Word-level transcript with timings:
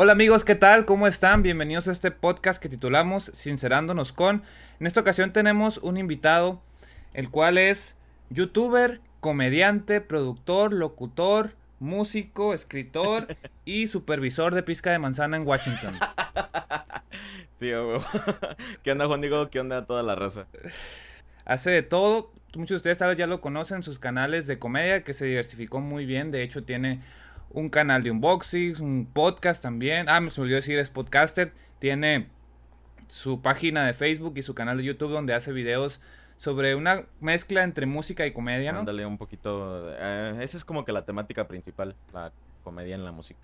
Hola 0.00 0.12
amigos, 0.12 0.44
¿qué 0.44 0.54
tal? 0.54 0.84
¿Cómo 0.84 1.08
están? 1.08 1.42
Bienvenidos 1.42 1.88
a 1.88 1.90
este 1.90 2.12
podcast 2.12 2.62
que 2.62 2.68
titulamos 2.68 3.32
Sincerándonos 3.34 4.12
con. 4.12 4.44
En 4.78 4.86
esta 4.86 5.00
ocasión 5.00 5.32
tenemos 5.32 5.78
un 5.78 5.96
invitado, 5.96 6.62
el 7.14 7.30
cual 7.30 7.58
es 7.58 7.96
youtuber, 8.30 9.00
comediante, 9.18 10.00
productor, 10.00 10.72
locutor, 10.72 11.56
músico, 11.80 12.54
escritor 12.54 13.26
y 13.64 13.88
supervisor 13.88 14.54
de 14.54 14.62
pizca 14.62 14.92
de 14.92 15.00
manzana 15.00 15.36
en 15.36 15.44
Washington. 15.44 15.98
Sí, 17.56 17.72
güey. 17.72 17.98
¿Qué 18.84 18.92
onda, 18.92 19.06
Juan 19.06 19.20
Diego? 19.20 19.50
¿Qué 19.50 19.58
onda 19.58 19.84
toda 19.84 20.04
la 20.04 20.14
raza? 20.14 20.46
Hace 21.44 21.72
de 21.72 21.82
todo. 21.82 22.30
Muchos 22.54 22.70
de 22.70 22.76
ustedes 22.76 22.98
tal 22.98 23.08
vez 23.08 23.18
ya 23.18 23.26
lo 23.26 23.40
conocen, 23.40 23.82
sus 23.82 23.98
canales 23.98 24.46
de 24.46 24.60
comedia, 24.60 25.02
que 25.02 25.12
se 25.12 25.26
diversificó 25.26 25.80
muy 25.80 26.06
bien. 26.06 26.30
De 26.30 26.44
hecho, 26.44 26.62
tiene 26.62 27.00
un 27.50 27.68
canal 27.68 28.02
de 28.02 28.10
unboxing, 28.10 28.80
un 28.80 29.06
podcast 29.06 29.62
también. 29.62 30.08
Ah, 30.08 30.20
me 30.20 30.30
olvidó 30.36 30.56
decir, 30.56 30.78
es 30.78 30.90
podcaster. 30.90 31.52
Tiene 31.78 32.28
su 33.08 33.40
página 33.40 33.86
de 33.86 33.94
Facebook 33.94 34.34
y 34.36 34.42
su 34.42 34.54
canal 34.54 34.78
de 34.78 34.84
YouTube 34.84 35.10
donde 35.10 35.34
hace 35.34 35.52
videos 35.52 36.00
sobre 36.36 36.74
una 36.74 37.06
mezcla 37.20 37.62
entre 37.64 37.86
música 37.86 38.26
y 38.26 38.32
comedia, 38.32 38.72
¿no? 38.72 38.80
Ándale 38.80 39.06
un 39.06 39.18
poquito. 39.18 39.92
eh, 39.98 40.38
esa 40.40 40.56
es 40.56 40.64
como 40.64 40.84
que 40.84 40.92
la 40.92 41.04
temática 41.04 41.48
principal, 41.48 41.96
la 42.12 42.32
comedia 42.62 42.94
en 42.94 43.04
la 43.04 43.12
música. 43.12 43.40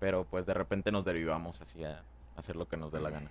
Pero 0.00 0.26
pues 0.28 0.44
de 0.44 0.54
repente 0.54 0.92
nos 0.92 1.04
derivamos 1.04 1.60
así 1.60 1.84
a 1.84 2.02
hacer 2.36 2.56
lo 2.56 2.68
que 2.68 2.76
nos 2.76 2.92
dé 2.92 3.00
la 3.00 3.10
gana. 3.10 3.30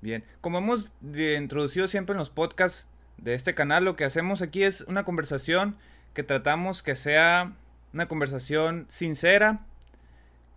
Bien, 0.00 0.24
como 0.40 0.58
hemos 0.58 0.90
introducido 1.02 1.88
siempre 1.88 2.14
en 2.14 2.18
los 2.18 2.30
podcasts 2.30 2.86
de 3.16 3.34
este 3.34 3.54
canal, 3.54 3.84
lo 3.84 3.96
que 3.96 4.04
hacemos 4.04 4.42
aquí 4.42 4.62
es 4.62 4.82
una 4.82 5.04
conversación 5.04 5.76
que 6.14 6.22
tratamos 6.22 6.82
que 6.82 6.96
sea 6.96 7.52
una 7.92 8.06
conversación 8.06 8.86
sincera, 8.88 9.60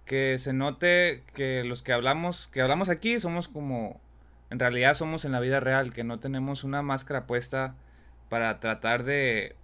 que 0.06 0.38
se 0.38 0.54
note 0.54 1.24
que 1.34 1.64
los 1.64 1.84
que 1.84 1.94
hablamos, 1.94 2.48
que 2.48 2.62
hablamos 2.62 2.90
aquí 2.90 3.20
somos 3.20 3.48
como 3.48 4.00
en 4.50 4.60
realidad 4.60 4.96
somos 4.96 5.24
en 5.24 5.32
la 5.32 5.40
vida 5.40 5.60
real, 5.60 5.94
que 5.94 6.04
no 6.04 6.20
tenemos 6.20 6.64
una 6.64 6.82
máscara 6.82 7.26
puesta 7.28 7.76
para 8.30 8.60
tratar 8.60 9.04
de 9.04 9.56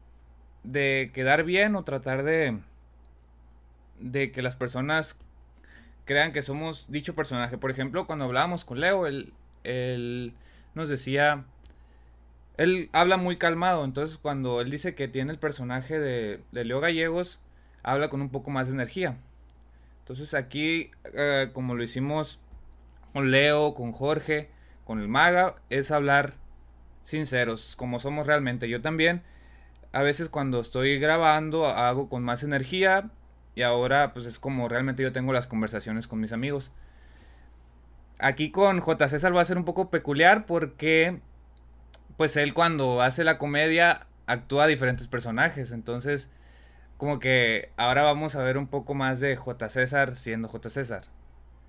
de 0.64 1.12
quedar 1.14 1.44
bien 1.44 1.76
o 1.76 1.84
tratar 1.84 2.24
de 2.24 2.60
de 4.00 4.32
que 4.32 4.42
las 4.42 4.56
personas 4.56 5.18
crean 6.06 6.32
que 6.32 6.42
somos 6.42 6.90
dicho 6.90 7.16
personaje. 7.16 7.58
Por 7.58 7.70
ejemplo, 7.70 8.08
cuando 8.08 8.26
hablábamos 8.26 8.66
con 8.66 8.80
Leo, 8.80 9.08
él, 9.08 9.34
él 9.64 10.34
nos 10.74 10.90
decía, 10.90 11.46
él 12.58 12.90
habla 12.92 13.18
muy 13.18 13.38
calmado, 13.38 13.86
entonces 13.86 14.18
cuando 14.18 14.62
él 14.62 14.72
dice 14.72 14.96
que 14.96 15.08
tiene 15.08 15.32
el 15.32 15.40
personaje 15.40 16.00
de, 16.00 16.42
Leo 16.52 16.80
Gallegos, 16.80 17.40
habla 17.84 18.10
con 18.10 18.22
un 18.22 18.30
poco 18.30 18.50
más 18.50 18.68
de 18.68 18.74
energía. 18.74 19.18
Entonces 20.00 20.34
aquí, 20.34 20.92
eh, 21.14 21.52
como 21.54 21.76
lo 21.76 21.84
hicimos 21.84 22.40
con 23.14 23.30
Leo, 23.30 23.76
con 23.76 23.92
Jorge, 23.92 24.50
con 24.86 25.00
el 25.00 25.08
Maga, 25.08 25.56
es 25.70 25.92
hablar 25.92 26.34
sinceros, 27.04 27.76
como 27.76 28.00
somos 28.00 28.26
realmente. 28.26 28.68
Yo 28.68 28.82
también, 28.82 29.22
a 29.92 30.02
veces 30.02 30.28
cuando 30.30 30.60
estoy 30.60 30.98
grabando, 30.98 31.68
hago 31.68 32.10
con 32.10 32.24
más 32.24 32.42
energía 32.44 33.12
y 33.54 33.62
ahora 33.62 34.14
pues 34.14 34.26
es 34.26 34.40
como 34.40 34.68
realmente 34.68 35.04
yo 35.04 35.12
tengo 35.12 35.32
las 35.32 35.46
conversaciones 35.46 36.08
con 36.08 36.20
mis 36.20 36.32
amigos. 36.32 36.72
Aquí 38.20 38.50
con 38.50 38.80
J. 38.80 39.10
César 39.10 39.36
va 39.36 39.42
a 39.42 39.46
ser 39.46 39.58
un 39.58 39.66
poco 39.66 39.92
peculiar 39.92 40.48
porque 40.48 41.20
pues 42.18 42.36
él 42.36 42.54
cuando 42.54 43.02
hace 43.02 43.24
la 43.24 43.38
comedia 43.38 44.08
actúa 44.26 44.66
a 44.66 44.68
diferentes 44.68 45.08
personajes, 45.08 45.72
entonces 45.72 46.30
como 46.98 47.20
que 47.20 47.70
ahora 47.78 48.04
vamos 48.04 48.36
a 48.36 48.44
ver 48.44 48.58
un 48.58 48.68
poco 48.68 48.94
más 48.96 49.20
de 49.20 49.36
J. 49.36 49.70
César 49.70 50.16
siendo 50.16 50.48
J. 50.48 50.70
César. 50.70 51.04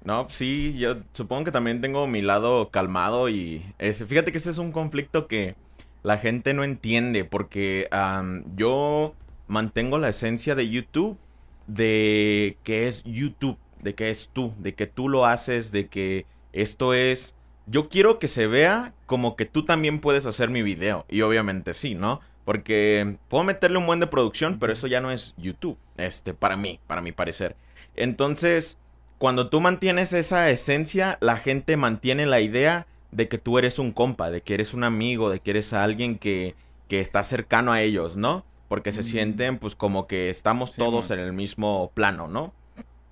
No, 0.04 0.28
sí, 0.30 0.76
yo 0.78 0.96
supongo 1.12 1.44
que 1.44 1.52
también 1.52 1.80
tengo 1.80 2.06
mi 2.06 2.22
lado 2.22 2.70
calmado 2.70 3.28
y 3.28 3.64
fíjate 3.78 4.32
que 4.32 4.38
ese 4.38 4.50
es 4.50 4.58
un 4.58 4.72
conflicto 4.72 5.26
que 5.26 5.54
la 6.02 6.18
gente 6.18 6.54
no 6.54 6.64
entiende 6.64 7.24
porque 7.24 7.88
yo 8.54 9.14
mantengo 9.48 9.98
la 9.98 10.08
esencia 10.08 10.54
de 10.54 10.68
YouTube 10.68 11.18
de 11.66 12.56
que 12.62 12.88
es 12.88 13.04
YouTube, 13.04 13.58
de 13.82 13.94
que 13.94 14.10
es 14.10 14.30
tú, 14.32 14.54
de 14.58 14.74
que 14.74 14.86
tú 14.86 15.08
lo 15.08 15.26
haces, 15.26 15.70
de 15.72 15.88
que 15.88 16.26
esto 16.52 16.94
es... 16.94 17.34
Yo 17.70 17.88
quiero 17.88 18.18
que 18.18 18.28
se 18.28 18.46
vea 18.46 18.94
como 19.06 19.36
que 19.36 19.44
tú 19.44 19.64
también 19.64 20.00
puedes 20.00 20.26
hacer 20.26 20.48
mi 20.50 20.62
video 20.62 21.04
y 21.08 21.20
obviamente 21.22 21.74
sí, 21.74 21.94
¿no? 21.94 22.20
Porque 22.44 23.16
puedo 23.28 23.44
meterle 23.44 23.76
un 23.78 23.86
buen 23.86 24.00
de 24.00 24.06
producción, 24.06 24.58
pero 24.58 24.72
eso 24.72 24.86
ya 24.86 25.00
no 25.02 25.10
es 25.10 25.34
YouTube, 25.36 25.76
este, 25.98 26.32
para 26.32 26.56
mí, 26.56 26.80
para 26.86 27.02
mi 27.02 27.12
parecer. 27.12 27.56
Entonces 27.94 28.78
cuando 29.18 29.50
tú 29.50 29.60
mantienes 29.60 30.12
esa 30.12 30.48
esencia, 30.48 31.18
la 31.20 31.36
gente 31.36 31.76
mantiene 31.76 32.24
la 32.24 32.40
idea 32.40 32.86
de 33.10 33.26
que 33.28 33.36
tú 33.38 33.58
eres 33.58 33.78
un 33.78 33.90
compa, 33.92 34.30
de 34.30 34.42
que 34.42 34.54
eres 34.54 34.74
un 34.74 34.84
amigo, 34.84 35.28
de 35.28 35.40
que 35.40 35.50
eres 35.50 35.72
alguien 35.72 36.18
que, 36.18 36.54
que 36.88 37.00
está 37.00 37.24
cercano 37.24 37.72
a 37.72 37.82
ellos, 37.82 38.16
¿no? 38.16 38.44
Porque 38.68 38.92
se 38.92 39.00
Mm. 39.00 39.04
sienten 39.04 39.58
pues 39.58 39.74
como 39.74 40.06
que 40.06 40.30
estamos 40.30 40.70
Sí, 40.70 40.76
todos 40.78 41.10
man. 41.10 41.18
en 41.18 41.24
el 41.24 41.32
mismo 41.32 41.90
plano, 41.94 42.28
¿no? 42.28 42.54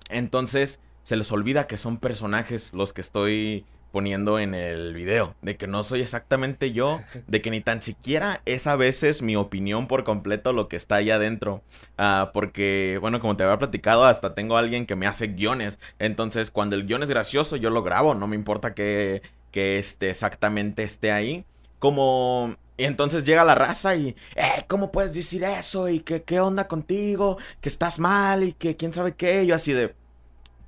Entonces 0.09 0.79
se 1.03 1.15
les 1.15 1.31
olvida 1.31 1.67
que 1.67 1.77
son 1.77 1.97
personajes 1.97 2.73
los 2.73 2.93
que 2.93 3.01
estoy 3.01 3.65
poniendo 3.91 4.39
en 4.39 4.53
el 4.53 4.93
video, 4.93 5.35
de 5.41 5.57
que 5.57 5.67
no 5.67 5.83
soy 5.83 6.01
exactamente 6.01 6.71
yo, 6.71 7.01
de 7.27 7.41
que 7.41 7.49
ni 7.49 7.61
tan 7.61 7.81
siquiera 7.81 8.41
es 8.45 8.67
a 8.67 8.75
veces 8.75 9.21
mi 9.21 9.35
opinión 9.35 9.87
por 9.87 10.03
completo 10.03 10.53
lo 10.53 10.67
que 10.67 10.75
está 10.75 10.95
ahí 10.95 11.09
adentro. 11.09 11.61
Ah, 11.97 12.31
porque, 12.33 12.97
bueno, 13.01 13.19
como 13.19 13.35
te 13.37 13.43
había 13.43 13.57
platicado, 13.57 14.05
hasta 14.05 14.35
tengo 14.35 14.55
a 14.55 14.59
alguien 14.59 14.85
que 14.85 14.95
me 14.95 15.07
hace 15.07 15.27
guiones. 15.27 15.79
Entonces, 15.99 16.51
cuando 16.51 16.75
el 16.75 16.85
guion 16.85 17.03
es 17.03 17.09
gracioso, 17.09 17.55
yo 17.55 17.69
lo 17.69 17.83
grabo. 17.83 18.13
No 18.13 18.27
me 18.27 18.35
importa 18.35 18.73
que, 18.73 19.21
que 19.51 19.79
este, 19.79 20.09
exactamente 20.09 20.83
esté 20.83 21.11
ahí. 21.11 21.45
Como... 21.79 22.55
Y 22.79 22.83
entonces 22.85 23.25
llega 23.25 23.43
la 23.43 23.55
raza 23.55 23.95
y, 23.95 24.15
eh, 24.35 24.63
¿cómo 24.67 24.91
puedes 24.91 25.11
decir 25.11 25.43
eso? 25.43 25.89
Y 25.89 26.01
que, 26.01 26.21
¿qué 26.21 26.39
onda 26.39 26.67
contigo? 26.67 27.39
Que 27.59 27.69
estás 27.69 27.97
mal 27.97 28.43
y 28.43 28.53
que 28.53 28.75
quién 28.77 28.93
sabe 28.93 29.15
qué. 29.15 29.45
Yo 29.47 29.55
así 29.55 29.73
de... 29.73 29.95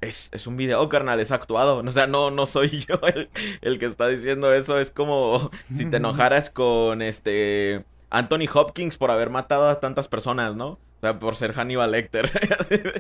Es, 0.02 0.30
es 0.34 0.48
un 0.48 0.56
video, 0.56 0.88
carnal, 0.88 1.20
es 1.20 1.32
actuado. 1.32 1.78
O 1.78 1.92
sea, 1.92 2.08
no, 2.08 2.32
no 2.32 2.46
soy 2.46 2.70
yo 2.88 3.00
el, 3.08 3.30
el 3.62 3.80
que 3.80 3.86
está 3.86 4.08
diciendo 4.08 4.54
eso. 4.54 4.80
Es 4.80 4.92
como 4.92 5.52
si 5.74 5.86
te 5.86 5.98
enojaras 5.98 6.50
con 6.50 7.02
este 7.02 7.86
Anthony 8.10 8.48
Hopkins 8.54 8.98
por 8.98 9.12
haber 9.12 9.30
matado 9.30 9.68
a 9.70 9.80
tantas 9.80 10.08
personas, 10.08 10.56
¿no? 10.56 10.68
O 10.72 11.02
sea, 11.02 11.20
por 11.20 11.36
ser 11.36 11.54
Hannibal 11.54 11.92
Lecter. 11.92 12.30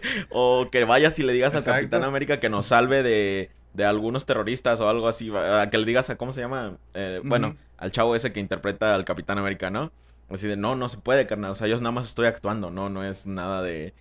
o 0.29 0.69
que 0.71 0.83
vayas 0.85 1.17
y 1.19 1.23
le 1.23 1.33
digas 1.33 1.55
al. 1.55 1.63
Capitán 1.63 2.03
América 2.03 2.39
que 2.39 2.49
nos 2.49 2.67
salve 2.67 3.03
de, 3.03 3.51
de 3.73 3.85
algunos 3.85 4.25
terroristas 4.25 4.81
o 4.81 4.89
algo 4.89 5.07
así. 5.07 5.31
Que 5.71 5.77
le 5.77 5.85
digas 5.85 6.09
a, 6.09 6.17
¿cómo 6.17 6.33
se 6.33 6.41
llama? 6.41 6.77
Eh, 6.93 7.21
Bueno, 7.23 7.55
al 7.77 7.91
chavo 7.91 8.15
ese 8.15 8.33
que 8.33 8.39
interpreta 8.39 8.93
al 8.95 9.05
Capitán 9.05 9.37
América, 9.37 9.69
¿no? 9.69 9.91
Así 10.29 10.47
de, 10.47 10.57
no, 10.57 10.75
no 10.75 10.89
se 10.89 10.97
puede, 10.97 11.25
carnal. 11.27 11.51
O 11.51 11.55
sea, 11.55 11.67
yo 11.67 11.75
nada 11.77 11.91
más 11.91 12.07
estoy 12.07 12.27
actuando, 12.27 12.69
no, 12.71 12.89
no 12.89 13.03
es 13.03 13.25
nada 13.25 13.63
de... 13.63 13.93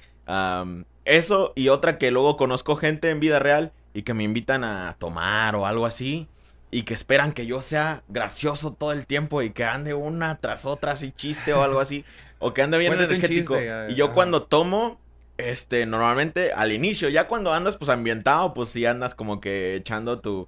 eso 1.04 1.52
y 1.56 1.68
otra 1.68 1.98
que 1.98 2.10
luego 2.10 2.36
conozco 2.36 2.76
gente 2.76 3.10
en 3.10 3.20
vida 3.20 3.38
real 3.38 3.72
y 3.94 4.02
que 4.02 4.14
me 4.14 4.24
invitan 4.24 4.64
a 4.64 4.96
tomar 4.98 5.56
o 5.56 5.66
algo 5.66 5.86
así. 5.86 6.28
Y 6.70 6.82
que 6.82 6.92
esperan 6.92 7.32
que 7.32 7.46
yo 7.46 7.62
sea 7.62 8.02
gracioso 8.08 8.74
todo 8.74 8.92
el 8.92 9.06
tiempo 9.06 9.40
y 9.40 9.50
que 9.50 9.64
ande 9.64 9.94
una 9.94 10.36
tras 10.36 10.66
otra 10.66 10.92
así 10.92 11.12
chiste 11.12 11.54
o 11.54 11.62
algo 11.62 11.80
así. 11.80 12.04
O 12.38 12.52
que 12.52 12.60
ande 12.60 12.76
bien 12.76 12.92
Cuéntate 12.92 13.14
energético. 13.14 13.54
chiste, 13.56 13.86
y 13.88 13.94
yo 13.94 14.12
cuando 14.12 14.42
tomo, 14.42 15.00
este, 15.38 15.86
normalmente 15.86 16.52
al 16.52 16.72
inicio, 16.72 17.08
ya 17.08 17.26
cuando 17.26 17.54
andas 17.54 17.78
pues 17.78 17.88
ambientado, 17.88 18.52
pues 18.52 18.68
sí 18.68 18.84
andas 18.84 19.14
como 19.14 19.40
que 19.40 19.76
echando 19.76 20.20
tu... 20.20 20.46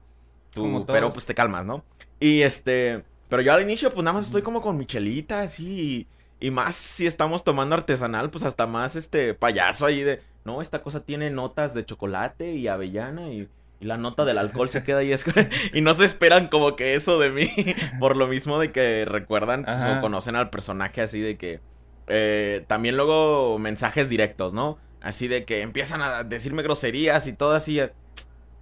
tu 0.53 0.85
pero 0.85 1.11
pues 1.11 1.25
te 1.25 1.35
calmas, 1.35 1.65
¿no? 1.65 1.83
Y 2.19 2.43
este... 2.43 3.03
Pero 3.31 3.41
yo 3.41 3.55
al 3.55 3.63
inicio 3.63 3.91
pues 3.91 4.05
nada 4.05 4.19
más 4.19 4.27
estoy 4.27 4.43
como 4.43 4.61
con 4.61 4.77
mi 4.77 4.85
chelita 4.85 5.41
así 5.41 5.81
y, 5.81 6.07
y 6.41 6.51
más 6.51 6.75
si 6.75 7.07
estamos 7.07 7.45
tomando 7.45 7.75
artesanal 7.77 8.31
pues 8.31 8.45
hasta 8.45 8.67
más 8.67 8.97
este 8.97 9.35
payaso 9.35 9.87
ahí 9.87 10.03
de... 10.03 10.23
No, 10.45 10.63
esta 10.63 10.83
cosa 10.83 11.01
tiene 11.05 11.31
notas 11.31 11.75
de 11.75 11.85
chocolate 11.85 12.53
y 12.55 12.67
avellana 12.69 13.29
y... 13.29 13.49
Y 13.83 13.87
la 13.87 13.97
nota 13.97 14.27
del 14.27 14.37
alcohol 14.37 14.69
se 14.69 14.83
queda 14.83 14.99
ahí. 14.99 15.11
es- 15.13 15.25
y 15.73 15.81
no 15.81 15.95
se 15.95 16.05
esperan 16.05 16.49
como 16.49 16.77
que 16.77 16.95
eso 16.95 17.19
de 17.19 17.31
mí. 17.31 17.49
Por 17.99 18.15
lo 18.17 18.27
mismo 18.27 18.59
de 18.59 18.73
que 18.73 19.07
recuerdan 19.07 19.65
pues, 19.65 19.79
o 19.99 20.01
conocen 20.03 20.37
al 20.37 20.51
personaje 20.51 21.01
así 21.01 21.19
de 21.21 21.39
que. 21.39 21.61
eh, 22.07 22.63
también 22.67 22.99
luego 22.99 23.59
mensajes 23.59 24.11
directos, 24.11 24.53
¿no? 24.53 24.77
Así 25.01 25.29
de 25.29 25.47
que 25.47 25.63
empiezan 25.63 26.03
a 26.03 26.25
decirme 26.25 26.63
groserías 26.63 27.27
y 27.27 27.33
todo 27.33 27.55
así. 27.55 27.81
eh, 27.81 27.93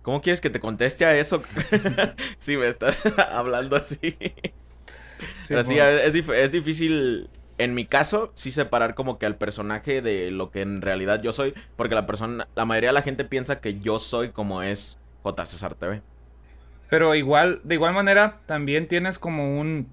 ¿Cómo 0.03 0.23
quieres 0.23 0.41
que 0.41 0.51
te 0.51 0.61
conteste 0.61 1.05
a 1.05 1.19
eso? 1.19 1.43
si 2.39 2.57
me 2.57 2.69
estás 2.69 3.03
hablando 3.33 3.75
así. 3.75 3.99
Pero 5.49 5.65
sí, 5.65 5.75
por- 5.75 5.83
es, 5.83 6.15
es 6.29 6.53
difícil, 6.53 7.29
en 7.59 7.75
mi 7.75 7.85
caso, 7.85 8.31
sí 8.35 8.51
separar 8.51 8.95
como 8.95 9.19
que 9.19 9.27
al 9.27 9.37
personaje 9.37 10.01
de 10.01 10.31
lo 10.31 10.51
que 10.51 10.63
en 10.63 10.81
realidad 10.81 11.21
yo 11.23 11.33
soy. 11.33 11.55
Porque 11.77 11.95
la 11.95 12.07
persona, 12.07 12.49
la 12.55 12.65
mayoría 12.65 12.91
de 12.91 12.95
la 12.95 13.03
gente 13.03 13.25
piensa 13.25 13.61
que 13.61 13.79
yo 13.79 13.99
soy 13.99 14.31
como 14.31 14.63
es 14.63 14.99
J. 15.23 15.47
César 15.47 15.75
TV. 15.75 16.01
Pero 16.89 17.15
igual, 17.15 17.61
de 17.65 17.75
igual 17.75 17.93
manera, 17.93 18.41
también 18.47 18.89
tienes 18.89 19.19
como 19.19 19.59
un 19.61 19.93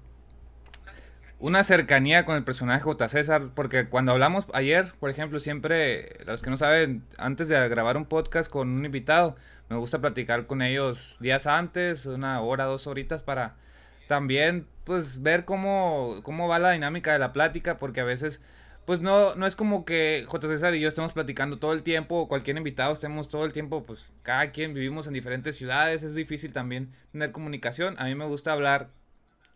una 1.38 1.62
cercanía 1.64 2.24
con 2.24 2.36
el 2.36 2.44
personaje 2.44 2.82
J. 2.82 3.08
César, 3.08 3.50
porque 3.54 3.88
cuando 3.88 4.12
hablamos 4.12 4.46
ayer, 4.54 4.94
por 4.98 5.10
ejemplo, 5.10 5.38
siempre, 5.38 6.24
los 6.24 6.42
que 6.42 6.50
no 6.50 6.56
saben, 6.56 7.02
antes 7.18 7.48
de 7.48 7.68
grabar 7.68 7.96
un 7.96 8.06
podcast 8.06 8.50
con 8.50 8.68
un 8.70 8.84
invitado, 8.84 9.36
me 9.68 9.76
gusta 9.76 10.00
platicar 10.00 10.46
con 10.46 10.62
ellos 10.62 11.16
días 11.20 11.46
antes, 11.46 12.06
una 12.06 12.40
hora, 12.40 12.64
dos 12.64 12.86
horitas, 12.86 13.22
para 13.22 13.56
también, 14.06 14.66
pues, 14.84 15.22
ver 15.22 15.44
cómo, 15.44 16.20
cómo 16.22 16.48
va 16.48 16.58
la 16.58 16.72
dinámica 16.72 17.12
de 17.12 17.18
la 17.18 17.32
plática, 17.32 17.78
porque 17.78 18.00
a 18.00 18.04
veces 18.04 18.40
pues 18.86 19.00
no, 19.00 19.34
no 19.34 19.46
es 19.46 19.56
como 19.56 19.84
que 19.84 20.24
J. 20.28 20.46
César 20.46 20.74
y 20.76 20.80
yo 20.80 20.88
estemos 20.88 21.12
platicando 21.12 21.58
todo 21.58 21.72
el 21.72 21.82
tiempo, 21.82 22.20
o 22.20 22.28
cualquier 22.28 22.56
invitado 22.56 22.92
estemos 22.92 23.28
todo 23.28 23.44
el 23.44 23.52
tiempo, 23.52 23.82
pues 23.82 24.12
cada 24.22 24.52
quien 24.52 24.74
vivimos 24.74 25.08
en 25.08 25.12
diferentes 25.12 25.56
ciudades, 25.56 26.04
es 26.04 26.14
difícil 26.14 26.52
también 26.52 26.92
tener 27.10 27.32
comunicación. 27.32 27.96
A 27.98 28.04
mí 28.04 28.14
me 28.14 28.26
gusta 28.26 28.52
hablar 28.52 28.88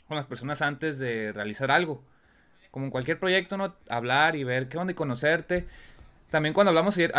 con 0.08 0.16
las 0.16 0.26
personas 0.26 0.62
antes 0.62 0.98
de 0.98 1.32
realizar 1.32 1.70
algo. 1.70 2.02
Como 2.72 2.86
en 2.86 2.90
cualquier 2.90 3.20
proyecto, 3.20 3.56
¿no? 3.56 3.76
Hablar 3.88 4.34
y 4.34 4.42
ver 4.42 4.68
qué 4.68 4.78
onda 4.78 4.90
y 4.92 4.96
conocerte. 4.96 5.64
También 6.30 6.52
cuando 6.52 6.70
hablamos 6.70 6.96
ayer, 6.96 7.12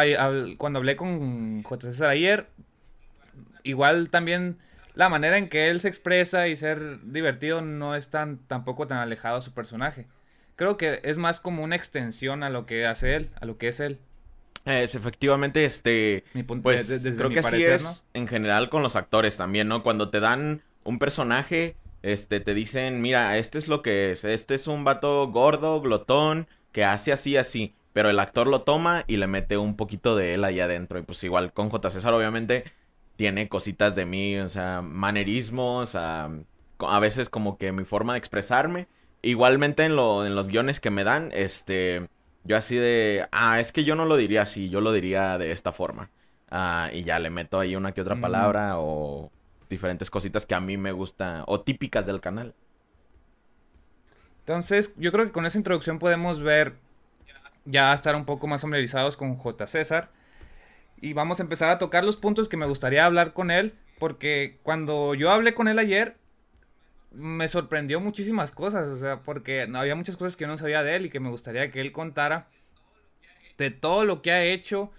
cuando 0.57 0.79
hablé 0.79 0.97
con 0.97 1.63
J. 1.63 1.91
César 1.91 2.09
ayer, 2.09 2.47
igual 3.63 4.09
también 4.09 4.57
la 4.95 5.09
manera 5.09 5.37
en 5.37 5.49
que 5.49 5.69
él 5.69 5.79
se 5.79 5.87
expresa 5.87 6.47
y 6.47 6.55
ser 6.55 6.99
divertido 7.03 7.61
no 7.61 7.95
es 7.95 8.09
tan 8.09 8.37
tampoco 8.47 8.87
tan 8.87 8.97
alejado 8.97 9.37
a 9.37 9.41
su 9.41 9.53
personaje 9.53 10.07
creo 10.61 10.77
que 10.77 10.99
es 11.03 11.17
más 11.17 11.39
como 11.39 11.63
una 11.63 11.75
extensión 11.75 12.43
a 12.43 12.51
lo 12.51 12.67
que 12.67 12.85
hace 12.85 13.15
él, 13.15 13.31
a 13.41 13.45
lo 13.45 13.57
que 13.57 13.69
es 13.69 13.79
él. 13.79 13.99
Es 14.65 14.93
efectivamente, 14.93 15.65
este, 15.65 16.23
pues 16.61 17.03
creo 17.17 17.31
que 17.31 17.39
así 17.39 17.63
es 17.63 18.05
en 18.13 18.27
general 18.27 18.69
con 18.69 18.83
los 18.83 18.95
actores 18.95 19.37
también, 19.37 19.67
¿no? 19.67 19.81
Cuando 19.81 20.11
te 20.11 20.19
dan 20.19 20.61
un 20.83 20.99
personaje, 20.99 21.75
este, 22.03 22.41
te 22.41 22.53
dicen, 22.53 23.01
mira, 23.01 23.39
este 23.39 23.57
es 23.57 23.67
lo 23.67 23.81
que 23.81 24.11
es, 24.11 24.23
este 24.23 24.53
es 24.53 24.67
un 24.67 24.83
vato 24.83 25.27
gordo, 25.29 25.81
glotón, 25.81 26.47
que 26.71 26.85
hace 26.85 27.11
así, 27.11 27.37
así, 27.37 27.73
pero 27.91 28.11
el 28.11 28.19
actor 28.19 28.45
lo 28.45 28.61
toma 28.61 29.03
y 29.07 29.17
le 29.17 29.25
mete 29.25 29.57
un 29.57 29.75
poquito 29.75 30.15
de 30.15 30.35
él 30.35 30.43
ahí 30.43 30.59
adentro, 30.59 30.99
y 30.99 31.01
pues 31.01 31.23
igual 31.23 31.53
con 31.53 31.71
J. 31.71 31.89
César 31.89 32.13
obviamente 32.13 32.65
tiene 33.21 33.49
cositas 33.49 33.95
de 33.95 34.07
mí, 34.07 34.39
o 34.39 34.49
sea, 34.49 34.81
manerismos, 34.81 35.93
a, 35.93 36.31
a 36.79 36.99
veces 36.99 37.29
como 37.29 37.55
que 37.59 37.71
mi 37.71 37.85
forma 37.85 38.13
de 38.13 38.17
expresarme, 38.17 38.87
Igualmente 39.21 39.83
en, 39.83 39.95
lo, 39.95 40.25
en 40.25 40.33
los 40.33 40.47
guiones 40.47 40.79
que 40.79 40.89
me 40.89 41.03
dan, 41.03 41.29
este, 41.35 42.09
yo 42.43 42.57
así 42.57 42.77
de, 42.77 43.27
ah, 43.31 43.59
es 43.59 43.71
que 43.71 43.83
yo 43.83 43.95
no 43.95 44.05
lo 44.05 44.17
diría 44.17 44.41
así, 44.41 44.71
yo 44.71 44.81
lo 44.81 44.91
diría 44.91 45.37
de 45.37 45.51
esta 45.51 45.71
forma. 45.71 46.09
Ah, 46.49 46.89
y 46.91 47.03
ya 47.03 47.19
le 47.19 47.29
meto 47.29 47.59
ahí 47.59 47.75
una 47.75 47.91
que 47.91 48.01
otra 48.01 48.19
palabra 48.19 48.79
o 48.79 49.29
diferentes 49.69 50.09
cositas 50.09 50.47
que 50.47 50.55
a 50.55 50.59
mí 50.59 50.77
me 50.77 50.91
gustan 50.91 51.43
o 51.45 51.61
típicas 51.61 52.07
del 52.07 52.21
canal. 52.21 52.55
Entonces, 54.39 54.95
yo 54.97 55.11
creo 55.11 55.25
que 55.25 55.31
con 55.31 55.45
esa 55.45 55.59
introducción 55.59 55.99
podemos 55.99 56.39
ver 56.39 56.73
ya 57.65 57.93
estar 57.93 58.15
un 58.15 58.25
poco 58.25 58.47
más 58.47 58.63
familiarizados 58.63 59.15
con 59.15 59.35
J. 59.35 59.67
César. 59.67 60.09
Y 61.01 61.13
vamos 61.13 61.39
a 61.39 61.43
empezar 61.43 61.69
a 61.69 61.79
tocar 61.79 62.03
los 62.03 62.15
puntos 62.15 62.47
que 62.47 62.57
me 62.57 62.67
gustaría 62.67 63.05
hablar 63.05 63.33
con 63.33 63.51
él. 63.51 63.73
Porque 63.99 64.59
cuando 64.63 65.13
yo 65.13 65.31
hablé 65.31 65.53
con 65.53 65.67
él 65.67 65.77
ayer, 65.77 66.15
me 67.11 67.47
sorprendió 67.47 67.99
muchísimas 67.99 68.51
cosas, 68.51 68.87
o 68.87 68.95
sea, 68.95 69.21
porque 69.21 69.67
había 69.73 69.95
muchas 69.95 70.17
cosas 70.17 70.35
que 70.35 70.43
yo 70.43 70.47
no 70.47 70.57
sabía 70.57 70.81
de 70.81 70.95
él 70.95 71.05
y 71.05 71.09
que 71.09 71.19
me 71.19 71.29
gustaría 71.29 71.69
que 71.69 71.81
él 71.81 71.91
contara 71.91 72.47
de 73.57 73.69
todo 73.69 74.05
lo 74.05 74.21
que 74.21 74.31
ha 74.31 74.43
hecho, 74.43 74.91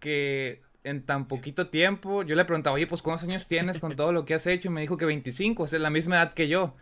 que 0.00 0.62
en 0.82 1.04
tan 1.04 1.28
poquito 1.28 1.68
tiempo, 1.68 2.22
yo 2.22 2.34
le 2.34 2.44
preguntaba, 2.44 2.74
oye, 2.74 2.86
pues 2.86 3.02
¿cuántos 3.02 3.28
años 3.28 3.46
tienes 3.46 3.78
con 3.78 3.94
todo 3.94 4.12
lo 4.12 4.24
que 4.24 4.34
has 4.34 4.46
hecho? 4.46 4.68
Y 4.68 4.72
me 4.72 4.80
dijo 4.80 4.96
que 4.96 5.04
25, 5.04 5.64
es 5.64 5.72
la 5.74 5.90
misma 5.90 6.16
edad 6.16 6.32
que 6.32 6.48
yo. 6.48 6.74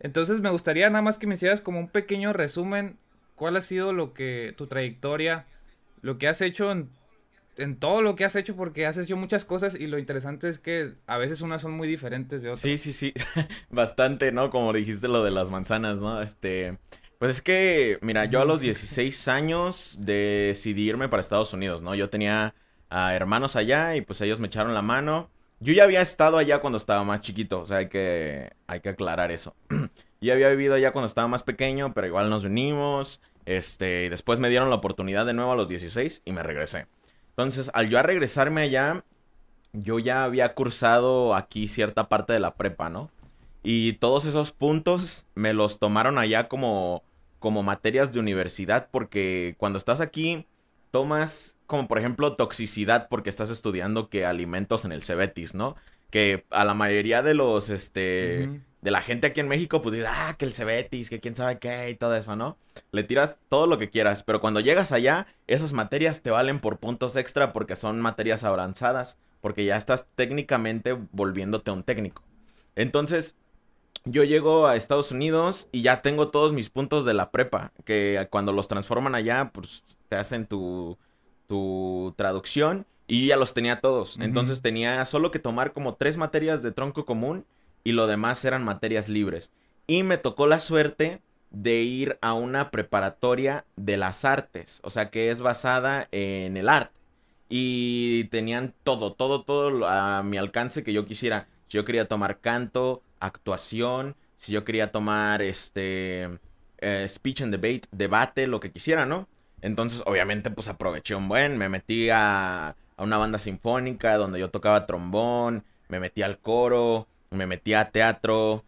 Entonces 0.00 0.40
me 0.40 0.50
gustaría 0.50 0.88
nada 0.88 1.02
más 1.02 1.18
que 1.18 1.26
me 1.26 1.34
hicieras 1.34 1.60
como 1.60 1.78
un 1.78 1.88
pequeño 1.88 2.32
resumen, 2.32 2.98
cuál 3.34 3.56
ha 3.56 3.60
sido 3.60 3.92
lo 3.92 4.14
que, 4.14 4.54
tu 4.56 4.66
trayectoria, 4.66 5.44
lo 6.00 6.18
que 6.18 6.28
has 6.28 6.40
hecho 6.40 6.72
en 6.72 6.88
en 7.56 7.76
todo 7.76 8.02
lo 8.02 8.16
que 8.16 8.24
has 8.24 8.36
hecho 8.36 8.56
porque 8.56 8.86
has 8.86 8.98
hecho 8.98 9.16
muchas 9.16 9.44
cosas 9.44 9.74
y 9.74 9.86
lo 9.86 9.98
interesante 9.98 10.48
es 10.48 10.58
que 10.58 10.94
a 11.06 11.18
veces 11.18 11.40
unas 11.40 11.62
son 11.62 11.72
muy 11.72 11.88
diferentes 11.88 12.42
de 12.42 12.50
otras. 12.50 12.60
Sí, 12.60 12.78
sí, 12.78 12.92
sí, 12.92 13.12
bastante, 13.70 14.32
¿no? 14.32 14.50
Como 14.50 14.72
dijiste 14.72 15.08
lo 15.08 15.22
de 15.22 15.30
las 15.30 15.50
manzanas, 15.50 16.00
¿no? 16.00 16.22
Este, 16.22 16.78
pues 17.18 17.30
es 17.30 17.42
que, 17.42 17.98
mira, 18.02 18.26
yo 18.26 18.42
a 18.42 18.44
los 18.44 18.60
16 18.60 19.28
años 19.28 19.98
decidí 20.00 20.88
irme 20.88 21.08
para 21.08 21.20
Estados 21.20 21.52
Unidos, 21.52 21.82
¿no? 21.82 21.94
Yo 21.94 22.10
tenía 22.10 22.54
a 22.90 23.14
hermanos 23.14 23.56
allá 23.56 23.96
y 23.96 24.02
pues 24.02 24.20
ellos 24.20 24.40
me 24.40 24.48
echaron 24.48 24.74
la 24.74 24.82
mano. 24.82 25.30
Yo 25.58 25.72
ya 25.72 25.84
había 25.84 26.02
estado 26.02 26.36
allá 26.36 26.60
cuando 26.60 26.76
estaba 26.76 27.02
más 27.04 27.22
chiquito, 27.22 27.60
o 27.60 27.66
sea, 27.66 27.78
hay 27.78 27.88
que, 27.88 28.52
hay 28.66 28.80
que 28.80 28.90
aclarar 28.90 29.32
eso. 29.32 29.56
yo 30.20 30.32
había 30.32 30.50
vivido 30.50 30.74
allá 30.74 30.92
cuando 30.92 31.06
estaba 31.06 31.28
más 31.28 31.42
pequeño, 31.42 31.94
pero 31.94 32.06
igual 32.06 32.28
nos 32.28 32.44
venimos. 32.44 33.22
Este, 33.46 34.04
y 34.04 34.08
después 34.08 34.40
me 34.40 34.50
dieron 34.50 34.70
la 34.70 34.76
oportunidad 34.76 35.24
de 35.24 35.32
nuevo 35.32 35.52
a 35.52 35.56
los 35.56 35.68
16 35.68 36.22
y 36.24 36.32
me 36.32 36.42
regresé. 36.42 36.86
Entonces, 37.36 37.70
al 37.74 37.90
yo 37.90 37.98
a 37.98 38.02
regresarme 38.02 38.62
allá, 38.62 39.04
yo 39.74 39.98
ya 39.98 40.24
había 40.24 40.54
cursado 40.54 41.34
aquí 41.34 41.68
cierta 41.68 42.08
parte 42.08 42.32
de 42.32 42.40
la 42.40 42.54
prepa, 42.54 42.88
¿no? 42.88 43.10
Y 43.62 43.94
todos 43.94 44.24
esos 44.24 44.52
puntos 44.52 45.26
me 45.34 45.52
los 45.52 45.78
tomaron 45.78 46.16
allá 46.16 46.48
como, 46.48 47.02
como 47.38 47.62
materias 47.62 48.10
de 48.10 48.20
universidad, 48.20 48.88
porque 48.90 49.54
cuando 49.58 49.76
estás 49.76 50.00
aquí, 50.00 50.46
tomas 50.90 51.58
como 51.66 51.88
por 51.88 51.98
ejemplo 51.98 52.36
toxicidad, 52.36 53.08
porque 53.10 53.28
estás 53.28 53.50
estudiando 53.50 54.08
que 54.08 54.24
alimentos 54.24 54.86
en 54.86 54.92
el 54.92 55.02
Cebetis, 55.02 55.54
¿no? 55.54 55.76
Que 56.10 56.46
a 56.48 56.64
la 56.64 56.72
mayoría 56.72 57.22
de 57.22 57.34
los, 57.34 57.68
este, 57.68 58.62
de 58.86 58.92
la 58.92 59.02
gente 59.02 59.26
aquí 59.26 59.40
en 59.40 59.48
México, 59.48 59.82
pues 59.82 59.96
dice, 59.96 60.06
ah, 60.08 60.36
que 60.38 60.44
el 60.44 60.54
Cebetis, 60.54 61.10
que 61.10 61.18
quién 61.18 61.34
sabe 61.34 61.58
qué 61.58 61.90
y 61.90 61.96
todo 61.96 62.14
eso, 62.14 62.36
¿no? 62.36 62.56
Le 62.92 63.02
tiras 63.02 63.36
todo 63.48 63.66
lo 63.66 63.78
que 63.78 63.90
quieras, 63.90 64.22
pero 64.22 64.40
cuando 64.40 64.60
llegas 64.60 64.92
allá, 64.92 65.26
esas 65.48 65.72
materias 65.72 66.22
te 66.22 66.30
valen 66.30 66.60
por 66.60 66.78
puntos 66.78 67.16
extra 67.16 67.52
porque 67.52 67.74
son 67.74 68.00
materias 68.00 68.44
avanzadas, 68.44 69.18
porque 69.40 69.64
ya 69.64 69.76
estás 69.76 70.06
técnicamente 70.14 70.96
volviéndote 71.10 71.72
un 71.72 71.82
técnico. 71.82 72.22
Entonces, 72.76 73.34
yo 74.04 74.22
llego 74.22 74.68
a 74.68 74.76
Estados 74.76 75.10
Unidos 75.10 75.68
y 75.72 75.82
ya 75.82 76.00
tengo 76.00 76.28
todos 76.28 76.52
mis 76.52 76.70
puntos 76.70 77.04
de 77.04 77.14
la 77.14 77.32
prepa, 77.32 77.72
que 77.84 78.28
cuando 78.30 78.52
los 78.52 78.68
transforman 78.68 79.16
allá, 79.16 79.50
pues 79.52 79.82
te 80.08 80.14
hacen 80.14 80.46
tu, 80.46 80.96
tu 81.48 82.14
traducción 82.16 82.86
y 83.08 83.26
ya 83.26 83.36
los 83.36 83.52
tenía 83.52 83.80
todos. 83.80 84.16
Entonces 84.20 84.62
tenía 84.62 85.04
solo 85.06 85.32
que 85.32 85.40
tomar 85.40 85.72
como 85.72 85.96
tres 85.96 86.16
materias 86.16 86.62
de 86.62 86.70
tronco 86.70 87.04
común 87.04 87.44
y 87.86 87.92
lo 87.92 88.08
demás 88.08 88.44
eran 88.44 88.64
materias 88.64 89.08
libres. 89.08 89.52
Y 89.86 90.02
me 90.02 90.18
tocó 90.18 90.48
la 90.48 90.58
suerte 90.58 91.22
de 91.52 91.82
ir 91.82 92.18
a 92.20 92.34
una 92.34 92.72
preparatoria 92.72 93.64
de 93.76 93.96
las 93.96 94.24
artes, 94.24 94.80
o 94.82 94.90
sea 94.90 95.10
que 95.10 95.30
es 95.30 95.40
basada 95.40 96.08
en 96.10 96.56
el 96.56 96.68
arte. 96.68 96.98
Y 97.48 98.24
tenían 98.24 98.74
todo, 98.82 99.12
todo, 99.12 99.44
todo 99.44 99.86
a 99.86 100.24
mi 100.24 100.36
alcance 100.36 100.82
que 100.82 100.92
yo 100.92 101.06
quisiera. 101.06 101.46
Si 101.68 101.76
yo 101.76 101.84
quería 101.84 102.08
tomar 102.08 102.40
canto, 102.40 103.02
actuación, 103.20 104.16
si 104.36 104.50
yo 104.50 104.64
quería 104.64 104.90
tomar 104.90 105.40
este 105.40 106.40
eh, 106.78 107.06
speech 107.08 107.42
and 107.42 107.52
debate, 107.52 107.82
debate, 107.92 108.48
lo 108.48 108.58
que 108.58 108.72
quisiera, 108.72 109.06
¿no? 109.06 109.28
Entonces, 109.62 110.02
obviamente, 110.06 110.50
pues 110.50 110.66
aproveché 110.66 111.14
un 111.14 111.28
buen, 111.28 111.56
me 111.56 111.68
metí 111.68 112.10
a, 112.10 112.70
a 112.96 113.02
una 113.04 113.16
banda 113.16 113.38
sinfónica 113.38 114.16
donde 114.16 114.40
yo 114.40 114.50
tocaba 114.50 114.86
trombón, 114.86 115.62
me 115.86 116.00
metí 116.00 116.22
al 116.22 116.40
coro, 116.40 117.06
me 117.36 117.46
metí 117.46 117.74
a 117.74 117.90
teatro. 117.90 118.64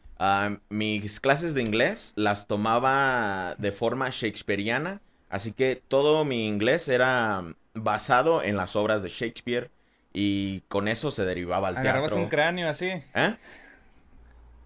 mis 0.68 1.20
clases 1.20 1.54
de 1.54 1.62
inglés 1.62 2.12
las 2.16 2.46
tomaba 2.46 3.54
de 3.58 3.72
forma 3.72 4.10
shakespeariana, 4.10 5.00
así 5.28 5.52
que 5.52 5.82
todo 5.88 6.24
mi 6.24 6.46
inglés 6.46 6.88
era 6.88 7.44
basado 7.74 8.42
en 8.42 8.56
las 8.56 8.76
obras 8.76 9.02
de 9.02 9.08
Shakespeare 9.08 9.70
y 10.12 10.62
con 10.68 10.88
eso 10.88 11.10
se 11.10 11.24
derivaba 11.24 11.68
al 11.68 11.74
teatro. 11.74 11.90
Agarrabas 11.90 12.12
un 12.12 12.28
cráneo 12.28 12.68
así. 12.68 12.86
¿Eh? 12.86 13.36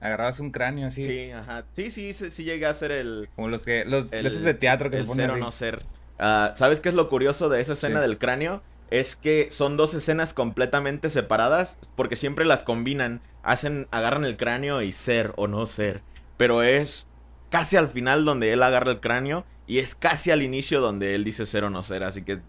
Agarrabas 0.01 0.41
un 0.41 0.51
cráneo 0.51 0.87
así. 0.89 1.05
Sí, 1.05 1.31
ajá. 1.31 1.65
Sí, 1.77 1.91
sí, 1.91 2.13
sí, 2.13 2.45
llegué 2.45 2.67
a 2.67 2.75
ser 2.75 2.91
el... 2.91 3.29
Como 3.37 3.49
los 3.49 3.63
que... 3.63 3.85
Los 3.85 4.11
de 4.11 4.55
teatro 4.55 4.91
que 4.91 4.97
el 4.97 5.07
se 5.07 5.15
ser 5.15 5.31
o 5.31 5.37
no 5.37 5.53
ser. 5.53 5.83
Ah, 6.19 6.53
¿Sabes 6.55 6.81
qué 6.81 6.89
es 6.89 6.95
lo 6.95 7.09
curioso 7.09 7.49
de 7.49 7.61
esa 7.61 7.75
escena 7.75 8.01
del 8.01 8.19
cráneo? 8.19 8.63
Es 8.93 9.17
que 9.17 9.49
son 9.51 9.79
dos 9.79 9.95
escenas 9.95 10.35
completamente 10.35 11.09
separadas 11.09 11.79
porque 11.97 12.15
siempre 12.15 12.45
las 12.45 12.63
combinan, 12.63 13.23
hacen 13.43 13.89
agarran 13.91 14.27
el 14.27 14.37
cráneo 14.37 14.83
y 14.83 14.93
ser 14.93 15.33
o 15.37 15.49
no 15.49 15.65
ser, 15.65 16.03
pero 16.37 16.63
es 16.63 17.09
casi 17.49 17.79
al 17.79 17.89
final 17.89 18.27
donde 18.27 18.53
él 18.53 18.63
agarra 18.63 18.93
el 18.93 19.01
cráneo 19.01 19.47
y 19.67 19.79
es 19.79 19.95
casi 19.95 20.31
al 20.31 20.43
inicio 20.43 20.83
donde 20.83 21.15
él 21.15 21.25
dice 21.25 21.47
ser 21.47 21.65
o 21.65 21.71
no 21.71 21.83
ser, 21.83 22.03
así 22.03 22.23
que 22.23 22.41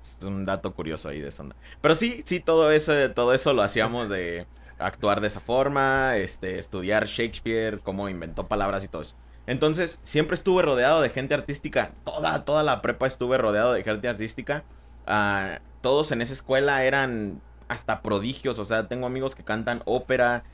es 0.00 0.18
un 0.24 0.46
dato 0.46 0.72
curioso 0.72 1.10
ahí 1.10 1.20
de 1.20 1.28
eso. 1.28 1.46
Pero 1.82 1.94
sí, 1.94 2.22
sí 2.24 2.40
todo 2.40 2.70
eso 2.70 2.92
todo 3.12 3.34
eso 3.34 3.52
lo 3.52 3.62
hacíamos 3.62 4.08
de 4.08 4.46
actuar 4.78 5.20
de 5.20 5.26
esa 5.26 5.40
forma, 5.40 6.16
este 6.16 6.58
estudiar 6.58 7.06
Shakespeare, 7.06 7.80
cómo 7.80 8.08
inventó 8.08 8.48
palabras 8.48 8.82
y 8.84 8.88
todo 8.88 9.02
eso. 9.02 9.16
Entonces, 9.46 10.00
siempre 10.04 10.34
estuve 10.34 10.62
rodeado 10.62 11.02
de 11.02 11.10
gente 11.10 11.34
artística. 11.34 11.92
Toda, 12.04 12.44
toda 12.44 12.62
la 12.62 12.80
prepa 12.80 13.06
estuve 13.06 13.36
rodeado 13.36 13.72
de 13.72 13.82
gente 13.82 14.08
artística. 14.08 14.64
Ah, 15.06 15.60
todos 15.80 16.12
en 16.12 16.22
esa 16.22 16.32
escuela 16.32 16.84
eran 16.84 17.40
hasta 17.68 18.02
prodigios. 18.02 18.58
O 18.58 18.64
sea, 18.64 18.88
tengo 18.88 19.06
amigos 19.06 19.34
que 19.34 19.44
cantan 19.44 19.82
ópera, 19.84 20.44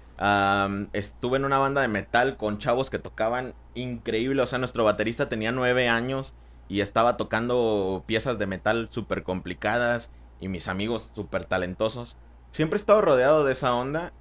estuve 0.92 1.36
en 1.36 1.44
una 1.44 1.58
banda 1.58 1.82
de 1.82 1.88
metal 1.88 2.36
con 2.36 2.58
chavos 2.58 2.90
que 2.90 2.98
tocaban 2.98 3.54
increíble. 3.74 4.42
O 4.42 4.46
sea, 4.46 4.58
nuestro 4.58 4.84
baterista 4.84 5.28
tenía 5.28 5.52
nueve 5.52 5.88
años 5.88 6.34
y 6.68 6.80
estaba 6.80 7.16
tocando 7.16 8.02
piezas 8.06 8.38
de 8.38 8.46
metal 8.46 8.88
súper 8.90 9.22
complicadas 9.22 10.10
y 10.40 10.48
mis 10.48 10.68
amigos 10.68 11.12
súper 11.14 11.44
talentosos. 11.44 12.16
Siempre 12.50 12.76
he 12.76 12.80
estado 12.80 13.02
rodeado 13.02 13.44
de 13.44 13.52
esa 13.52 13.74
onda 13.74 14.12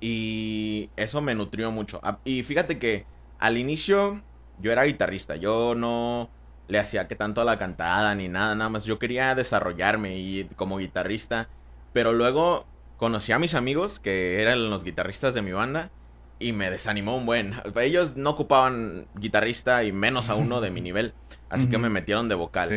y 0.00 0.90
eso 0.96 1.20
me 1.20 1.34
nutrió 1.34 1.70
mucho. 1.70 2.00
Y 2.24 2.42
fíjate 2.42 2.78
que 2.78 3.06
al 3.38 3.58
inicio 3.58 4.22
yo 4.60 4.72
era 4.72 4.84
guitarrista, 4.84 5.36
yo 5.36 5.74
no 5.74 6.30
le 6.70 6.78
hacía 6.78 7.08
que 7.08 7.16
tanto 7.16 7.40
a 7.40 7.44
la 7.44 7.58
cantada 7.58 8.14
ni 8.14 8.28
nada, 8.28 8.54
nada 8.54 8.70
más 8.70 8.84
yo 8.84 8.98
quería 8.98 9.34
desarrollarme 9.34 10.18
y 10.18 10.48
como 10.56 10.78
guitarrista, 10.78 11.48
pero 11.92 12.12
luego 12.12 12.64
conocí 12.96 13.32
a 13.32 13.38
mis 13.38 13.54
amigos 13.54 13.98
que 13.98 14.40
eran 14.40 14.70
los 14.70 14.84
guitarristas 14.84 15.34
de 15.34 15.42
mi 15.42 15.52
banda 15.52 15.90
y 16.38 16.52
me 16.52 16.70
desanimó 16.70 17.16
un 17.16 17.26
buen. 17.26 17.54
Ellos 17.76 18.16
no 18.16 18.30
ocupaban 18.30 19.08
guitarrista 19.16 19.82
y 19.82 19.90
menos 19.90 20.30
a 20.30 20.36
uno 20.36 20.60
de 20.60 20.70
mi 20.70 20.80
nivel, 20.80 21.12
así 21.48 21.68
que 21.68 21.76
me 21.76 21.90
metieron 21.90 22.28
de 22.28 22.36
vocal. 22.36 22.68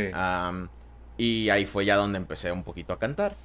y 1.17 1.49
ahí 1.49 1.65
fue 1.67 1.85
ya 1.85 1.95
donde 1.95 2.17
empecé 2.17 2.51
un 2.51 2.63
poquito 2.63 2.93
a 2.93 2.99
cantar. 2.99 3.35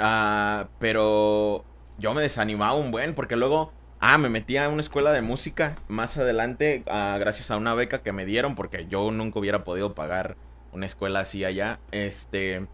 Ah, 0.00 0.66
pero 0.80 1.64
yo 1.98 2.12
me 2.14 2.22
desanimaba 2.22 2.74
un 2.74 2.90
buen 2.90 3.14
porque 3.14 3.36
luego 3.36 3.72
Ah, 4.06 4.18
me 4.18 4.28
metí 4.28 4.58
a 4.58 4.68
una 4.68 4.82
escuela 4.82 5.14
de 5.14 5.22
música 5.22 5.76
más 5.88 6.18
adelante, 6.18 6.82
ah, 6.88 7.16
gracias 7.18 7.50
a 7.50 7.56
una 7.56 7.72
beca 7.72 8.02
que 8.02 8.12
me 8.12 8.26
dieron, 8.26 8.54
porque 8.54 8.86
yo 8.86 9.10
nunca 9.10 9.38
hubiera 9.38 9.64
podido 9.64 9.94
pagar 9.94 10.36
una 10.72 10.84
escuela 10.84 11.20
así 11.20 11.42
allá. 11.42 11.80
Este, 11.90 12.66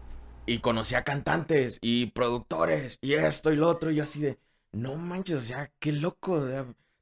y 0.45 0.59
conocí 0.59 0.95
a 0.95 1.05
cantantes 1.05 1.79
y 1.81 2.07
productores 2.07 2.97
y 2.99 3.13
esto 3.13 3.53
y 3.53 3.55
lo 3.55 3.69
otro. 3.69 3.91
Y 3.91 3.95
yo 3.95 4.03
así 4.03 4.19
de, 4.19 4.39
no 4.73 4.95
manches, 4.95 5.37
o 5.37 5.39
sea, 5.39 5.71
qué 5.79 5.93
loco. 5.93 6.45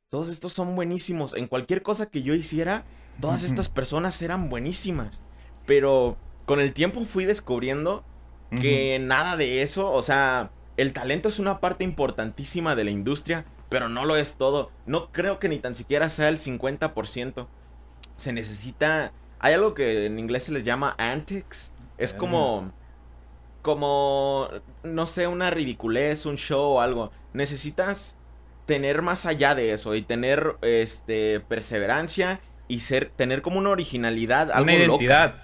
Todos 0.09 0.29
estos 0.29 0.53
son 0.53 0.75
buenísimos. 0.75 1.33
En 1.33 1.47
cualquier 1.47 1.81
cosa 1.81 2.05
que 2.05 2.21
yo 2.21 2.35
hiciera, 2.35 2.83
todas 3.19 3.43
estas 3.43 3.67
personas 3.67 4.21
eran 4.21 4.47
buenísimas. 4.47 5.23
Pero 5.65 6.17
con 6.45 6.59
el 6.59 6.73
tiempo 6.73 7.03
fui 7.03 7.25
descubriendo 7.25 8.05
que 8.51 8.99
nada 8.99 9.37
de 9.37 9.63
eso, 9.63 9.91
o 9.91 10.03
sea, 10.03 10.51
el 10.77 10.93
talento 10.93 11.29
es 11.29 11.39
una 11.39 11.59
parte 11.59 11.83
importantísima 11.83 12.75
de 12.75 12.83
la 12.83 12.91
industria 12.91 13.45
pero 13.69 13.87
no 13.87 14.05
lo 14.05 14.15
es 14.15 14.35
todo. 14.35 14.71
No 14.85 15.11
creo 15.11 15.39
que 15.39 15.47
ni 15.47 15.59
tan 15.59 15.75
siquiera 15.75 16.09
sea 16.09 16.29
el 16.29 16.37
50%. 16.37 17.47
Se 18.17 18.33
necesita... 18.33 19.13
Hay 19.39 19.53
algo 19.53 19.73
que 19.73 20.07
en 20.07 20.19
inglés 20.19 20.43
se 20.43 20.51
les 20.51 20.63
llama 20.63 20.95
antics. 20.97 21.71
Es 21.97 22.13
como... 22.13 22.71
Como... 23.61 24.49
No 24.83 25.07
sé, 25.07 25.27
una 25.27 25.51
ridiculez, 25.51 26.25
un 26.25 26.35
show 26.35 26.73
o 26.73 26.81
algo. 26.81 27.11
Necesitas 27.33 28.17
tener 28.65 29.01
más 29.01 29.25
allá 29.25 29.55
de 29.55 29.73
eso 29.73 29.95
y 29.95 30.01
tener 30.03 30.55
este 30.61 31.39
perseverancia 31.39 32.39
y 32.67 32.81
ser 32.81 33.09
tener 33.09 33.41
como 33.41 33.57
una 33.57 33.71
originalidad, 33.71 34.51
algo 34.51 34.65
una 34.65 34.73
identidad. 34.75 35.35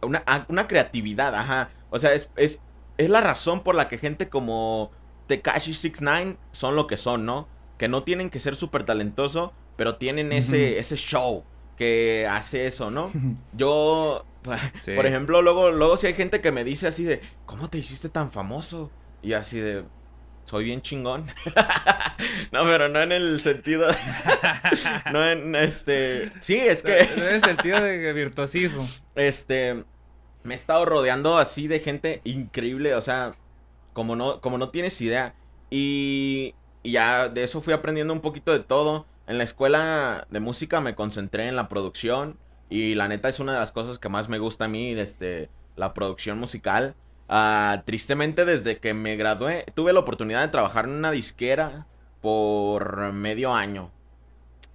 Una, 0.00 0.22
ah, 0.26 0.46
una 0.48 0.66
creatividad, 0.66 1.34
ajá. 1.34 1.68
O 1.90 1.98
sea, 1.98 2.14
es, 2.14 2.30
es, 2.36 2.62
es 2.96 3.10
la 3.10 3.20
razón 3.20 3.62
por 3.62 3.74
la 3.74 3.88
que 3.88 3.98
gente 3.98 4.30
como 4.30 4.92
Tekashi 5.28 5.74
69 5.74 6.36
son 6.50 6.74
lo 6.74 6.88
que 6.88 6.96
son, 6.96 7.24
¿no? 7.24 7.46
Que 7.78 7.86
no 7.86 8.02
tienen 8.02 8.30
que 8.30 8.40
ser 8.40 8.56
súper 8.56 8.82
talentoso, 8.82 9.52
pero 9.76 9.96
tienen 9.96 10.32
ese, 10.32 10.80
ese 10.80 10.96
show 10.96 11.44
que 11.76 12.26
hace 12.28 12.66
eso, 12.66 12.90
¿no? 12.90 13.12
Yo, 13.52 14.26
por 14.42 15.06
ejemplo, 15.06 15.40
luego, 15.42 15.70
luego 15.70 15.96
si 15.96 16.08
hay 16.08 16.14
gente 16.14 16.40
que 16.40 16.50
me 16.50 16.64
dice 16.64 16.88
así 16.88 17.04
de, 17.04 17.20
¿cómo 17.46 17.70
te 17.70 17.78
hiciste 17.78 18.08
tan 18.08 18.32
famoso? 18.32 18.90
Y 19.22 19.34
así 19.34 19.60
de, 19.60 19.84
soy 20.48 20.64
bien 20.64 20.80
chingón. 20.80 21.26
no, 22.52 22.64
pero 22.64 22.88
no 22.88 23.02
en 23.02 23.12
el 23.12 23.38
sentido. 23.38 23.86
no 25.12 25.28
en 25.28 25.54
este. 25.54 26.32
Sí, 26.40 26.56
es 26.56 26.82
que. 26.82 27.06
No 27.16 27.24
en 27.24 27.34
el 27.34 27.44
sentido 27.44 27.80
de 27.80 28.12
virtuosismo. 28.14 28.88
Este. 29.14 29.84
Me 30.44 30.54
he 30.54 30.56
estado 30.56 30.86
rodeando 30.86 31.36
así 31.36 31.68
de 31.68 31.80
gente 31.80 32.22
increíble. 32.24 32.94
O 32.94 33.02
sea, 33.02 33.32
como 33.98 34.14
no, 34.14 34.40
como 34.40 34.58
no 34.58 34.68
tienes 34.68 35.00
idea. 35.00 35.34
Y, 35.70 36.54
ya 36.84 37.28
de 37.28 37.42
eso 37.42 37.60
fui 37.60 37.74
aprendiendo 37.74 38.12
un 38.12 38.20
poquito 38.20 38.52
de 38.52 38.60
todo. 38.60 39.06
En 39.26 39.38
la 39.38 39.44
escuela 39.44 40.28
de 40.30 40.38
música 40.38 40.80
me 40.80 40.94
concentré 40.94 41.48
en 41.48 41.56
la 41.56 41.68
producción. 41.68 42.38
Y 42.70 42.94
la 42.94 43.08
neta 43.08 43.28
es 43.28 43.40
una 43.40 43.54
de 43.54 43.58
las 43.58 43.72
cosas 43.72 43.98
que 43.98 44.08
más 44.08 44.28
me 44.28 44.38
gusta 44.38 44.66
a 44.66 44.68
mí, 44.68 44.94
desde 44.94 45.50
la 45.74 45.94
producción 45.94 46.38
musical. 46.38 46.94
Ah, 47.28 47.82
tristemente, 47.86 48.44
desde 48.44 48.78
que 48.78 48.94
me 48.94 49.16
gradué, 49.16 49.66
tuve 49.74 49.92
la 49.92 49.98
oportunidad 49.98 50.42
de 50.42 50.52
trabajar 50.52 50.84
en 50.84 50.92
una 50.92 51.10
disquera 51.10 51.88
por 52.20 53.12
medio 53.12 53.52
año. 53.52 53.90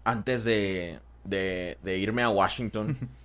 Antes 0.04 0.44
de, 0.44 1.00
de, 1.24 1.98
irme 1.98 2.24
a 2.24 2.30
Washington. 2.30 2.98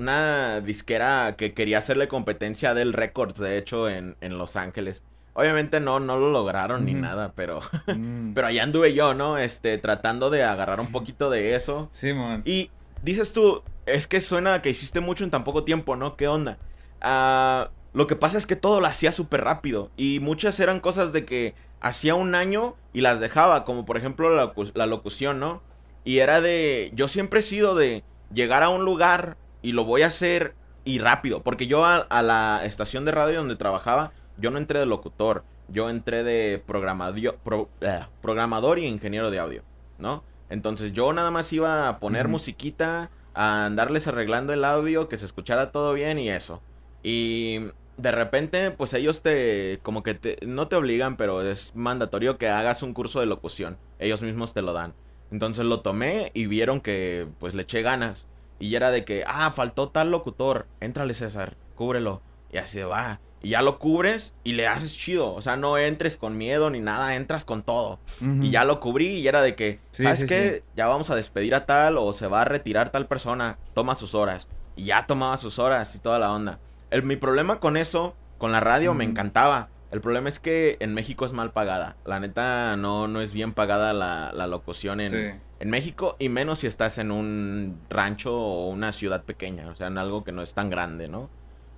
una 0.00 0.60
disquera 0.60 1.36
que 1.36 1.52
quería 1.52 1.78
hacerle 1.78 2.08
competencia 2.08 2.74
del 2.74 2.92
Records, 2.92 3.38
de 3.38 3.58
hecho, 3.58 3.88
en, 3.88 4.16
Los 4.20 4.56
Ángeles. 4.56 5.04
Obviamente 5.34 5.78
no, 5.78 6.00
no 6.00 6.18
lo 6.18 6.30
lograron 6.30 6.84
ni 6.84 6.94
nada, 6.94 7.32
pero, 7.36 7.60
mm. 7.86 8.32
pero 8.34 8.48
allá 8.48 8.64
anduve 8.64 8.94
yo, 8.94 9.14
¿no? 9.14 9.38
Este, 9.38 9.78
tratando 9.78 10.30
de 10.30 10.42
agarrar 10.42 10.80
un 10.80 10.90
poquito 10.90 11.30
de 11.30 11.54
eso. 11.54 11.88
Sí, 11.92 12.12
man. 12.12 12.42
Y 12.44 12.70
dices 13.02 13.32
tú, 13.32 13.62
es 13.86 14.06
que 14.06 14.20
suena 14.20 14.62
que 14.62 14.70
hiciste 14.70 15.00
mucho 15.00 15.24
en 15.24 15.30
tan 15.30 15.44
poco 15.44 15.64
tiempo, 15.64 15.96
¿no? 15.96 16.16
¿Qué 16.16 16.26
onda? 16.26 16.58
Ah, 17.00 17.70
lo 17.92 18.06
que 18.06 18.16
pasa 18.16 18.38
es 18.38 18.46
que 18.46 18.56
todo 18.56 18.80
lo 18.80 18.86
hacía 18.86 19.12
súper 19.12 19.42
rápido 19.42 19.90
y 19.96 20.20
muchas 20.20 20.58
eran 20.60 20.80
cosas 20.80 21.12
de 21.12 21.24
que 21.24 21.54
hacía 21.80 22.14
un 22.14 22.34
año 22.34 22.74
y 22.92 23.00
las 23.00 23.20
dejaba, 23.20 23.64
como 23.64 23.84
por 23.84 23.96
ejemplo 23.96 24.34
la, 24.34 24.52
la 24.74 24.86
locución, 24.86 25.40
¿no? 25.40 25.62
Y 26.04 26.18
era 26.18 26.40
de, 26.40 26.90
yo 26.94 27.08
siempre 27.08 27.40
he 27.40 27.42
sido 27.42 27.74
de 27.74 28.04
llegar 28.32 28.62
a 28.62 28.68
un 28.68 28.84
lugar, 28.84 29.36
y 29.62 29.72
lo 29.72 29.84
voy 29.84 30.02
a 30.02 30.08
hacer 30.08 30.54
y 30.84 30.98
rápido, 30.98 31.42
porque 31.42 31.66
yo 31.66 31.84
a, 31.84 32.22
la 32.22 32.62
estación 32.64 33.04
de 33.04 33.12
radio 33.12 33.38
donde 33.38 33.56
trabajaba, 33.56 34.12
yo 34.38 34.50
no 34.50 34.58
entré 34.58 34.78
de 34.78 34.86
locutor, 34.86 35.44
yo 35.68 35.90
entré 35.90 36.22
de 36.24 36.54
eh, 36.54 38.00
programador 38.22 38.78
y 38.78 38.86
ingeniero 38.86 39.30
de 39.30 39.38
audio, 39.38 39.62
¿no? 39.98 40.24
Entonces 40.48 40.92
yo 40.92 41.12
nada 41.12 41.30
más 41.30 41.52
iba 41.52 41.88
a 41.88 42.00
poner 42.00 42.28
musiquita, 42.28 43.10
a 43.34 43.66
andarles 43.66 44.08
arreglando 44.08 44.52
el 44.52 44.64
audio, 44.64 45.08
que 45.08 45.16
se 45.16 45.26
escuchara 45.26 45.70
todo 45.70 45.92
bien 45.92 46.18
y 46.18 46.30
eso. 46.30 46.60
Y 47.02 47.60
de 47.96 48.10
repente, 48.10 48.70
pues 48.70 48.94
ellos 48.94 49.22
te, 49.22 49.78
como 49.82 50.02
que 50.02 50.14
te, 50.14 50.38
no 50.46 50.68
te 50.68 50.76
obligan, 50.76 51.16
pero 51.16 51.42
es 51.42 51.76
mandatorio 51.76 52.38
que 52.38 52.48
hagas 52.48 52.82
un 52.82 52.94
curso 52.94 53.20
de 53.20 53.26
locución. 53.26 53.78
Ellos 53.98 54.22
mismos 54.22 54.54
te 54.54 54.62
lo 54.62 54.72
dan. 54.72 54.94
Entonces 55.30 55.64
lo 55.64 55.80
tomé 55.80 56.32
y 56.34 56.46
vieron 56.46 56.80
que 56.80 57.28
pues 57.38 57.54
le 57.54 57.62
eché 57.62 57.82
ganas. 57.82 58.26
Y 58.60 58.74
era 58.76 58.90
de 58.90 59.04
que, 59.04 59.24
ah, 59.26 59.50
faltó 59.50 59.88
tal 59.88 60.10
locutor. 60.10 60.68
Éntrale, 60.80 61.14
César, 61.14 61.56
cúbrelo. 61.74 62.22
Y 62.52 62.58
así 62.58 62.78
de, 62.78 62.84
va. 62.84 63.20
Y 63.42 63.50
ya 63.50 63.62
lo 63.62 63.78
cubres 63.78 64.34
y 64.44 64.52
le 64.52 64.66
haces 64.66 64.94
chido. 64.96 65.32
O 65.32 65.40
sea, 65.40 65.56
no 65.56 65.78
entres 65.78 66.18
con 66.18 66.36
miedo 66.36 66.68
ni 66.68 66.80
nada, 66.80 67.16
entras 67.16 67.44
con 67.46 67.62
todo. 67.62 67.98
Y 68.20 68.50
ya 68.50 68.64
lo 68.64 68.80
cubrí 68.80 69.16
y 69.16 69.26
era 69.26 69.40
de 69.40 69.54
que, 69.54 69.80
¿sabes 69.92 70.26
qué? 70.26 70.62
Ya 70.76 70.88
vamos 70.88 71.08
a 71.08 71.14
despedir 71.14 71.54
a 71.54 71.64
tal 71.64 71.96
o 71.96 72.12
se 72.12 72.26
va 72.26 72.42
a 72.42 72.44
retirar 72.44 72.90
tal 72.90 73.06
persona. 73.06 73.58
Toma 73.72 73.94
sus 73.94 74.14
horas. 74.14 74.48
Y 74.76 74.84
ya 74.84 75.06
tomaba 75.06 75.38
sus 75.38 75.58
horas 75.58 75.94
y 75.94 76.00
toda 76.00 76.18
la 76.18 76.32
onda. 76.32 76.58
El, 76.90 77.02
mi 77.02 77.16
problema 77.16 77.60
con 77.60 77.78
eso, 77.78 78.14
con 78.36 78.52
la 78.52 78.60
radio, 78.60 78.92
me 78.92 79.04
encantaba. 79.04 79.70
El 79.90 80.00
problema 80.00 80.28
es 80.28 80.38
que 80.38 80.76
en 80.80 80.94
México 80.94 81.26
es 81.26 81.32
mal 81.32 81.52
pagada. 81.52 81.96
La 82.04 82.20
neta, 82.20 82.76
no, 82.76 83.08
no 83.08 83.20
es 83.20 83.32
bien 83.32 83.52
pagada 83.52 83.92
la, 83.92 84.32
la 84.34 84.46
locución 84.46 85.00
en, 85.00 85.40
en 85.58 85.70
México 85.70 86.16
y 86.18 86.28
menos 86.28 86.60
si 86.60 86.66
estás 86.66 86.98
en 86.98 87.10
un 87.10 87.80
rancho 87.90 88.34
o 88.34 88.68
una 88.68 88.92
ciudad 88.92 89.24
pequeña, 89.24 89.68
o 89.68 89.74
sea, 89.74 89.88
en 89.88 89.98
algo 89.98 90.22
que 90.22 90.32
no 90.32 90.42
es 90.42 90.54
tan 90.54 90.70
grande, 90.70 91.08
¿no? 91.08 91.28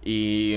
Y 0.04 0.56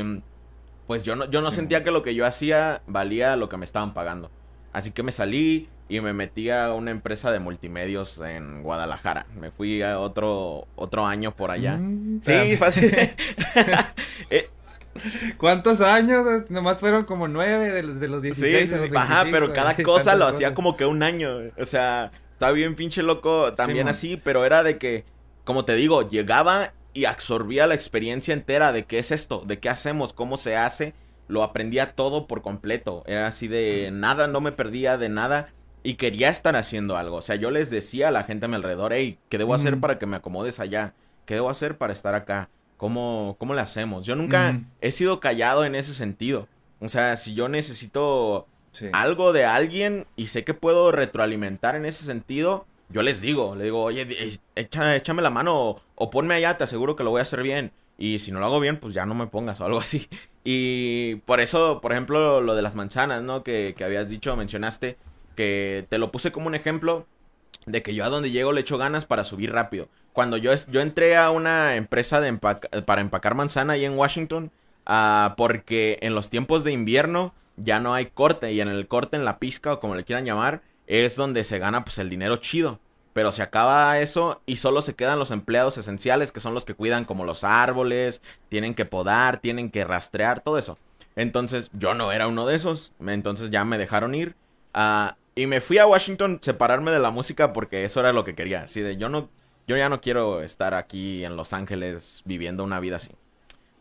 pues 0.87 1.03
yo 1.03 1.15
no, 1.15 1.29
yo 1.29 1.41
no 1.41 1.49
sentía 1.51 1.83
que 1.83 1.91
lo 1.91 2.03
que 2.03 2.13
yo 2.13 2.25
hacía 2.25 2.81
valía 2.87 3.35
lo 3.35 3.47
que 3.49 3.57
me 3.57 3.65
estaban 3.65 3.93
pagando. 3.93 4.31
Así 4.73 4.91
que 4.91 5.03
me 5.03 5.13
salí 5.13 5.69
y 5.87 6.01
me 6.01 6.13
metí 6.13 6.49
a 6.49 6.73
una 6.73 6.91
empresa 6.91 7.31
de 7.31 7.39
multimedios 7.39 8.19
en 8.19 8.63
Guadalajara. 8.63 9.27
Me 9.39 9.49
fui 9.51 9.81
a 9.81 9.99
otro, 9.99 10.67
otro 10.75 11.05
año 11.05 11.35
por 11.35 11.51
allá. 11.51 11.77
Mm, 11.77 12.21
sí, 12.21 12.57
fácil. 12.57 12.93
¿Cuántos 15.37 15.81
años? 15.81 16.49
Nomás 16.49 16.79
fueron 16.79 17.03
como 17.03 17.27
nueve 17.27 17.71
de 17.71 17.83
los, 17.83 17.99
de 17.99 18.07
los 18.07 18.21
16. 18.21 18.69
Sí, 18.69 18.91
Ajá, 18.95 19.25
pero 19.29 19.53
cada 19.53 19.75
cosa 19.75 20.15
lo 20.15 20.27
hacía 20.27 20.53
como 20.53 20.77
que 20.77 20.85
un 20.85 21.03
año. 21.03 21.37
O 21.57 21.65
sea, 21.65 22.11
estaba 22.31 22.51
bien 22.51 22.75
pinche 22.75 23.03
loco 23.03 23.53
también 23.53 23.87
así, 23.87 24.17
pero 24.17 24.45
era 24.45 24.63
de 24.63 24.77
que, 24.77 25.05
como 25.43 25.65
te 25.65 25.75
digo, 25.75 26.07
llegaba 26.07 26.73
y 26.93 27.05
absorbía 27.05 27.67
la 27.67 27.75
experiencia 27.75 28.33
entera 28.33 28.71
de 28.71 28.85
qué 28.85 28.99
es 28.99 29.11
esto, 29.11 29.43
de 29.45 29.59
qué 29.59 29.69
hacemos, 29.69 30.13
cómo 30.13 30.37
se 30.37 30.55
hace. 30.55 30.93
Lo 31.27 31.43
aprendía 31.43 31.93
todo 31.93 32.27
por 32.27 32.41
completo. 32.41 33.03
Era 33.07 33.27
así 33.27 33.47
de 33.47 33.89
nada, 33.91 34.27
no 34.27 34.41
me 34.41 34.51
perdía 34.51 34.97
de 34.97 35.09
nada. 35.09 35.49
Y 35.83 35.95
quería 35.95 36.29
estar 36.29 36.55
haciendo 36.55 36.97
algo. 36.97 37.17
O 37.17 37.21
sea, 37.21 37.35
yo 37.35 37.51
les 37.51 37.69
decía 37.69 38.07
a 38.07 38.11
la 38.11 38.23
gente 38.23 38.45
a 38.45 38.47
mi 38.47 38.55
alrededor, 38.55 38.91
hey, 38.93 39.19
¿qué 39.29 39.37
debo 39.37 39.53
hacer 39.53 39.79
para 39.79 39.99
que 39.99 40.07
me 40.07 40.15
acomodes 40.15 40.59
allá? 40.59 40.95
¿Qué 41.25 41.35
debo 41.35 41.49
hacer 41.49 41.77
para 41.77 41.93
estar 41.93 42.15
acá? 42.15 42.49
¿Cómo, 42.77 43.35
cómo 43.39 43.53
le 43.53 43.61
hacemos? 43.61 44.05
Yo 44.05 44.15
nunca 44.15 44.61
he 44.81 44.91
sido 44.91 45.19
callado 45.19 45.65
en 45.65 45.75
ese 45.75 45.93
sentido. 45.93 46.47
O 46.79 46.89
sea, 46.89 47.15
si 47.17 47.33
yo 47.33 47.47
necesito 47.47 48.47
algo 48.91 49.33
de 49.33 49.45
alguien 49.45 50.05
y 50.15 50.27
sé 50.27 50.43
que 50.43 50.53
puedo 50.53 50.91
retroalimentar 50.91 51.75
en 51.75 51.85
ese 51.85 52.03
sentido, 52.03 52.65
yo 52.89 53.01
les 53.01 53.21
digo, 53.21 53.55
le 53.55 53.65
digo, 53.65 53.81
oye, 53.81 54.07
échame 54.55 55.21
la 55.21 55.29
mano 55.29 55.81
o, 55.95 56.09
ponme 56.09 56.35
allá, 56.35 56.57
te 56.57 56.65
aseguro 56.65 56.95
que 56.95 57.03
lo 57.03 57.11
voy 57.11 57.19
a 57.19 57.23
hacer 57.23 57.41
bien. 57.41 57.71
Y 57.97 58.19
si 58.19 58.31
no 58.31 58.39
lo 58.39 58.47
hago 58.47 58.59
bien, 58.59 58.77
pues 58.77 58.93
ya 58.93 59.05
no 59.05 59.15
me 59.15 59.27
pongas 59.27 59.61
o 59.61 59.65
algo 59.65 59.79
así. 59.79 60.07
Y 60.47 61.15
por 61.25 61.39
eso, 61.39 61.81
por 61.81 61.91
ejemplo, 61.91 62.39
lo 62.39 62.53
de 62.53 62.61
las 62.61 62.75
manzanas, 62.75 63.23
¿no? 63.23 63.41
Que, 63.41 63.73
que 63.75 63.83
habías 63.83 64.07
dicho, 64.07 64.35
mencionaste, 64.35 64.95
que 65.35 65.87
te 65.89 65.97
lo 65.97 66.11
puse 66.11 66.31
como 66.31 66.45
un 66.45 66.53
ejemplo 66.53 67.07
de 67.65 67.81
que 67.81 67.95
yo 67.95 68.05
a 68.05 68.09
donde 68.09 68.31
llego 68.31 68.53
le 68.53 68.61
echo 68.61 68.77
ganas 68.77 69.05
para 69.05 69.23
subir 69.23 69.51
rápido. 69.51 69.87
Cuando 70.13 70.37
yo, 70.37 70.51
yo 70.69 70.81
entré 70.81 71.17
a 71.17 71.29
una 71.29 71.75
empresa 71.75 72.21
de 72.21 72.33
para 72.37 73.01
empacar 73.01 73.35
manzana 73.35 73.73
ahí 73.73 73.85
en 73.85 73.97
Washington, 73.97 74.51
uh, 74.87 75.35
porque 75.35 75.99
en 76.01 76.15
los 76.15 76.29
tiempos 76.29 76.63
de 76.63 76.71
invierno 76.71 77.33
ya 77.57 77.79
no 77.79 77.93
hay 77.93 78.07
corte 78.07 78.51
y 78.51 78.61
en 78.61 78.67
el 78.67 78.87
corte 78.87 79.17
en 79.17 79.25
la 79.25 79.39
pizca 79.39 79.73
o 79.73 79.79
como 79.79 79.95
le 79.95 80.03
quieran 80.03 80.25
llamar 80.25 80.61
es 80.87 81.15
donde 81.15 81.43
se 81.43 81.59
gana 81.59 81.83
pues 81.83 81.97
el 81.99 82.09
dinero 82.09 82.37
chido. 82.37 82.79
Pero 83.13 83.31
se 83.31 83.41
acaba 83.41 83.97
eso 83.99 84.41
y 84.45 84.57
solo 84.57 84.81
se 84.81 84.93
quedan 84.93 85.19
los 85.19 85.31
empleados 85.31 85.77
esenciales 85.77 86.31
que 86.31 86.41
son 86.41 86.53
los 86.53 86.65
que 86.65 86.75
cuidan 86.75 87.05
como 87.05 87.23
los 87.23 87.43
árboles, 87.45 88.21
tienen 88.49 88.73
que 88.73 88.85
podar, 88.85 89.39
tienen 89.39 89.71
que 89.71 89.85
rastrear, 89.85 90.41
todo 90.41 90.57
eso. 90.57 90.77
Entonces 91.15 91.69
yo 91.71 91.93
no 91.93 92.11
era 92.11 92.27
uno 92.27 92.45
de 92.45 92.55
esos, 92.55 92.91
entonces 92.99 93.51
ya 93.51 93.63
me 93.63 93.77
dejaron 93.77 94.15
ir. 94.15 94.35
Uh, 94.75 95.13
y 95.35 95.47
me 95.47 95.59
fui 95.59 95.77
a 95.77 95.85
Washington 95.85 96.39
separarme 96.41 96.91
de 96.91 96.99
la 96.99 97.11
música 97.11 97.51
porque 97.51 97.83
eso 97.83 97.99
era 97.99 98.13
lo 98.13 98.23
que 98.23 98.35
quería. 98.35 98.61
Así 98.61 98.81
de 98.81 98.95
yo 98.95 99.09
no, 99.09 99.29
yo 99.67 99.75
ya 99.75 99.89
no 99.89 99.99
quiero 99.99 100.41
estar 100.41 100.73
aquí 100.73 101.25
en 101.25 101.35
Los 101.35 101.51
Ángeles 101.51 102.21
viviendo 102.25 102.63
una 102.63 102.79
vida 102.79 102.95
así. 102.95 103.11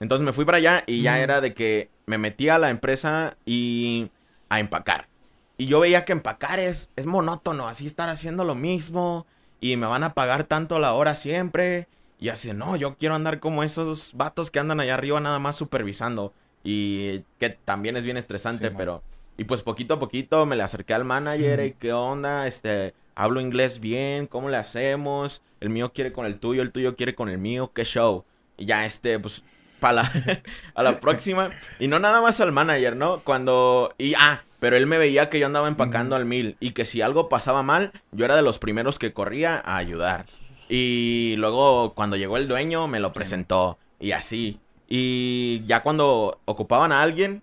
Entonces 0.00 0.26
me 0.26 0.32
fui 0.32 0.44
para 0.44 0.58
allá 0.58 0.82
y 0.86 1.02
ya 1.02 1.20
era 1.20 1.40
de 1.40 1.54
que 1.54 1.88
me 2.06 2.18
metí 2.18 2.48
a 2.48 2.58
la 2.58 2.70
empresa 2.70 3.36
y 3.46 4.10
a 4.48 4.58
empacar. 4.58 5.08
Y 5.56 5.66
yo 5.66 5.78
veía 5.78 6.04
que 6.04 6.12
empacar 6.12 6.58
es, 6.58 6.90
es 6.96 7.06
monótono, 7.06 7.68
así 7.68 7.86
estar 7.86 8.08
haciendo 8.08 8.42
lo 8.42 8.56
mismo 8.56 9.24
y 9.60 9.76
me 9.76 9.86
van 9.86 10.02
a 10.02 10.12
pagar 10.12 10.44
tanto 10.44 10.80
la 10.80 10.92
hora 10.92 11.14
siempre. 11.14 11.86
Y 12.18 12.30
así, 12.30 12.52
no, 12.52 12.74
yo 12.74 12.96
quiero 12.96 13.14
andar 13.14 13.38
como 13.38 13.62
esos 13.62 14.12
vatos 14.14 14.50
que 14.50 14.58
andan 14.58 14.80
allá 14.80 14.94
arriba 14.94 15.20
nada 15.20 15.38
más 15.38 15.56
supervisando. 15.56 16.34
Y 16.64 17.20
que 17.38 17.50
también 17.50 17.96
es 17.96 18.04
bien 18.04 18.16
estresante, 18.16 18.70
pero 18.70 19.02
y 19.36 19.44
pues 19.44 19.62
poquito 19.62 19.94
a 19.94 19.98
poquito 19.98 20.46
me 20.46 20.56
le 20.56 20.62
acerqué 20.62 20.94
al 20.94 21.04
manager 21.04 21.64
y 21.64 21.72
qué 21.72 21.92
onda, 21.92 22.46
este, 22.46 22.94
hablo 23.14 23.40
inglés 23.40 23.80
bien, 23.80 24.26
¿cómo 24.26 24.48
le 24.48 24.56
hacemos? 24.56 25.42
El 25.60 25.70
mío 25.70 25.92
quiere 25.92 26.12
con 26.12 26.26
el 26.26 26.38
tuyo, 26.38 26.62
el 26.62 26.72
tuyo 26.72 26.96
quiere 26.96 27.14
con 27.14 27.28
el 27.28 27.38
mío, 27.38 27.72
qué 27.74 27.84
show. 27.84 28.24
Y 28.56 28.66
ya 28.66 28.86
este, 28.86 29.18
pues, 29.18 29.42
para 29.80 30.02
la, 30.02 30.42
a 30.74 30.82
la 30.82 31.00
próxima. 31.00 31.50
Y 31.78 31.88
no 31.88 31.98
nada 31.98 32.20
más 32.20 32.40
al 32.40 32.52
manager, 32.52 32.96
¿no? 32.96 33.20
Cuando, 33.20 33.94
y 33.98 34.14
ah, 34.14 34.44
pero 34.60 34.76
él 34.76 34.86
me 34.86 34.98
veía 34.98 35.28
que 35.28 35.38
yo 35.38 35.46
andaba 35.46 35.68
empacando 35.68 36.16
al 36.16 36.24
mil 36.24 36.56
y 36.60 36.70
que 36.70 36.84
si 36.84 37.02
algo 37.02 37.28
pasaba 37.28 37.62
mal, 37.62 37.92
yo 38.12 38.24
era 38.24 38.36
de 38.36 38.42
los 38.42 38.58
primeros 38.58 38.98
que 38.98 39.12
corría 39.12 39.60
a 39.64 39.76
ayudar. 39.76 40.26
Y 40.68 41.34
luego 41.36 41.92
cuando 41.94 42.16
llegó 42.16 42.38
el 42.38 42.48
dueño 42.48 42.88
me 42.88 43.00
lo 43.00 43.12
presentó 43.12 43.78
y 44.00 44.12
así. 44.12 44.60
Y 44.88 45.62
ya 45.66 45.82
cuando 45.82 46.40
ocupaban 46.46 46.92
a 46.92 47.02
alguien, 47.02 47.42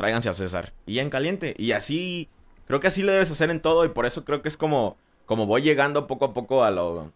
tráiganse 0.00 0.30
a 0.30 0.32
César. 0.32 0.72
Y 0.86 0.98
en 0.98 1.10
caliente. 1.10 1.54
Y 1.58 1.72
así, 1.72 2.30
creo 2.66 2.80
que 2.80 2.86
así 2.86 3.02
le 3.02 3.12
debes 3.12 3.30
hacer 3.30 3.50
en 3.50 3.60
todo. 3.60 3.84
Y 3.84 3.90
por 3.90 4.06
eso 4.06 4.24
creo 4.24 4.40
que 4.40 4.48
es 4.48 4.56
como, 4.56 4.96
como 5.26 5.44
voy 5.46 5.60
llegando 5.60 6.06
poco 6.06 6.24
a 6.24 6.34
poco 6.34 6.64
a 6.64 6.70
lo, 6.70 7.12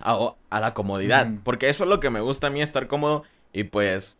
a, 0.00 0.60
la 0.60 0.74
comodidad. 0.74 1.28
Porque 1.44 1.68
eso 1.68 1.84
es 1.84 1.90
lo 1.90 2.00
que 2.00 2.10
me 2.10 2.20
gusta 2.20 2.48
a 2.48 2.50
mí, 2.50 2.60
estar 2.60 2.88
cómodo. 2.88 3.22
Y 3.52 3.64
pues, 3.64 4.18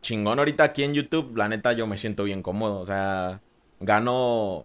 chingón 0.00 0.38
ahorita 0.38 0.64
aquí 0.64 0.82
en 0.82 0.94
YouTube, 0.94 1.36
la 1.36 1.48
neta 1.48 1.74
yo 1.74 1.86
me 1.86 1.98
siento 1.98 2.24
bien 2.24 2.42
cómodo. 2.42 2.80
O 2.80 2.86
sea, 2.86 3.42
gano 3.80 4.64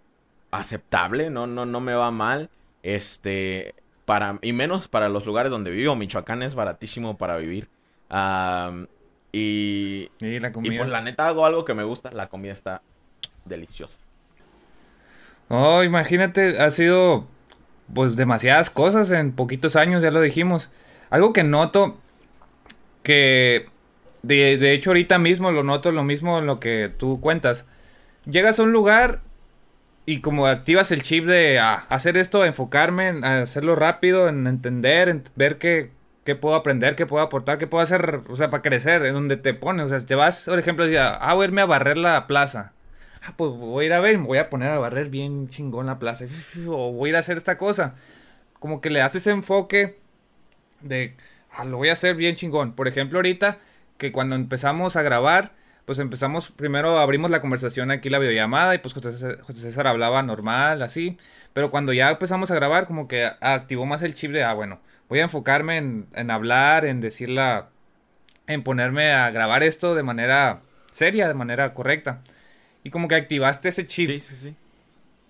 aceptable, 0.52 1.30
no, 1.30 1.46
no, 1.46 1.66
no 1.66 1.82
me 1.82 1.94
va 1.94 2.10
mal. 2.12 2.50
Este, 2.84 3.76
para, 4.06 4.40
y 4.42 4.54
menos 4.54 4.88
para 4.88 5.10
los 5.10 5.26
lugares 5.26 5.52
donde 5.52 5.72
vivo. 5.72 5.98
Michoacán 5.98 6.42
es 6.42 6.56
baratísimo 6.56 7.18
para 7.18 7.36
vivir. 7.36 7.68
Y, 9.32 10.10
la 10.20 10.52
comida. 10.52 10.74
y 10.74 10.78
pues 10.78 10.90
la 10.90 11.02
neta 11.02 11.28
hago 11.28 11.46
algo 11.46 11.66
que 11.66 11.74
me 11.74 11.84
gusta, 11.84 12.12
la 12.12 12.28
comida 12.28 12.54
está 12.54 12.82
deliciosa. 13.46 14.00
Oh, 15.50 15.84
imagínate, 15.84 16.60
ha 16.60 16.72
sido 16.72 17.28
pues 17.94 18.16
demasiadas 18.16 18.70
cosas 18.70 19.12
en 19.12 19.32
poquitos 19.32 19.76
años, 19.76 20.04
ya 20.04 20.12
lo 20.12 20.22
dijimos. 20.22 20.70
Algo 21.10 21.34
que 21.34 21.44
noto 21.44 21.98
que 23.04 23.70
de, 24.24 24.58
de 24.58 24.74
hecho 24.74 24.90
ahorita 24.90 25.20
mismo 25.20 25.52
lo 25.52 25.64
noto 25.64 25.92
lo 25.92 26.04
mismo 26.04 26.40
en 26.40 26.46
lo 26.46 26.60
que 26.60 26.92
tú 26.98 27.22
cuentas. 27.22 27.70
Llegas 28.26 28.60
a 28.60 28.64
un 28.64 28.74
lugar 28.74 29.22
y 30.06 30.22
como 30.22 30.48
activas 30.48 30.92
el 30.92 31.04
chip 31.04 31.26
de 31.26 31.60
ah, 31.60 31.86
hacer 31.90 32.18
esto, 32.18 32.46
enfocarme, 32.46 33.10
en 33.10 33.26
hacerlo 33.26 33.76
rápido, 33.76 34.30
en 34.30 34.48
entender, 34.48 35.10
en 35.10 35.24
ver 35.36 35.58
que 35.58 35.92
qué 36.28 36.36
puedo 36.36 36.56
aprender, 36.56 36.98
qué 36.98 37.06
puedo 37.06 37.24
aportar, 37.24 37.58
qué 37.58 37.68
puedo 37.68 37.82
hacer, 37.82 38.20
o 38.28 38.36
sea, 38.36 38.50
para 38.50 38.62
crecer, 38.62 39.06
en 39.06 39.14
donde 39.14 39.38
te 39.38 39.54
pones, 39.54 39.86
o 39.86 39.88
sea, 39.88 40.06
te 40.06 40.14
vas, 40.14 40.44
por 40.44 40.60
ejemplo, 40.60 40.84
a, 41.00 41.16
ah, 41.16 41.34
voy 41.36 41.46
a 41.46 41.48
irme 41.48 41.62
a 41.62 41.66
barrer 41.66 41.98
la 41.98 42.28
plaza. 42.28 42.74
Ah, 43.24 43.34
pues 43.38 43.52
voy 43.52 43.86
a 43.86 43.88
ir 43.88 43.94
a 43.94 44.02
ver, 44.02 44.18
me 44.18 44.26
voy 44.26 44.38
a 44.38 44.50
poner 44.50 44.72
a 44.72 44.78
barrer 44.78 45.10
bien 45.10 45.48
chingón 45.48 45.86
la 45.86 46.00
plaza, 46.00 46.26
o 46.68 46.92
voy 46.92 47.08
a 47.08 47.10
ir 47.12 47.16
a 47.16 47.20
hacer 47.20 47.38
esta 47.38 47.58
cosa. 47.58 47.96
Como 48.60 48.82
que 48.82 48.90
le 48.90 49.02
haces 49.02 49.26
enfoque 49.28 50.00
de, 50.82 51.16
ah, 51.50 51.64
lo 51.64 51.78
voy 51.78 51.88
a 51.88 51.94
hacer 51.94 52.18
bien 52.18 52.36
chingón. 52.36 52.74
Por 52.74 52.90
ejemplo, 52.90 53.20
ahorita, 53.20 53.60
que 53.98 54.12
cuando 54.12 54.36
empezamos 54.36 54.98
a 54.98 55.04
grabar, 55.04 55.54
pues 55.86 55.98
empezamos, 56.00 56.52
primero 56.52 57.00
abrimos 57.00 57.32
la 57.32 57.40
conversación 57.40 57.90
aquí, 57.90 58.10
la 58.10 58.20
videollamada, 58.20 58.76
y 58.76 58.80
pues 58.80 58.94
José 58.94 59.38
César 59.54 59.88
hablaba 59.88 60.22
normal, 60.24 60.82
así. 60.82 61.18
Pero 61.54 61.72
cuando 61.72 61.94
ya 61.94 62.10
empezamos 62.10 62.52
a 62.52 62.56
grabar, 62.56 62.86
como 62.86 63.08
que 63.08 63.32
activó 63.40 63.86
más 63.86 64.02
el 64.02 64.14
chip 64.14 64.32
de, 64.34 64.44
ah, 64.44 64.54
bueno, 64.54 64.82
voy 65.10 65.20
a 65.20 65.24
enfocarme 65.24 65.78
en, 65.78 66.32
hablar, 66.32 66.86
en 66.86 67.02
decirla, 67.02 67.70
en 68.48 68.64
ponerme 68.64 69.12
a 69.12 69.30
grabar 69.32 69.64
esto 69.64 69.96
de 69.96 70.04
manera 70.04 70.62
seria, 70.92 71.28
de 71.28 71.34
manera 71.34 71.74
correcta. 71.74 72.22
Y 72.84 72.90
como 72.90 73.08
que 73.08 73.16
activaste 73.16 73.70
ese 73.70 73.86
chip. 73.86 74.08
Sí, 74.08 74.20
sí, 74.20 74.36
sí. 74.36 74.56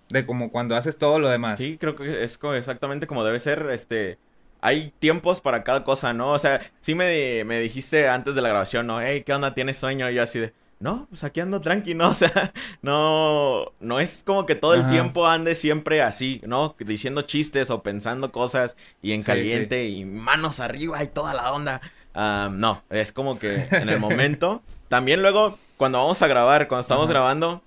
De 0.09 0.25
como 0.25 0.51
cuando 0.51 0.75
haces 0.75 0.97
todo 0.97 1.19
lo 1.19 1.29
demás. 1.29 1.57
Sí, 1.57 1.77
creo 1.77 1.95
que 1.95 2.23
es 2.23 2.39
exactamente 2.55 3.07
como 3.07 3.23
debe 3.23 3.39
ser, 3.39 3.67
este... 3.71 4.17
Hay 4.59 4.91
tiempos 4.97 5.39
para 5.39 5.63
cada 5.63 5.83
cosa, 5.83 6.13
¿no? 6.13 6.31
O 6.31 6.39
sea, 6.39 6.59
sí 6.79 6.95
me, 6.95 7.43
me 7.45 7.59
dijiste 7.59 8.09
antes 8.09 8.33
de 8.33 8.41
la 8.41 8.49
grabación, 8.49 8.87
¿no? 8.87 8.99
Hey, 8.99 9.21
¿qué 9.23 9.31
onda? 9.31 9.53
¿Tienes 9.53 9.77
sueño? 9.77 10.09
Y 10.09 10.15
yo 10.15 10.23
así 10.23 10.39
de 10.39 10.51
no, 10.79 11.07
pues 11.09 11.23
aquí 11.23 11.39
ando 11.39 11.59
tranqui, 11.59 11.95
¿no? 11.95 12.09
O 12.11 12.15
sea, 12.15 12.53
no, 12.81 13.71
no 13.79 13.99
es 13.99 14.23
como 14.25 14.45
que 14.45 14.55
todo 14.55 14.73
el 14.73 14.87
tiempo 14.87 15.27
ande 15.27 15.55
siempre 15.55 16.01
así, 16.01 16.41
¿no? 16.45 16.75
Diciendo 16.79 17.23
chistes 17.23 17.69
o 17.69 17.81
pensando 17.83 18.31
cosas 18.31 18.77
y 19.01 19.13
en 19.13 19.23
caliente 19.23 19.87
y 19.87 20.05
manos 20.05 20.59
arriba 20.59 21.03
y 21.03 21.07
toda 21.07 21.33
la 21.33 21.51
onda. 21.53 21.81
no, 22.15 22.83
es 22.89 23.11
como 23.11 23.39
que 23.39 23.67
en 23.71 23.89
el 23.89 23.99
momento. 23.99 24.61
También 24.87 25.21
luego, 25.21 25.57
cuando 25.77 25.97
vamos 25.97 26.21
a 26.21 26.27
grabar, 26.27 26.67
cuando 26.67 26.81
estamos 26.81 27.09
grabando, 27.09 27.61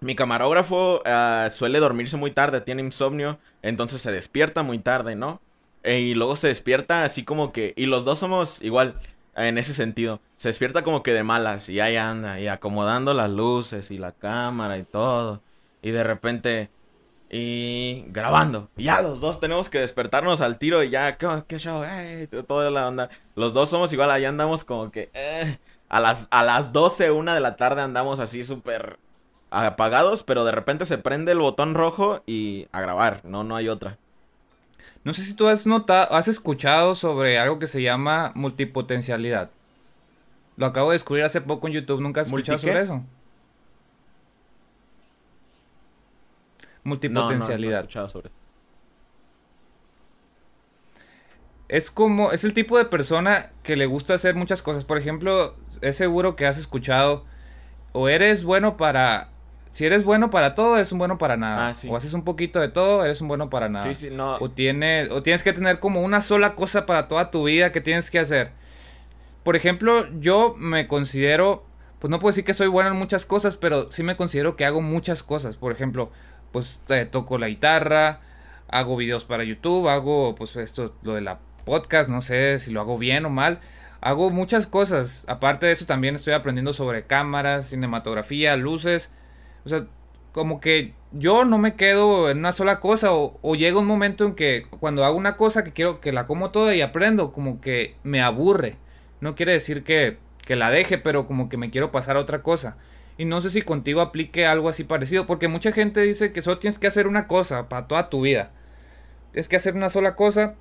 mi 0.00 0.14
camarógrafo 0.14 1.02
ah, 1.06 1.48
suele 1.50 1.80
dormirse 1.80 2.16
muy 2.16 2.30
tarde, 2.30 2.60
tiene 2.60 2.82
insomnio, 2.82 3.38
entonces 3.62 4.02
se 4.02 4.12
despierta 4.12 4.62
muy 4.62 4.78
tarde, 4.78 5.16
¿no? 5.16 5.40
E, 5.82 6.00
y 6.00 6.14
luego 6.14 6.36
se 6.36 6.48
despierta 6.48 7.04
así 7.04 7.24
como 7.24 7.52
que, 7.52 7.74
y 7.76 7.86
los 7.86 8.04
dos 8.04 8.18
somos 8.18 8.62
igual 8.62 8.94
en 9.36 9.58
ese 9.58 9.74
sentido. 9.74 10.20
Se 10.36 10.48
despierta 10.48 10.82
como 10.82 11.02
que 11.02 11.12
de 11.12 11.22
malas 11.22 11.68
y 11.68 11.80
ahí 11.80 11.96
anda, 11.96 12.40
y 12.40 12.48
acomodando 12.48 13.14
las 13.14 13.30
luces 13.30 13.90
y 13.90 13.98
la 13.98 14.12
cámara 14.12 14.78
y 14.78 14.84
todo. 14.84 15.42
Y 15.82 15.90
de 15.90 16.04
repente, 16.04 16.70
y 17.30 18.04
grabando. 18.08 18.70
Y 18.76 18.84
ya 18.84 19.02
los 19.02 19.20
dos 19.20 19.40
tenemos 19.40 19.68
que 19.68 19.80
despertarnos 19.80 20.40
al 20.40 20.58
tiro 20.58 20.82
y 20.82 20.90
ya, 20.90 21.16
¿qué, 21.16 21.58
show? 21.58 21.82
toda 22.46 22.70
la 22.70 22.88
onda. 22.88 23.10
Los 23.34 23.54
dos 23.54 23.70
somos 23.70 23.92
igual, 23.92 24.10
ahí 24.10 24.24
andamos 24.24 24.64
como 24.64 24.90
que... 24.90 25.10
Eh, 25.14 25.58
a, 25.88 26.00
las, 26.00 26.28
a 26.30 26.42
las 26.42 26.72
12, 26.72 27.10
una 27.10 27.34
de 27.34 27.40
la 27.40 27.56
tarde 27.56 27.82
andamos 27.82 28.20
así 28.20 28.44
súper 28.44 28.98
apagados, 29.50 30.22
pero 30.22 30.44
de 30.44 30.52
repente 30.52 30.86
se 30.86 30.98
prende 30.98 31.32
el 31.32 31.38
botón 31.38 31.74
rojo 31.74 32.22
y 32.26 32.66
a 32.72 32.80
grabar, 32.80 33.20
no, 33.24 33.44
no 33.44 33.56
hay 33.56 33.68
otra. 33.68 33.98
No 35.04 35.12
sé 35.12 35.22
si 35.22 35.34
tú 35.34 35.48
has 35.48 35.66
notado, 35.66 36.14
has 36.14 36.28
escuchado 36.28 36.94
sobre 36.94 37.38
algo 37.38 37.58
que 37.58 37.66
se 37.66 37.82
llama 37.82 38.32
multipotencialidad. 38.34 39.50
Lo 40.56 40.66
acabo 40.66 40.90
de 40.90 40.94
descubrir 40.94 41.24
hace 41.24 41.40
poco 41.40 41.66
en 41.66 41.74
YouTube. 41.74 42.00
¿Nunca 42.00 42.22
has 42.22 42.28
escuchado 42.28 42.58
sobre 42.58 42.80
eso? 42.80 43.02
Multipotencialidad. 46.84 47.70
No, 47.70 47.76
no, 47.76 47.76
he 47.76 47.80
escuchado 47.80 48.08
sobre 48.08 48.28
eso. 48.28 48.36
Es 51.68 51.90
como, 51.90 52.30
es 52.32 52.44
el 52.44 52.54
tipo 52.54 52.78
de 52.78 52.84
persona 52.84 53.50
que 53.62 53.76
le 53.76 53.86
gusta 53.86 54.14
hacer 54.14 54.34
muchas 54.34 54.62
cosas. 54.62 54.84
Por 54.84 54.98
ejemplo, 54.98 55.56
es 55.80 55.96
seguro 55.96 56.36
que 56.36 56.46
has 56.46 56.58
escuchado 56.58 57.24
o 57.92 58.08
eres 58.08 58.44
bueno 58.44 58.76
para 58.76 59.28
si 59.74 59.84
eres 59.84 60.04
bueno 60.04 60.30
para 60.30 60.54
todo, 60.54 60.76
eres 60.76 60.92
un 60.92 60.98
bueno 60.98 61.18
para 61.18 61.36
nada. 61.36 61.70
Ah, 61.70 61.74
o 61.88 61.96
haces 61.96 62.14
un 62.14 62.22
poquito 62.22 62.60
de 62.60 62.68
todo, 62.68 63.04
eres 63.04 63.20
un 63.20 63.26
bueno 63.26 63.50
para 63.50 63.68
nada. 63.68 63.84
Sí, 63.92 64.06
sí, 64.06 64.14
no. 64.14 64.36
O, 64.36 64.48
tiene, 64.48 65.08
o 65.10 65.24
tienes 65.24 65.42
que 65.42 65.52
tener 65.52 65.80
como 65.80 66.00
una 66.02 66.20
sola 66.20 66.54
cosa 66.54 66.86
para 66.86 67.08
toda 67.08 67.32
tu 67.32 67.42
vida 67.42 67.72
que 67.72 67.80
tienes 67.80 68.08
que 68.12 68.20
hacer. 68.20 68.52
Por 69.42 69.56
ejemplo, 69.56 70.06
yo 70.20 70.54
me 70.56 70.86
considero, 70.86 71.64
pues 71.98 72.08
no 72.08 72.20
puedo 72.20 72.30
decir 72.30 72.44
que 72.44 72.54
soy 72.54 72.68
bueno 72.68 72.90
en 72.90 72.96
muchas 72.96 73.26
cosas, 73.26 73.56
pero 73.56 73.90
sí 73.90 74.04
me 74.04 74.14
considero 74.14 74.54
que 74.54 74.64
hago 74.64 74.80
muchas 74.80 75.24
cosas. 75.24 75.56
Por 75.56 75.72
ejemplo, 75.72 76.12
pues 76.52 76.78
eh, 76.88 77.04
toco 77.04 77.36
la 77.38 77.48
guitarra, 77.48 78.20
hago 78.68 78.96
videos 78.96 79.24
para 79.24 79.42
YouTube, 79.42 79.88
hago 79.88 80.36
pues 80.36 80.54
esto, 80.54 80.94
lo 81.02 81.16
de 81.16 81.22
la 81.22 81.40
podcast, 81.64 82.08
no 82.08 82.20
sé 82.20 82.60
si 82.60 82.70
lo 82.70 82.80
hago 82.80 82.96
bien 82.96 83.26
o 83.26 83.30
mal. 83.30 83.58
Hago 84.00 84.30
muchas 84.30 84.68
cosas. 84.68 85.24
Aparte 85.26 85.66
de 85.66 85.72
eso, 85.72 85.84
también 85.84 86.14
estoy 86.14 86.34
aprendiendo 86.34 86.72
sobre 86.72 87.08
cámaras, 87.08 87.70
cinematografía, 87.70 88.54
luces. 88.54 89.10
O 89.64 89.68
sea, 89.68 89.86
como 90.32 90.60
que 90.60 90.94
yo 91.12 91.44
no 91.44 91.58
me 91.58 91.76
quedo 91.76 92.28
en 92.28 92.38
una 92.38 92.52
sola 92.52 92.80
cosa 92.80 93.12
o, 93.12 93.54
llega 93.54 93.78
un 93.78 93.86
momento 93.86 94.24
en 94.24 94.34
que 94.34 94.66
cuando 94.68 95.04
hago 95.04 95.16
una 95.16 95.36
cosa 95.36 95.64
que 95.64 95.72
quiero 95.72 96.00
que 96.00 96.12
la 96.12 96.26
como 96.26 96.50
toda 96.50 96.74
y 96.74 96.80
aprendo, 96.82 97.32
como 97.32 97.60
que 97.60 97.96
me 98.02 98.20
aburre. 98.20 98.76
No 99.20 99.34
quiere 99.36 99.52
decir 99.52 99.84
que, 99.84 100.18
que 100.44 100.56
la 100.56 100.70
deje, 100.70 100.98
pero 100.98 101.26
como 101.26 101.48
que 101.48 101.56
me 101.56 101.70
quiero 101.70 101.92
pasar 101.92 102.16
a 102.16 102.20
otra 102.20 102.42
cosa. 102.42 102.76
Y 103.16 103.26
no 103.26 103.40
sé 103.40 103.50
si 103.50 103.62
contigo 103.62 104.00
aplique 104.00 104.44
algo 104.44 104.68
así 104.68 104.82
parecido, 104.84 105.26
porque 105.26 105.46
mucha 105.46 105.72
gente 105.72 106.00
dice 106.00 106.32
que 106.32 106.42
solo 106.42 106.58
tienes 106.58 106.78
que 106.78 106.88
hacer 106.88 107.06
una 107.06 107.28
cosa 107.28 107.68
para 107.68 107.86
toda 107.86 108.10
tu 108.10 108.22
vida. 108.22 108.50
Tienes 109.32 109.48
que 109.48 109.56
hacer 109.56 109.74
una 109.76 109.88
sola 109.88 110.16
cosa 110.16 110.56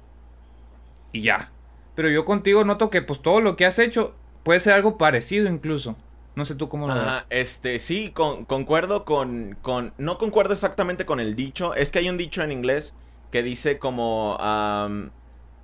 y 1.12 1.22
ya. 1.22 1.52
Pero 1.96 2.10
yo 2.10 2.26
contigo 2.26 2.64
noto 2.64 2.90
que 2.90 3.02
pues 3.02 3.22
todo 3.22 3.42
lo 3.42 3.56
que 3.56 3.66
has 3.66 3.80
hecho 3.80 4.16
puede 4.44 4.60
ser 4.60 4.74
algo 4.74 4.98
parecido 4.98 5.50
incluso. 5.50 5.96
No 6.36 6.46
sé 6.46 6.56
tú 6.56 6.68
cómo 6.70 6.88
lo 6.88 6.96
ves. 6.96 7.04
Este, 7.30 7.80
sí, 7.80 8.12
concuerdo 8.12 9.06
con, 9.06 9.58
con... 9.62 9.94
No 9.98 10.18
concuerdo 10.18 10.54
exactamente 10.54 11.06
con 11.06 11.20
el 11.20 11.36
dicho. 11.36 11.76
Es 11.76 11.92
que 11.92 12.00
hay 12.00 12.10
un 12.10 12.18
dicho 12.18 12.42
en 12.42 12.52
inglés 12.52 12.96
que 13.32 13.44
dice 13.44 13.78
como... 13.78 14.38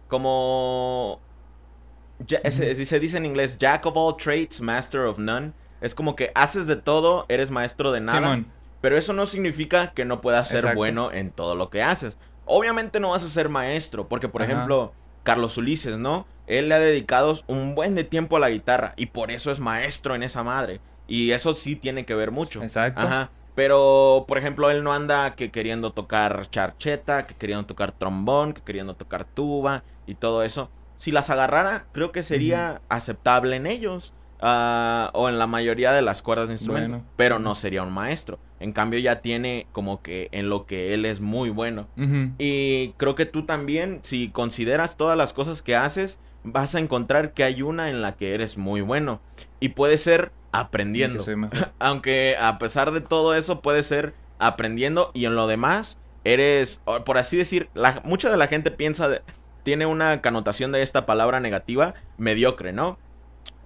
como... 0.08 1.22
se, 2.28 2.74
dice 2.76 3.18
en 3.18 3.26
inglés, 3.26 3.58
Jack 3.58 3.86
of 3.86 3.98
all 3.98 4.16
trades, 4.18 4.62
master 4.62 5.02
of 5.02 5.18
none. 5.18 5.54
Es 5.82 5.96
como 5.96 6.16
que 6.16 6.32
haces 6.36 6.68
de 6.68 6.76
todo, 6.76 7.26
eres 7.30 7.52
maestro 7.52 7.92
de 7.92 8.02
nada. 8.02 8.44
Pero 8.82 8.98
eso 8.98 9.14
no 9.14 9.26
significa 9.26 9.92
que 9.92 10.06
no 10.06 10.22
puedas 10.22 10.48
ser 10.48 10.76
bueno 10.76 11.12
en 11.12 11.32
todo 11.32 11.56
lo 11.56 11.70
que 11.70 11.82
haces. 11.84 12.18
Obviamente 12.46 13.00
no 13.00 13.12
vas 13.12 13.24
a 13.24 13.30
ser 13.30 13.50
maestro, 13.50 14.08
porque 14.08 14.30
por 14.30 14.42
ejemplo, 14.42 14.94
Carlos 15.24 15.58
Ulises, 15.58 15.98
¿no? 15.98 16.26
Él 16.48 16.70
le 16.70 16.76
ha 16.76 16.80
dedicado 16.80 17.40
un 17.48 17.76
buen 17.76 17.96
de 17.96 18.04
tiempo 18.04 18.38
a 18.38 18.40
la 18.40 18.50
guitarra 18.50 18.94
y 18.98 19.08
por 19.08 19.32
eso 19.32 19.52
es 19.52 19.60
maestro 19.60 20.16
en 20.16 20.24
esa 20.24 20.44
madre. 20.44 20.82
Y 21.08 21.32
eso 21.32 21.56
sí 21.56 21.76
tiene 21.76 22.06
que 22.06 22.16
ver 22.16 22.32
mucho. 22.32 22.62
Exacto. 22.64 23.02
Ajá. 23.02 23.32
Pero, 23.56 24.26
por 24.28 24.38
ejemplo, 24.38 24.70
él 24.70 24.84
no 24.84 24.94
anda 24.94 25.36
que 25.36 25.52
queriendo 25.52 25.92
tocar 25.92 26.50
charcheta, 26.50 27.28
que 27.28 27.34
queriendo 27.34 27.66
tocar 27.66 27.92
trombón, 27.92 28.54
que 28.54 28.62
queriendo 28.62 28.96
tocar 28.96 29.26
tuba 29.26 29.84
y 30.08 30.16
todo 30.16 30.44
eso. 30.44 30.72
Si 30.98 31.12
las 31.12 31.30
agarrara, 31.30 31.86
creo 31.92 32.12
que 32.12 32.24
sería 32.24 32.82
aceptable 32.90 33.56
en 33.56 33.68
ellos. 33.68 34.14
Ah, 34.42 35.12
o 35.14 35.28
en 35.28 35.38
la 35.38 35.48
mayoría 35.48 35.92
de 35.92 36.02
las 36.02 36.22
cuerdas 36.22 36.48
de 36.48 36.54
instrumento. 36.54 37.02
Pero 37.16 37.40
no 37.40 37.56
sería 37.56 37.84
un 37.84 37.92
maestro. 37.92 38.40
En 38.60 38.72
cambio 38.72 39.00
ya 39.00 39.22
tiene 39.22 39.68
como 39.72 40.02
que 40.02 40.30
en 40.32 40.50
lo 40.50 40.66
que 40.66 40.94
él 40.94 41.06
es 41.06 41.20
muy 41.20 41.50
bueno. 41.50 41.88
Y 42.38 42.90
creo 42.98 43.16
que 43.16 43.26
tú 43.26 43.46
también, 43.46 44.00
si 44.04 44.30
consideras 44.30 44.98
todas 44.98 45.18
las 45.18 45.34
cosas 45.34 45.62
que 45.62 45.76
haces, 45.76 46.20
vas 46.44 46.76
a 46.76 46.80
encontrar 46.80 47.34
que 47.34 47.44
hay 47.44 47.62
una 47.62 47.90
en 47.90 48.02
la 48.02 48.16
que 48.16 48.34
eres 48.34 48.58
muy 48.58 48.82
bueno. 48.82 49.22
Y 49.60 49.70
puede 49.70 49.98
ser 49.98 50.32
aprendiendo. 50.52 51.24
Aunque 51.80 52.36
a 52.40 52.60
pesar 52.60 52.92
de 52.92 53.02
todo 53.02 53.36
eso, 53.36 53.62
puede 53.62 53.84
ser 53.84 54.14
aprendiendo 54.40 55.12
y 55.14 55.26
en 55.26 55.36
lo 55.36 55.48
demás 55.48 56.00
eres, 56.24 56.82
por 57.06 57.18
así 57.18 57.38
decir, 57.38 57.70
la, 57.74 58.02
mucha 58.04 58.30
de 58.30 58.38
la 58.38 58.48
gente 58.48 58.72
piensa, 58.72 59.22
tiene 59.64 59.86
una 59.86 60.22
connotación 60.22 60.72
de 60.72 60.82
esta 60.82 61.06
palabra 61.06 61.40
negativa, 61.40 61.94
mediocre, 62.18 62.74
¿no? 62.74 62.98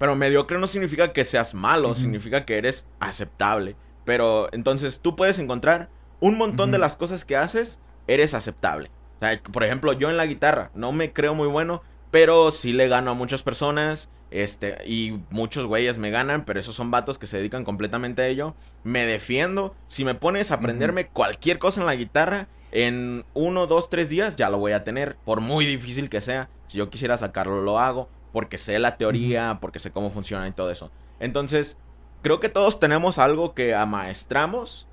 Pero 0.03 0.17
mediocre 0.17 0.59
no 0.59 0.67
significa 0.67 1.13
que 1.13 1.23
seas 1.23 1.53
malo, 1.53 1.95
significa 1.95 2.43
que 2.43 2.57
eres 2.57 2.85
aceptable. 2.99 3.77
Pero 4.03 4.49
entonces 4.51 4.99
tú 4.99 5.15
puedes 5.15 5.39
encontrar 5.39 5.87
un 6.19 6.37
montón 6.37 6.71
de 6.73 6.77
las 6.77 6.97
cosas 6.97 7.23
que 7.23 7.37
haces, 7.37 7.79
eres 8.05 8.33
aceptable. 8.33 8.91
O 9.15 9.25
sea, 9.25 9.41
por 9.41 9.63
ejemplo, 9.63 9.93
yo 9.93 10.09
en 10.09 10.17
la 10.17 10.25
guitarra 10.25 10.71
no 10.75 10.91
me 10.91 11.13
creo 11.13 11.35
muy 11.35 11.47
bueno, 11.47 11.83
pero 12.11 12.51
sí 12.51 12.73
le 12.73 12.89
gano 12.89 13.11
a 13.11 13.13
muchas 13.13 13.43
personas. 13.43 14.09
Este, 14.29 14.75
y 14.85 15.21
muchos 15.29 15.67
güeyes 15.67 15.97
me 15.97 16.11
ganan, 16.11 16.43
pero 16.43 16.59
esos 16.59 16.75
son 16.75 16.91
vatos 16.91 17.17
que 17.17 17.25
se 17.25 17.37
dedican 17.37 17.63
completamente 17.63 18.23
a 18.23 18.27
ello. 18.27 18.55
Me 18.83 19.05
defiendo. 19.05 19.73
Si 19.87 20.03
me 20.03 20.15
pones 20.15 20.51
a 20.51 20.55
aprenderme 20.55 21.07
cualquier 21.07 21.59
cosa 21.59 21.79
en 21.79 21.87
la 21.87 21.95
guitarra, 21.95 22.49
en 22.73 23.23
uno, 23.33 23.67
dos, 23.67 23.89
tres 23.89 24.09
días 24.09 24.35
ya 24.35 24.49
lo 24.49 24.57
voy 24.57 24.73
a 24.73 24.83
tener. 24.83 25.15
Por 25.23 25.39
muy 25.39 25.65
difícil 25.65 26.09
que 26.09 26.19
sea. 26.19 26.49
Si 26.67 26.77
yo 26.77 26.89
quisiera 26.89 27.15
sacarlo, 27.15 27.61
lo 27.61 27.79
hago 27.79 28.09
porque 28.33 28.57
sé 28.57 28.79
la 28.79 28.97
teoría, 28.97 29.59
porque 29.61 29.79
sé 29.79 29.91
cómo 29.91 30.09
funciona 30.09 30.45
y 30.47 30.51
todo 30.51 30.71
eso. 30.71 30.91
Entonces, 31.21 31.77
creo 32.21 32.41
que 32.41 32.49
todos 32.49 32.79
tenemos 32.79 33.19
algo 33.19 33.53
que 33.53 33.75
amaestramos 33.75 34.87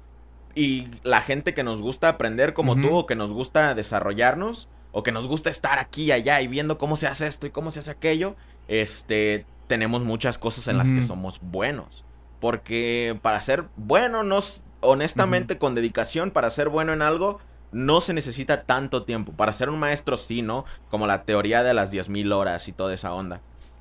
y 0.55 0.89
la 1.03 1.23
gente 1.23 1.55
que 1.55 1.65
nos 1.65 1.81
gusta 1.81 2.11
aprender 2.11 2.55
como 2.55 2.77
tú 2.77 2.95
o 2.95 3.07
que 3.07 3.17
nos 3.17 3.33
gusta 3.33 3.75
desarrollarnos 3.75 4.69
o 4.93 5.03
que 5.03 5.13
nos 5.13 5.27
gusta 5.27 5.49
estar 5.49 5.79
aquí 5.79 6.05
y 6.05 6.13
allá 6.13 6.41
y 6.41 6.49
viendo 6.49 6.77
cómo 6.77 6.97
se 6.97 7.07
hace 7.07 7.27
esto 7.27 7.47
y 7.47 7.51
cómo 7.51 7.71
se 7.71 7.81
hace 7.81 7.93
aquello, 7.93 8.37
este, 8.69 9.47
tenemos 9.69 10.03
muchas 10.03 10.37
cosas 10.37 10.69
en 10.69 10.77
las 10.77 10.91
que 10.91 11.03
somos 11.03 11.41
buenos. 11.41 12.05
Porque 12.41 13.19
para 13.23 13.41
ser 13.41 13.67
bueno, 13.77 14.23
nos, 14.23 14.65
honestamente, 14.81 15.59
con 15.59 15.75
dedicación, 15.75 16.31
para 16.31 16.51
ser 16.51 16.69
bueno 16.69 16.93
en 16.93 17.03
algo, 17.03 17.41
no 17.73 18.01
se 18.01 18.15
necesita 18.15 18.65
tanto 18.65 19.05
tiempo. 19.05 19.33
Para 19.33 19.53
ser 19.53 19.71
un 19.71 19.79
maestro 19.79 20.17
sí, 20.17 20.43
¿no? 20.43 20.65
Como 20.91 21.07
la 21.07 21.25
teoría 21.25 21.63
de 21.63 21.75
las 21.75 21.93
10.000 21.93 22.33
horas 22.35 22.69
y 22.69 22.73
toda 22.73 22.95
esa 22.95 23.13
onda. 23.13 23.41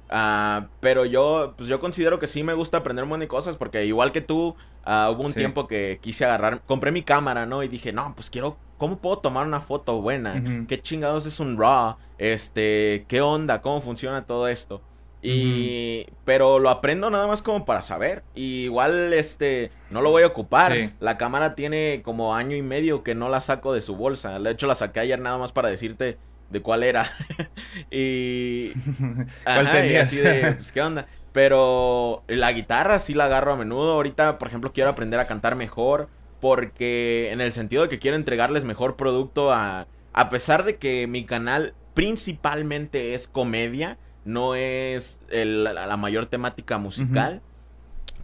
Ah, 0.10 0.67
pero 0.80 1.06
yo, 1.06 1.54
pues 1.56 1.69
yo 1.69 1.80
considero 1.80 2.17
que 2.17 2.25
sí 2.25 2.43
me 2.43 2.56
gusta 2.56 2.78
aprender 2.78 3.04
un 3.04 3.10
montón 3.10 3.21
de 3.21 3.28
cosas 3.28 3.58
porque 3.58 3.86
igual 3.86 4.12
que 4.12 4.21
tú, 4.21 4.56
uh, 4.88 5.12
hubo 5.12 5.23
un 5.23 5.34
tiempo 5.34 5.67
que 5.67 5.99
quise 6.02 6.25
agarrar, 6.25 6.62
compré 6.65 6.91
mi 6.91 7.04
cámara, 7.04 7.45
¿no? 7.45 7.62
Y 7.62 7.67
dije, 7.67 7.93
no, 7.93 8.13
pues 8.15 8.32
quiero, 8.32 8.58
¿cómo 8.80 8.97
puedo 8.97 9.19
tomar 9.19 9.45
una 9.45 9.62
foto 9.62 10.02
buena? 10.02 10.65
¿Qué 10.67 10.82
chingados 10.82 11.28
es 11.28 11.39
un 11.39 11.60
RAW? 11.60 11.97
Este, 12.17 13.06
¿qué 13.08 13.21
onda? 13.21 13.62
¿Cómo 13.62 13.82
funciona 13.82 14.25
todo 14.25 14.47
esto? 14.47 14.82
Y. 15.21 16.05
Pero 16.23 16.60
lo 16.60 16.69
aprendo 16.69 17.10
nada 17.10 17.27
más 17.27 17.41
como 17.41 17.65
para 17.65 17.82
saber. 17.82 18.23
Y 18.36 18.63
igual, 18.65 19.13
este. 19.13 19.71
No 19.89 20.01
lo 20.01 20.12
voy 20.12 20.23
a 20.23 20.27
ocupar. 20.27 20.93
La 20.99 21.17
cámara 21.17 21.55
tiene 21.55 22.01
como 22.03 22.36
año 22.36 22.55
y 22.55 22.62
medio 22.62 23.03
que 23.03 23.15
no 23.15 23.29
la 23.29 23.41
saco 23.41 23.73
de 23.73 23.82
su 23.82 23.95
bolsa. 23.95 24.39
De 24.39 24.51
hecho, 24.51 24.67
la 24.67 24.75
saqué 24.75 25.01
ayer 25.01 25.19
nada 25.19 25.38
más 25.38 25.51
para 25.51 25.69
decirte 25.69 26.17
de 26.49 26.62
cuál 26.62 26.84
era. 26.84 27.10
y. 27.91 28.69
¿Cuál 29.43 29.67
así 29.97 30.17
de. 30.17 30.53
Pues, 30.55 30.71
¿Qué 30.71 30.82
onda? 30.82 31.08
Pero 31.32 32.23
la 32.27 32.51
guitarra 32.51 32.99
sí 32.99 33.13
la 33.13 33.25
agarro 33.25 33.53
a 33.53 33.58
menudo. 33.58 33.93
Ahorita, 33.93 34.39
por 34.39 34.47
ejemplo, 34.47 34.71
quiero 34.73 34.89
aprender 34.89 35.19
a 35.19 35.27
cantar 35.27 35.55
mejor. 35.55 36.08
Porque 36.39 37.32
en 37.34 37.41
el 37.41 37.51
sentido 37.51 37.84
de 37.84 37.89
que 37.89 37.99
quiero 37.99 38.15
entregarles 38.15 38.63
mejor 38.63 38.95
producto 38.95 39.51
a. 39.51 39.88
A 40.12 40.29
pesar 40.29 40.63
de 40.63 40.77
que 40.77 41.05
mi 41.08 41.25
canal 41.25 41.73
principalmente 41.93 43.13
es 43.13 43.27
comedia 43.27 43.97
no 44.25 44.55
es 44.55 45.21
la, 45.29 45.97
mayor 45.97 46.27
temática 46.27 46.77
musical. 46.77 47.41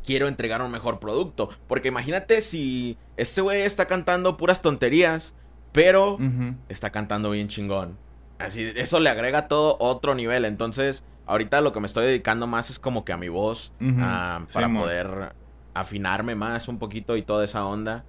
Quiero 0.05 0.27
entregar 0.27 0.61
un 0.61 0.71
mejor 0.71 0.99
producto. 0.99 1.49
Porque 1.67 1.87
imagínate 1.87 2.41
si 2.41 2.97
este 3.17 3.41
güey 3.41 3.61
está 3.61 3.85
cantando 3.85 4.37
puras 4.37 4.61
tonterías, 4.61 5.33
pero 5.71 6.17
está 6.69 6.91
cantando 6.91 7.31
bien 7.31 7.47
chingón. 7.47 7.97
Así, 8.37 8.71
eso 8.75 8.99
le 8.99 9.09
agrega 9.09 9.47
todo 9.47 9.77
otro 9.79 10.13
nivel. 10.13 10.45
Entonces, 10.45 11.03
ahorita 11.25 11.61
lo 11.61 11.71
que 11.71 11.79
me 11.79 11.87
estoy 11.87 12.05
dedicando 12.05 12.47
más 12.47 12.69
es 12.69 12.79
como 12.79 13.05
que 13.05 13.13
a 13.13 13.17
mi 13.17 13.29
voz. 13.29 13.71
Para 13.79 14.73
poder 14.73 15.33
afinarme 15.73 16.35
más 16.35 16.67
un 16.67 16.79
poquito 16.79 17.17
y 17.17 17.21
toda 17.21 17.45
esa 17.45 17.65
onda. 17.65 18.05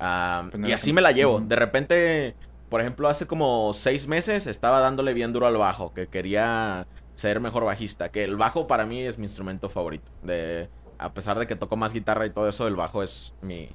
Ah, 0.00 0.48
y 0.66 0.72
así 0.72 0.92
me 0.92 1.02
la 1.02 1.12
llevo. 1.12 1.40
De 1.40 1.56
repente, 1.56 2.34
por 2.70 2.80
ejemplo, 2.80 3.08
hace 3.08 3.26
como 3.26 3.72
seis 3.74 4.08
meses 4.08 4.46
estaba 4.46 4.80
dándole 4.80 5.12
bien 5.12 5.32
duro 5.32 5.46
al 5.46 5.56
bajo. 5.56 5.92
Que 5.92 6.06
quería 6.06 6.86
ser 7.20 7.40
mejor 7.40 7.64
bajista. 7.64 8.10
Que 8.10 8.24
el 8.24 8.36
bajo 8.36 8.66
para 8.66 8.86
mí 8.86 9.00
es 9.00 9.18
mi 9.18 9.24
instrumento 9.24 9.68
favorito. 9.68 10.10
De, 10.22 10.68
a 10.98 11.12
pesar 11.12 11.38
de 11.38 11.46
que 11.46 11.56
toco 11.56 11.76
más 11.76 11.92
guitarra 11.92 12.26
y 12.26 12.30
todo 12.30 12.48
eso, 12.48 12.66
el 12.66 12.76
bajo 12.76 13.02
es 13.02 13.34
mi, 13.42 13.68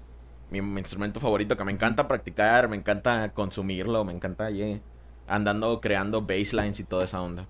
mi, 0.49 0.59
instrumento 0.79 1.19
favorito. 1.19 1.55
Que 1.55 1.63
me 1.63 1.71
encanta 1.71 2.07
practicar, 2.07 2.67
me 2.67 2.75
encanta 2.75 3.31
consumirlo, 3.33 4.03
me 4.03 4.13
encanta 4.13 4.49
andando 5.27 5.79
creando 5.81 6.21
basslines 6.21 6.79
y 6.79 6.83
toda 6.83 7.05
esa 7.05 7.21
onda. 7.21 7.47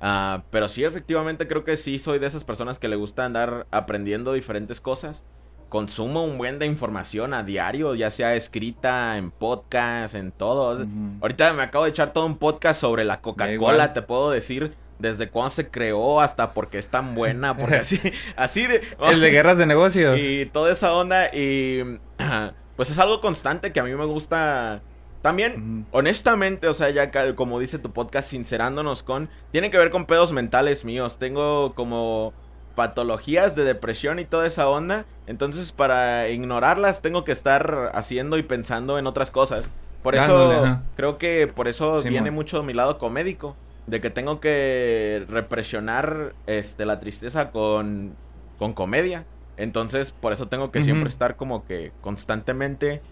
Ah, 0.00 0.42
pero 0.50 0.68
sí, 0.68 0.84
efectivamente 0.84 1.46
creo 1.46 1.64
que 1.64 1.76
sí 1.76 1.98
soy 1.98 2.18
de 2.18 2.26
esas 2.26 2.44
personas 2.44 2.78
que 2.78 2.88
le 2.88 2.96
gusta 2.96 3.24
andar 3.24 3.66
aprendiendo 3.70 4.32
diferentes 4.32 4.80
cosas. 4.80 5.24
Consumo 5.68 6.22
un 6.24 6.38
buen 6.38 6.58
de 6.58 6.66
información 6.66 7.34
a 7.34 7.42
diario, 7.42 7.94
ya 7.94 8.10
sea 8.10 8.34
escrita, 8.36 9.16
en 9.16 9.30
podcast, 9.30 10.14
en 10.14 10.30
todo. 10.30 10.86
Ahorita 11.20 11.52
me 11.54 11.62
acabo 11.62 11.84
de 11.84 11.90
echar 11.90 12.12
todo 12.12 12.26
un 12.26 12.36
podcast 12.36 12.80
sobre 12.80 13.04
la 13.04 13.20
Coca-Cola, 13.20 13.92
te 13.92 14.02
puedo 14.02 14.30
decir 14.30 14.74
desde 14.98 15.28
cuándo 15.28 15.50
se 15.50 15.70
creó 15.70 16.20
hasta 16.20 16.52
porque 16.52 16.78
es 16.78 16.88
tan 16.88 17.14
buena, 17.14 17.56
porque 17.56 17.76
así, 17.76 18.00
así 18.36 18.66
de... 18.66 18.82
El 19.00 19.20
de 19.20 19.30
guerras 19.30 19.58
de 19.58 19.66
negocios. 19.66 20.20
Y 20.20 20.46
toda 20.46 20.72
esa 20.72 20.92
onda 20.92 21.34
y 21.34 21.98
pues 22.76 22.90
es 22.90 22.98
algo 22.98 23.20
constante 23.20 23.72
que 23.72 23.80
a 23.80 23.84
mí 23.84 23.94
me 23.94 24.04
gusta 24.04 24.82
también, 25.24 25.86
honestamente, 25.90 26.68
o 26.68 26.74
sea, 26.74 26.90
ya 26.90 27.10
como 27.34 27.58
dice 27.58 27.78
tu 27.78 27.92
podcast, 27.92 28.28
sincerándonos 28.28 29.02
con, 29.02 29.30
tiene 29.52 29.70
que 29.70 29.78
ver 29.78 29.88
con 29.88 30.04
pedos 30.04 30.32
mentales 30.32 30.84
míos. 30.84 31.16
Tengo 31.18 31.74
como 31.74 32.34
patologías 32.74 33.54
de 33.54 33.64
depresión 33.64 34.18
y 34.18 34.26
toda 34.26 34.46
esa 34.46 34.68
onda. 34.68 35.06
Entonces, 35.26 35.72
para 35.72 36.28
ignorarlas, 36.28 37.00
tengo 37.00 37.24
que 37.24 37.32
estar 37.32 37.90
haciendo 37.94 38.36
y 38.36 38.42
pensando 38.42 38.98
en 38.98 39.06
otras 39.06 39.30
cosas. 39.30 39.70
Por 40.02 40.14
eso, 40.14 40.78
creo 40.94 41.16
que 41.16 41.46
por 41.46 41.68
eso 41.68 42.02
viene 42.02 42.30
mucho 42.30 42.62
mi 42.62 42.74
lado 42.74 42.98
comédico. 42.98 43.56
De 43.86 44.00
que 44.00 44.10
tengo 44.10 44.40
que 44.40 45.24
represionar 45.28 46.34
este, 46.46 46.86
la 46.86 47.00
tristeza 47.00 47.50
con, 47.50 48.14
con 48.58 48.72
comedia. 48.72 49.26
Entonces, 49.56 50.10
por 50.10 50.32
eso 50.32 50.48
tengo 50.48 50.70
que 50.70 50.82
siempre 50.82 51.08
estar 51.08 51.36
como 51.36 51.64
que 51.64 51.92
constantemente 52.00 53.02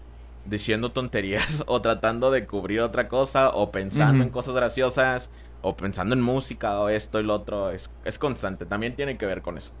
diciendo 0.45 0.91
tonterías 0.91 1.63
o 1.67 1.81
tratando 1.81 2.31
de 2.31 2.45
cubrir 2.45 2.81
otra 2.81 3.07
cosa 3.07 3.49
o 3.49 3.71
pensando 3.71 4.23
en 4.23 4.29
cosas 4.29 4.53
graciosas 4.53 5.31
o 5.61 5.77
pensando 5.77 6.13
en 6.13 6.21
música 6.21 6.79
o 6.79 6.89
esto 6.89 7.19
y 7.19 7.23
lo 7.23 7.35
otro. 7.35 7.71
Es, 7.71 7.89
es 8.03 8.19
constante, 8.19 8.65
también 8.65 8.95
tiene 8.95 9.17
que 9.17 9.25
ver 9.25 9.41
con 9.41 9.57
eso. 9.57 9.73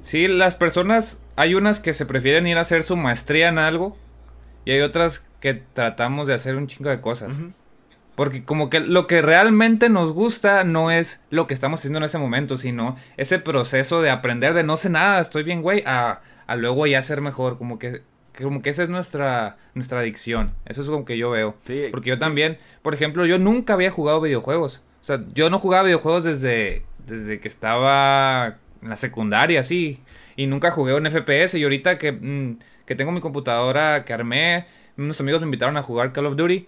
Sí, 0.00 0.28
las 0.28 0.56
personas, 0.56 1.20
hay 1.36 1.54
unas 1.54 1.80
que 1.80 1.92
se 1.92 2.06
prefieren 2.06 2.46
ir 2.46 2.58
a 2.58 2.62
hacer 2.62 2.82
su 2.82 2.96
maestría 2.96 3.48
en 3.48 3.58
algo 3.58 3.96
y 4.64 4.72
hay 4.72 4.80
otras 4.80 5.26
que 5.40 5.54
tratamos 5.54 6.28
de 6.28 6.34
hacer 6.34 6.56
un 6.56 6.66
chingo 6.66 6.90
de 6.90 7.00
cosas. 7.00 7.38
Porque 8.18 8.42
como 8.42 8.68
que 8.68 8.80
lo 8.80 9.06
que 9.06 9.22
realmente 9.22 9.88
nos 9.88 10.12
gusta 10.12 10.64
no 10.64 10.90
es 10.90 11.22
lo 11.30 11.46
que 11.46 11.54
estamos 11.54 11.78
haciendo 11.78 11.98
en 11.98 12.04
ese 12.04 12.18
momento, 12.18 12.56
sino 12.56 12.96
ese 13.16 13.38
proceso 13.38 14.02
de 14.02 14.10
aprender 14.10 14.54
de 14.54 14.64
no 14.64 14.76
sé 14.76 14.90
nada, 14.90 15.20
estoy 15.20 15.44
bien, 15.44 15.62
güey, 15.62 15.84
a, 15.86 16.20
a 16.48 16.56
luego 16.56 16.84
ya 16.88 17.00
ser 17.00 17.20
mejor. 17.20 17.58
Como 17.58 17.78
que 17.78 18.02
como 18.42 18.60
que 18.60 18.70
esa 18.70 18.82
es 18.82 18.88
nuestra, 18.88 19.56
nuestra 19.74 20.00
adicción. 20.00 20.50
Eso 20.66 20.82
es 20.82 20.90
como 20.90 21.04
que 21.04 21.16
yo 21.16 21.30
veo. 21.30 21.54
Sí, 21.60 21.84
Porque 21.92 22.10
yo 22.10 22.18
también, 22.18 22.58
por 22.82 22.92
ejemplo, 22.92 23.24
yo 23.24 23.38
nunca 23.38 23.74
había 23.74 23.92
jugado 23.92 24.20
videojuegos. 24.20 24.82
O 25.00 25.04
sea, 25.04 25.22
yo 25.32 25.48
no 25.48 25.60
jugaba 25.60 25.84
videojuegos 25.84 26.24
desde, 26.24 26.82
desde 27.06 27.38
que 27.38 27.46
estaba 27.46 28.56
en 28.82 28.88
la 28.88 28.96
secundaria, 28.96 29.62
sí. 29.62 30.00
Y 30.34 30.48
nunca 30.48 30.72
jugué 30.72 30.94
un 30.94 31.06
FPS. 31.06 31.56
Y 31.56 31.62
ahorita 31.62 31.98
que, 31.98 32.10
mm, 32.10 32.58
que 32.84 32.96
tengo 32.96 33.12
mi 33.12 33.20
computadora 33.20 34.04
que 34.04 34.12
armé, 34.12 34.66
unos 34.96 35.20
amigos 35.20 35.40
me 35.40 35.46
invitaron 35.46 35.76
a 35.76 35.84
jugar 35.84 36.12
Call 36.12 36.26
of 36.26 36.34
Duty. 36.34 36.66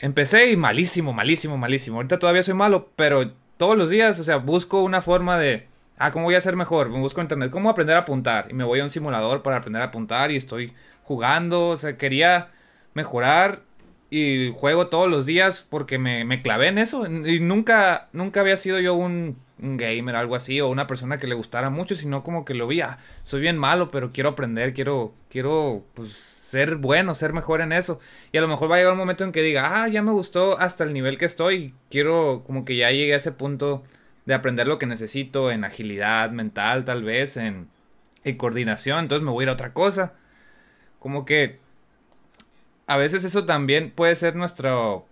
Empecé 0.00 0.50
y 0.50 0.56
malísimo, 0.56 1.12
malísimo, 1.12 1.56
malísimo. 1.56 1.96
Ahorita 1.96 2.18
todavía 2.18 2.42
soy 2.42 2.54
malo, 2.54 2.90
pero 2.96 3.32
todos 3.56 3.76
los 3.76 3.90
días, 3.90 4.18
o 4.20 4.24
sea, 4.24 4.36
busco 4.36 4.82
una 4.82 5.00
forma 5.00 5.38
de 5.38 5.66
Ah, 5.98 6.12
¿cómo 6.12 6.26
voy 6.26 6.36
a 6.36 6.40
ser 6.40 6.54
mejor? 6.54 6.90
Me 6.90 7.00
busco 7.00 7.20
en 7.20 7.24
internet. 7.24 7.50
¿Cómo 7.50 7.70
aprender 7.70 7.96
a 7.96 8.00
apuntar? 8.00 8.46
Y 8.50 8.54
me 8.54 8.64
voy 8.64 8.78
a 8.80 8.84
un 8.84 8.90
simulador 8.90 9.42
para 9.42 9.56
aprender 9.56 9.82
a 9.82 9.86
apuntar 9.86 10.30
y 10.30 10.36
estoy 10.36 10.72
jugando. 11.02 11.70
O 11.70 11.76
sea, 11.76 11.96
quería 11.96 12.50
mejorar 12.94 13.62
y 14.10 14.52
juego 14.56 14.86
todos 14.86 15.10
los 15.10 15.26
días 15.26 15.66
porque 15.68 15.98
me, 15.98 16.24
me 16.24 16.40
clavé 16.40 16.68
en 16.68 16.78
eso. 16.78 17.04
Y 17.06 17.40
nunca, 17.40 18.08
nunca 18.12 18.40
había 18.40 18.56
sido 18.56 18.78
yo 18.78 18.94
un, 18.94 19.38
un 19.60 19.76
gamer, 19.76 20.14
algo 20.14 20.36
así, 20.36 20.60
o 20.60 20.68
una 20.68 20.86
persona 20.86 21.18
que 21.18 21.26
le 21.26 21.34
gustara 21.34 21.68
mucho, 21.68 21.96
sino 21.96 22.22
como 22.22 22.44
que 22.44 22.54
lo 22.54 22.68
vi, 22.68 22.80
ah, 22.80 22.98
soy 23.24 23.40
bien 23.40 23.58
malo, 23.58 23.90
pero 23.90 24.12
quiero 24.12 24.30
aprender, 24.30 24.74
quiero, 24.74 25.14
quiero, 25.28 25.84
pues, 25.94 26.10
ser 26.48 26.76
bueno, 26.76 27.14
ser 27.14 27.32
mejor 27.34 27.60
en 27.60 27.72
eso. 27.72 28.00
Y 28.32 28.38
a 28.38 28.40
lo 28.40 28.48
mejor 28.48 28.70
va 28.70 28.76
a 28.76 28.78
llegar 28.78 28.92
un 28.92 28.98
momento 28.98 29.24
en 29.24 29.32
que 29.32 29.42
diga, 29.42 29.82
ah, 29.82 29.88
ya 29.88 30.02
me 30.02 30.12
gustó 30.12 30.58
hasta 30.58 30.84
el 30.84 30.94
nivel 30.94 31.18
que 31.18 31.26
estoy, 31.26 31.74
quiero, 31.90 32.42
como 32.46 32.64
que 32.64 32.76
ya 32.76 32.90
llegué 32.90 33.12
a 33.12 33.18
ese 33.18 33.32
punto 33.32 33.84
de 34.24 34.34
aprender 34.34 34.66
lo 34.66 34.78
que 34.78 34.86
necesito 34.86 35.50
en 35.50 35.64
agilidad 35.64 36.30
mental, 36.30 36.84
tal 36.84 37.04
vez, 37.04 37.36
en, 37.36 37.68
coordinación, 38.36 39.00
entonces 39.00 39.24
me 39.24 39.30
voy 39.30 39.42
a 39.42 39.44
ir 39.44 39.48
a 39.48 39.52
otra 39.54 39.72
cosa. 39.72 40.14
Como 40.98 41.24
que 41.24 41.58
a 42.86 42.96
veces 42.98 43.24
eso 43.24 43.46
también 43.46 43.90
puede 43.90 44.14
ser 44.14 44.36
nuestro, 44.36 45.06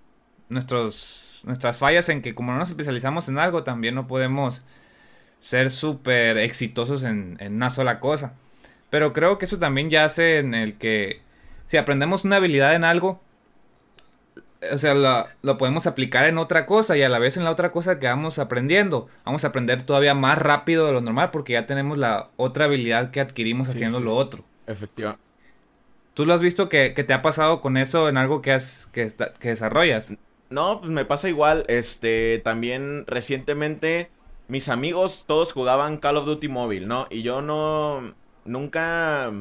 nuestros, 0.50 1.40
nuestras 1.44 1.78
fallas 1.78 2.08
en 2.10 2.22
que 2.22 2.34
como 2.34 2.52
no 2.52 2.58
nos 2.58 2.68
especializamos 2.70 3.28
en 3.28 3.38
algo, 3.38 3.62
también 3.64 3.94
no 3.94 4.06
podemos 4.06 4.62
ser 5.40 5.70
súper 5.70 6.38
exitosos 6.38 7.02
en, 7.02 7.36
en, 7.40 7.54
una 7.56 7.70
sola 7.70 8.00
cosa. 8.00 8.34
Pero 8.90 9.12
creo 9.12 9.38
que 9.38 9.46
eso 9.46 9.58
también 9.58 9.90
ya 9.90 10.04
hace 10.04 10.38
en 10.38 10.54
el 10.54 10.74
que 10.78 11.22
si 11.68 11.76
aprendemos 11.76 12.24
una 12.24 12.36
habilidad 12.36 12.74
en 12.74 12.84
algo, 12.84 13.20
o 14.72 14.78
sea, 14.78 14.94
lo, 15.42 15.58
podemos 15.58 15.86
aplicar 15.86 16.26
en 16.26 16.38
otra 16.38 16.66
cosa 16.66 16.96
y 16.96 17.02
a 17.02 17.08
la 17.08 17.18
vez 17.18 17.36
en 17.36 17.44
la 17.44 17.50
otra 17.50 17.72
cosa 17.72 17.98
que 17.98 18.06
vamos 18.06 18.38
aprendiendo. 18.38 19.08
Vamos 19.24 19.44
a 19.44 19.48
aprender 19.48 19.82
todavía 19.82 20.14
más 20.14 20.38
rápido 20.38 20.86
de 20.86 20.92
lo 20.92 21.00
normal 21.00 21.30
porque 21.30 21.54
ya 21.54 21.66
tenemos 21.66 21.98
la 21.98 22.30
otra 22.36 22.64
habilidad 22.64 23.10
que 23.10 23.20
adquirimos 23.20 23.68
haciendo 23.68 24.00
lo 24.00 24.14
otro. 24.14 24.44
Efectivamente. 24.66 25.22
¿Tú 26.14 26.24
lo 26.24 26.32
has 26.32 26.40
visto 26.40 26.68
que, 26.68 26.90
te 26.90 27.12
ha 27.12 27.20
pasado 27.20 27.60
con 27.60 27.76
eso 27.76 28.08
en 28.08 28.16
algo 28.16 28.40
que, 28.40 28.52
has, 28.52 28.88
que, 28.92 29.12
que 29.38 29.50
desarrollas? 29.50 30.14
No, 30.48 30.80
pues 30.80 30.90
me 30.90 31.04
pasa 31.04 31.28
igual. 31.28 31.64
Este, 31.68 32.40
también 32.42 33.04
recientemente 33.06 34.10
mis 34.48 34.68
amigos 34.68 35.24
todos 35.26 35.52
jugaban 35.52 35.98
Call 35.98 36.16
of 36.16 36.26
Duty 36.26 36.48
móvil, 36.48 36.88
¿no? 36.88 37.06
Y 37.10 37.22
yo 37.22 37.42
no, 37.42 38.14
nunca 38.44 39.32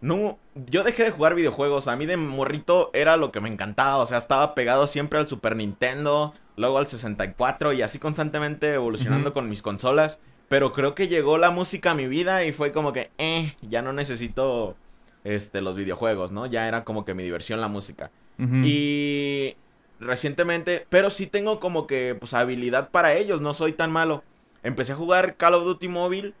no, 0.00 0.38
yo 0.54 0.84
dejé 0.84 1.04
de 1.04 1.10
jugar 1.10 1.34
videojuegos. 1.34 1.88
A 1.88 1.96
mí 1.96 2.06
de 2.06 2.16
morrito 2.16 2.90
era 2.92 3.16
lo 3.16 3.32
que 3.32 3.40
me 3.40 3.48
encantaba. 3.48 3.98
O 3.98 4.06
sea, 4.06 4.18
estaba 4.18 4.54
pegado 4.54 4.86
siempre 4.86 5.18
al 5.18 5.28
Super 5.28 5.56
Nintendo, 5.56 6.34
luego 6.56 6.78
al 6.78 6.86
64 6.86 7.72
y 7.72 7.82
así 7.82 7.98
constantemente 7.98 8.74
evolucionando 8.74 9.32
con 9.32 9.48
mis 9.48 9.62
consolas. 9.62 10.20
Pero 10.48 10.72
creo 10.72 10.94
que 10.94 11.08
llegó 11.08 11.36
la 11.36 11.50
música 11.50 11.90
a 11.90 11.94
mi 11.94 12.06
vida 12.06 12.44
y 12.44 12.52
fue 12.52 12.72
como 12.72 12.92
que, 12.92 13.10
eh, 13.18 13.54
ya 13.62 13.82
no 13.82 13.92
necesito 13.92 14.76
este, 15.24 15.60
los 15.60 15.76
videojuegos, 15.76 16.32
¿no? 16.32 16.46
Ya 16.46 16.68
era 16.68 16.84
como 16.84 17.04
que 17.04 17.14
mi 17.14 17.22
diversión 17.22 17.60
la 17.60 17.68
música. 17.68 18.10
Y 18.38 19.56
recientemente, 19.98 20.86
pero 20.88 21.10
sí 21.10 21.26
tengo 21.26 21.58
como 21.58 21.88
que, 21.88 22.16
pues, 22.18 22.34
habilidad 22.34 22.90
para 22.90 23.14
ellos, 23.14 23.40
no 23.40 23.52
soy 23.52 23.72
tan 23.72 23.90
malo. 23.90 24.22
Empecé 24.62 24.92
a 24.92 24.96
jugar 24.96 25.36
Call 25.36 25.54
of 25.54 25.64
Duty 25.64 25.88
móvil 25.88 26.34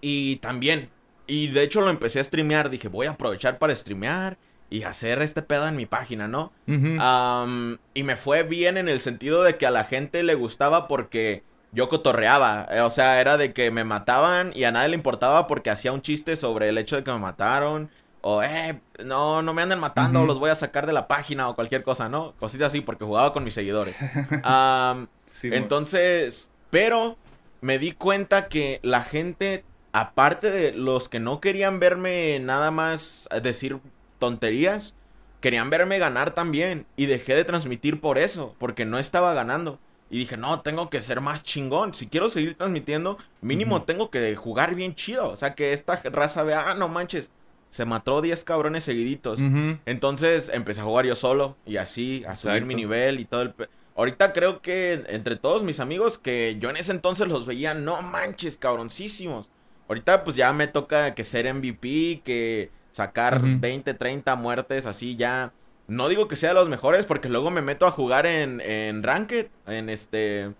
y 0.00 0.36
también 0.36 0.90
y 1.28 1.48
de 1.48 1.62
hecho 1.62 1.80
lo 1.82 1.90
empecé 1.90 2.18
a 2.18 2.24
streamear. 2.24 2.70
Dije, 2.70 2.88
voy 2.88 3.06
a 3.06 3.10
aprovechar 3.10 3.58
para 3.58 3.76
streamear 3.76 4.38
y 4.70 4.82
hacer 4.82 5.22
este 5.22 5.42
pedo 5.42 5.68
en 5.68 5.76
mi 5.76 5.86
página, 5.86 6.26
¿no? 6.28 6.52
y 6.66 8.02
me 8.02 8.16
fue 8.16 8.42
bien 8.42 8.76
en 8.76 8.88
el 8.88 9.00
sentido 9.00 9.42
de 9.42 9.56
que 9.56 9.66
a 9.66 9.70
la 9.70 9.84
gente 9.84 10.22
le 10.22 10.34
gustaba 10.34 10.88
porque 10.88 11.42
yo 11.72 11.88
cotorreaba. 11.88 12.66
Eh, 12.70 12.80
o 12.80 12.90
sea, 12.90 13.20
era 13.20 13.36
de 13.36 13.52
que 13.52 13.70
me 13.70 13.84
mataban 13.84 14.52
y 14.54 14.64
a 14.64 14.72
nadie 14.72 14.88
le 14.88 14.94
importaba 14.94 15.46
porque 15.46 15.70
hacía 15.70 15.92
un 15.92 16.02
chiste 16.02 16.36
sobre 16.36 16.68
el 16.68 16.78
hecho 16.78 16.96
de 16.96 17.04
que 17.04 17.12
me 17.12 17.18
mataron. 17.18 17.90
O, 18.20 18.42
eh, 18.42 18.80
no, 19.04 19.42
no 19.42 19.54
me 19.54 19.62
anden 19.62 19.78
matando, 19.78 20.24
los 20.24 20.40
voy 20.40 20.50
a 20.50 20.54
sacar 20.54 20.86
de 20.86 20.92
la 20.92 21.06
página 21.06 21.48
o 21.48 21.54
cualquier 21.54 21.84
cosa, 21.84 22.08
¿no? 22.08 22.34
Cositas 22.40 22.68
así 22.68 22.80
porque 22.80 23.04
jugaba 23.04 23.32
con 23.32 23.44
mis 23.44 23.54
seguidores. 23.54 23.96
entonces, 25.44 26.50
pero 26.70 27.16
me 27.60 27.78
di 27.78 27.92
cuenta 27.92 28.48
que 28.48 28.80
la 28.82 29.02
gente 29.02 29.64
aparte 30.00 30.50
de 30.50 30.72
los 30.72 31.08
que 31.08 31.20
no 31.20 31.40
querían 31.40 31.80
verme 31.80 32.38
nada 32.40 32.70
más 32.70 33.28
decir 33.42 33.78
tonterías, 34.18 34.94
querían 35.40 35.70
verme 35.70 35.98
ganar 35.98 36.32
también. 36.32 36.86
Y 36.96 37.06
dejé 37.06 37.34
de 37.34 37.44
transmitir 37.44 38.00
por 38.00 38.18
eso, 38.18 38.54
porque 38.58 38.84
no 38.84 38.98
estaba 38.98 39.34
ganando. 39.34 39.78
Y 40.10 40.18
dije, 40.18 40.36
no, 40.36 40.60
tengo 40.62 40.88
que 40.88 41.02
ser 41.02 41.20
más 41.20 41.42
chingón. 41.42 41.94
Si 41.94 42.06
quiero 42.06 42.30
seguir 42.30 42.54
transmitiendo, 42.54 43.18
mínimo 43.40 43.82
tengo 43.82 44.10
que 44.10 44.34
jugar 44.36 44.74
bien 44.74 44.94
chido. 44.94 45.30
O 45.30 45.36
sea, 45.36 45.54
que 45.54 45.72
esta 45.72 45.96
raza 46.04 46.42
vea, 46.44 46.70
ah, 46.70 46.74
no 46.74 46.88
manches, 46.88 47.30
se 47.68 47.84
mató 47.84 48.22
10 48.22 48.44
cabrones 48.44 48.84
seguiditos. 48.84 49.40
Entonces 49.84 50.48
empecé 50.48 50.80
a 50.80 50.84
jugar 50.84 51.04
yo 51.06 51.16
solo 51.16 51.56
y 51.66 51.76
así, 51.76 52.24
a 52.26 52.36
subir 52.36 52.64
mi 52.64 52.74
nivel 52.74 53.20
y 53.20 53.24
todo 53.24 53.42
el... 53.42 53.54
Ahorita 53.96 54.32
creo 54.32 54.62
que 54.62 55.04
entre 55.08 55.34
todos 55.34 55.64
mis 55.64 55.80
amigos 55.80 56.18
que 56.18 56.56
yo 56.60 56.70
en 56.70 56.76
ese 56.76 56.92
entonces 56.92 57.26
los 57.26 57.46
veía, 57.46 57.74
no 57.74 58.00
manches, 58.00 58.56
cabroncísimos. 58.56 59.48
Ahorita 59.88 60.24
pues 60.24 60.36
ya 60.36 60.52
me 60.52 60.66
toca 60.66 61.14
que 61.14 61.24
ser 61.24 61.52
MVP, 61.52 62.20
que 62.24 62.70
sacar 62.90 63.40
20, 63.42 63.94
30 63.94 64.36
muertes 64.36 64.86
así 64.86 65.16
ya. 65.16 65.52
No 65.86 66.08
digo 66.08 66.28
que 66.28 66.36
sea 66.36 66.50
de 66.50 66.56
los 66.56 66.68
mejores 66.68 67.06
porque 67.06 67.30
luego 67.30 67.50
me 67.50 67.62
meto 67.62 67.86
a 67.86 67.90
jugar 67.90 68.26
en, 68.26 68.60
en 68.60 69.02
Ranked, 69.02 69.46
en 69.66 69.88
este... 69.88 70.52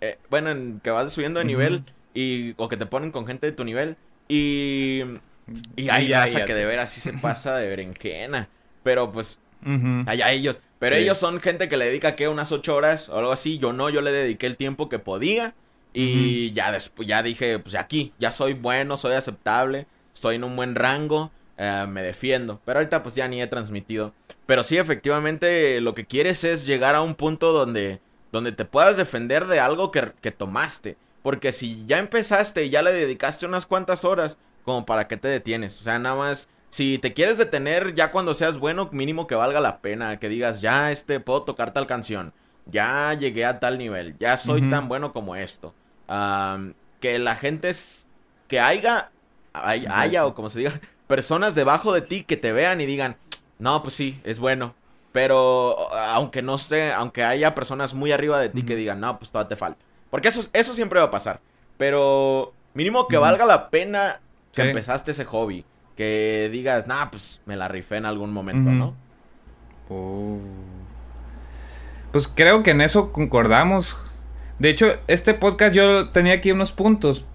Eh, 0.00 0.18
bueno, 0.30 0.50
en 0.50 0.80
que 0.82 0.90
vas 0.90 1.12
subiendo 1.12 1.40
de 1.40 1.46
nivel 1.46 1.84
y, 2.14 2.54
o 2.56 2.68
que 2.68 2.76
te 2.76 2.86
ponen 2.86 3.10
con 3.10 3.26
gente 3.26 3.46
de 3.46 3.52
tu 3.52 3.64
nivel 3.64 3.96
y... 4.28 5.02
Y 5.76 5.88
hay 5.88 6.08
raza 6.08 6.44
que 6.44 6.54
de 6.54 6.64
veras 6.64 6.90
sí 6.90 7.00
se 7.00 7.12
pasa 7.14 7.56
de 7.56 7.68
berenjena. 7.68 8.48
Pero 8.82 9.10
pues, 9.12 9.40
allá 10.06 10.30
ellos. 10.30 10.60
Pero 10.78 10.96
ellos 10.96 11.18
son 11.18 11.40
gente 11.40 11.68
que 11.68 11.76
le 11.76 11.86
dedica, 11.86 12.16
¿qué? 12.16 12.28
Unas 12.28 12.52
ocho 12.52 12.76
horas 12.76 13.08
o 13.08 13.18
algo 13.18 13.32
así. 13.32 13.58
Yo 13.58 13.72
no, 13.72 13.90
yo 13.90 14.00
le 14.00 14.12
dediqué 14.12 14.46
el 14.46 14.56
tiempo 14.56 14.88
que 14.88 14.98
podía. 14.98 15.54
Y 15.96 16.52
ya 16.52 16.72
después, 16.72 17.06
ya 17.06 17.22
dije, 17.22 17.60
pues 17.60 17.76
aquí, 17.76 18.12
ya 18.18 18.32
soy 18.32 18.52
bueno, 18.52 18.96
soy 18.96 19.14
aceptable, 19.14 19.86
estoy 20.12 20.34
en 20.34 20.44
un 20.44 20.56
buen 20.56 20.74
rango, 20.74 21.30
eh, 21.56 21.86
me 21.88 22.02
defiendo. 22.02 22.60
Pero 22.64 22.80
ahorita 22.80 23.04
pues 23.04 23.14
ya 23.14 23.28
ni 23.28 23.40
he 23.40 23.46
transmitido. 23.46 24.12
Pero 24.44 24.64
sí, 24.64 24.76
efectivamente, 24.76 25.80
lo 25.80 25.94
que 25.94 26.04
quieres 26.04 26.42
es 26.42 26.66
llegar 26.66 26.96
a 26.96 27.00
un 27.00 27.14
punto 27.14 27.52
donde, 27.52 28.00
donde 28.32 28.50
te 28.50 28.64
puedas 28.64 28.96
defender 28.96 29.46
de 29.46 29.60
algo 29.60 29.92
que, 29.92 30.12
que 30.20 30.32
tomaste. 30.32 30.96
Porque 31.22 31.52
si 31.52 31.86
ya 31.86 31.98
empezaste 31.98 32.64
y 32.64 32.70
ya 32.70 32.82
le 32.82 32.92
dedicaste 32.92 33.46
unas 33.46 33.64
cuantas 33.64 34.04
horas, 34.04 34.36
como 34.64 34.84
para 34.84 35.06
qué 35.06 35.16
te 35.16 35.28
detienes. 35.28 35.80
O 35.80 35.84
sea, 35.84 36.00
nada 36.00 36.16
más, 36.16 36.48
si 36.70 36.98
te 36.98 37.14
quieres 37.14 37.38
detener 37.38 37.94
ya 37.94 38.10
cuando 38.10 38.34
seas 38.34 38.58
bueno, 38.58 38.88
mínimo 38.90 39.28
que 39.28 39.36
valga 39.36 39.60
la 39.60 39.78
pena. 39.80 40.18
Que 40.18 40.28
digas, 40.28 40.60
ya 40.60 40.90
este, 40.90 41.20
puedo 41.20 41.44
tocar 41.44 41.72
tal 41.72 41.86
canción. 41.86 42.32
Ya 42.66 43.14
llegué 43.14 43.44
a 43.44 43.60
tal 43.60 43.78
nivel. 43.78 44.16
Ya 44.18 44.36
soy 44.36 44.68
tan 44.68 44.88
bueno 44.88 45.12
como 45.12 45.36
esto 45.36 45.72
que 46.06 47.18
la 47.18 47.36
gente 47.36 47.70
es, 47.70 48.08
que 48.48 48.60
haya, 48.60 49.10
haya, 49.52 50.26
o 50.26 50.34
como 50.34 50.48
se 50.48 50.58
diga, 50.60 50.80
personas 51.06 51.54
debajo 51.54 51.92
de 51.92 52.02
ti 52.02 52.24
que 52.24 52.36
te 52.36 52.52
vean 52.52 52.80
y 52.80 52.86
digan, 52.86 53.16
no, 53.58 53.82
pues 53.82 53.94
sí, 53.94 54.20
es 54.24 54.38
bueno. 54.38 54.74
Pero 55.12 55.94
aunque 55.94 56.42
no 56.42 56.58
sé, 56.58 56.92
aunque 56.92 57.22
haya 57.22 57.54
personas 57.54 57.94
muy 57.94 58.10
arriba 58.10 58.40
de 58.40 58.48
ti 58.48 58.64
que 58.64 58.74
digan, 58.74 58.98
no, 58.98 59.16
pues 59.18 59.30
todavía 59.30 59.50
te 59.50 59.56
falta. 59.56 59.78
Porque 60.10 60.28
eso, 60.28 60.40
eso 60.52 60.74
siempre 60.74 60.98
va 60.98 61.06
a 61.06 61.10
pasar. 61.12 61.40
Pero 61.76 62.52
mínimo 62.74 63.06
que 63.06 63.16
valga 63.16 63.46
la 63.46 63.70
pena 63.70 64.20
que 64.52 64.62
empezaste 64.62 65.12
ese 65.12 65.24
hobby. 65.24 65.64
Que 65.96 66.48
digas, 66.50 66.88
nah, 66.88 67.10
pues 67.10 67.40
me 67.46 67.54
la 67.54 67.68
rifé 67.68 67.96
en 67.96 68.06
algún 68.06 68.32
momento, 68.32 68.70
¿no? 68.70 68.96
Oh. 69.88 70.38
Pues 72.10 72.26
creo 72.26 72.64
que 72.64 72.72
en 72.72 72.80
eso 72.80 73.12
concordamos. 73.12 73.96
De 74.64 74.70
hecho, 74.70 74.96
este 75.08 75.34
podcast 75.34 75.74
yo 75.74 76.08
tenía 76.08 76.32
aquí 76.32 76.50
unos 76.50 76.72
puntos 76.72 77.26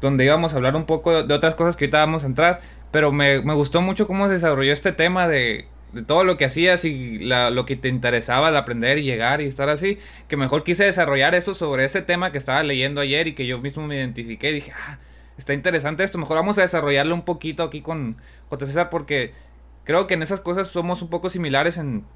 donde 0.00 0.24
íbamos 0.24 0.54
a 0.54 0.56
hablar 0.56 0.76
un 0.76 0.86
poco 0.86 1.22
de 1.22 1.34
otras 1.34 1.54
cosas 1.54 1.76
que 1.76 1.84
ahorita 1.84 1.98
vamos 1.98 2.24
a 2.24 2.26
entrar. 2.26 2.62
Pero 2.90 3.12
me, 3.12 3.42
me 3.42 3.52
gustó 3.52 3.82
mucho 3.82 4.06
cómo 4.06 4.28
se 4.28 4.32
desarrolló 4.32 4.72
este 4.72 4.92
tema 4.92 5.28
de 5.28 5.68
de 5.92 6.02
todo 6.02 6.24
lo 6.24 6.38
que 6.38 6.46
hacías 6.46 6.86
y 6.86 7.18
lo 7.18 7.66
que 7.66 7.76
te 7.76 7.90
interesaba 7.90 8.50
de 8.50 8.56
aprender 8.56 8.96
y 8.96 9.02
llegar 9.02 9.42
y 9.42 9.44
estar 9.44 9.68
así, 9.68 9.98
que 10.26 10.38
mejor 10.38 10.64
quise 10.64 10.84
desarrollar 10.84 11.34
eso 11.34 11.52
sobre 11.52 11.84
ese 11.84 12.00
tema 12.00 12.32
que 12.32 12.38
estaba 12.38 12.62
leyendo 12.62 13.02
ayer 13.02 13.28
y 13.28 13.34
que 13.34 13.46
yo 13.46 13.58
mismo 13.58 13.86
me 13.86 13.96
identifiqué 13.96 14.48
y 14.48 14.54
dije, 14.54 14.72
ah, 14.74 14.98
está 15.36 15.52
interesante 15.52 16.02
esto, 16.02 16.16
mejor 16.16 16.38
vamos 16.38 16.56
a 16.56 16.62
desarrollarlo 16.62 17.14
un 17.14 17.26
poquito 17.26 17.62
aquí 17.62 17.82
con 17.82 18.16
J. 18.48 18.66
César 18.66 18.88
porque 18.88 19.34
creo 19.84 20.06
que 20.06 20.14
en 20.14 20.22
esas 20.22 20.40
cosas 20.40 20.68
somos 20.68 21.02
un 21.02 21.10
poco 21.10 21.28
similares 21.28 21.76
en, 21.76 22.06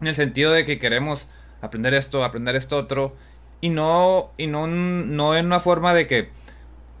en 0.00 0.06
el 0.06 0.14
sentido 0.14 0.52
de 0.52 0.64
que 0.64 0.78
queremos 0.78 1.28
aprender 1.60 1.92
esto, 1.94 2.24
aprender 2.24 2.56
esto 2.56 2.78
otro 2.78 3.14
y 3.60 3.70
no, 3.70 4.30
y 4.36 4.46
no, 4.46 4.66
no 4.66 5.36
en 5.36 5.46
una 5.46 5.60
forma 5.60 5.94
de 5.94 6.06
que 6.06 6.30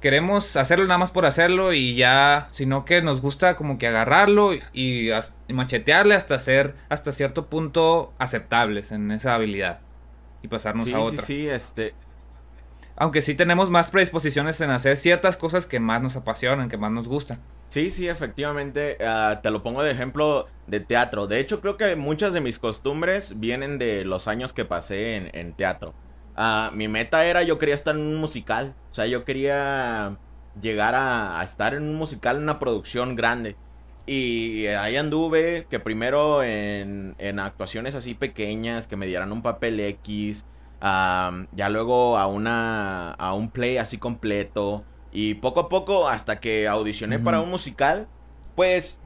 queremos 0.04 0.56
hacerlo 0.56 0.84
nada 0.84 0.98
más 0.98 1.10
por 1.10 1.24
hacerlo 1.24 1.72
y 1.72 1.94
ya, 1.94 2.48
sino 2.52 2.84
que 2.84 3.00
nos 3.00 3.22
gusta 3.22 3.56
como 3.56 3.78
que 3.78 3.86
agarrarlo 3.86 4.50
y, 4.52 5.08
machetearle 5.48 6.14
hasta 6.14 6.38
ser 6.38 6.74
hasta 6.90 7.10
cierto 7.10 7.46
punto 7.46 8.12
aceptables 8.18 8.92
en 8.92 9.10
esa 9.12 9.34
habilidad 9.34 9.80
y 10.42 10.48
pasarnos 10.48 10.92
a 10.92 11.00
otra. 11.00 11.22
Sí, 11.22 11.44
sí, 11.44 11.48
este. 11.48 11.94
Aunque 12.96 13.22
sí 13.22 13.34
tenemos 13.34 13.70
más 13.70 13.88
predisposiciones 13.88 14.60
en 14.60 14.68
hacer 14.68 14.98
ciertas 14.98 15.38
cosas 15.38 15.66
que 15.66 15.80
más 15.80 16.02
nos 16.02 16.16
apasionan, 16.16 16.68
que 16.68 16.76
más 16.76 16.92
nos 16.92 17.08
gustan. 17.08 17.40
Sí, 17.70 17.90
sí, 17.90 18.06
efectivamente. 18.06 18.98
Ah, 19.00 19.40
te 19.42 19.50
lo 19.50 19.62
pongo 19.62 19.82
de 19.82 19.90
ejemplo 19.90 20.48
de 20.66 20.80
teatro. 20.80 21.26
De 21.26 21.40
hecho, 21.40 21.62
creo 21.62 21.78
que 21.78 21.96
muchas 21.96 22.34
de 22.34 22.42
mis 22.42 22.58
costumbres 22.58 23.40
vienen 23.40 23.78
de 23.78 24.04
los 24.04 24.28
años 24.28 24.52
que 24.52 24.66
pasé 24.66 25.16
en, 25.16 25.30
en 25.32 25.54
teatro. 25.54 25.94
Ah, 26.36 26.70
mi 26.74 26.88
meta 26.88 27.24
era, 27.24 27.42
yo 27.42 27.58
quería 27.58 27.74
estar 27.74 27.94
en 27.94 28.02
un 28.02 28.16
musical. 28.16 28.74
O 28.90 28.94
sea, 28.94 29.06
yo 29.06 29.24
quería 29.24 30.18
llegar 30.60 30.94
a, 30.94 31.42
estar 31.44 31.74
en 31.74 31.84
un 31.84 31.94
musical, 31.96 32.36
en 32.36 32.42
una 32.44 32.58
producción 32.58 33.16
grande. 33.16 33.56
Y 34.06 34.66
ahí 34.66 34.96
anduve, 34.96 35.66
que 35.70 35.80
primero 35.80 36.42
en, 36.42 37.14
en 37.18 37.38
actuaciones 37.38 37.94
así 37.94 38.14
pequeñas, 38.14 38.86
que 38.86 38.96
me 38.96 39.06
dieran 39.06 39.32
un 39.32 39.42
papel 39.42 39.80
X. 39.80 40.44
ya 40.80 41.68
luego 41.70 42.18
a, 42.18 42.26
una, 42.26 43.12
a 43.12 43.34
un 43.34 43.50
play 43.50 43.78
así 43.78 43.98
completo. 43.98 44.84
Y 45.12 45.34
poco 45.34 45.60
a 45.60 45.68
poco, 45.68 46.08
hasta 46.08 46.40
que 46.40 46.66
audicioné 46.66 47.18
para 47.20 47.40
un 47.40 47.48
musical, 47.48 48.08
pues 48.56 49.00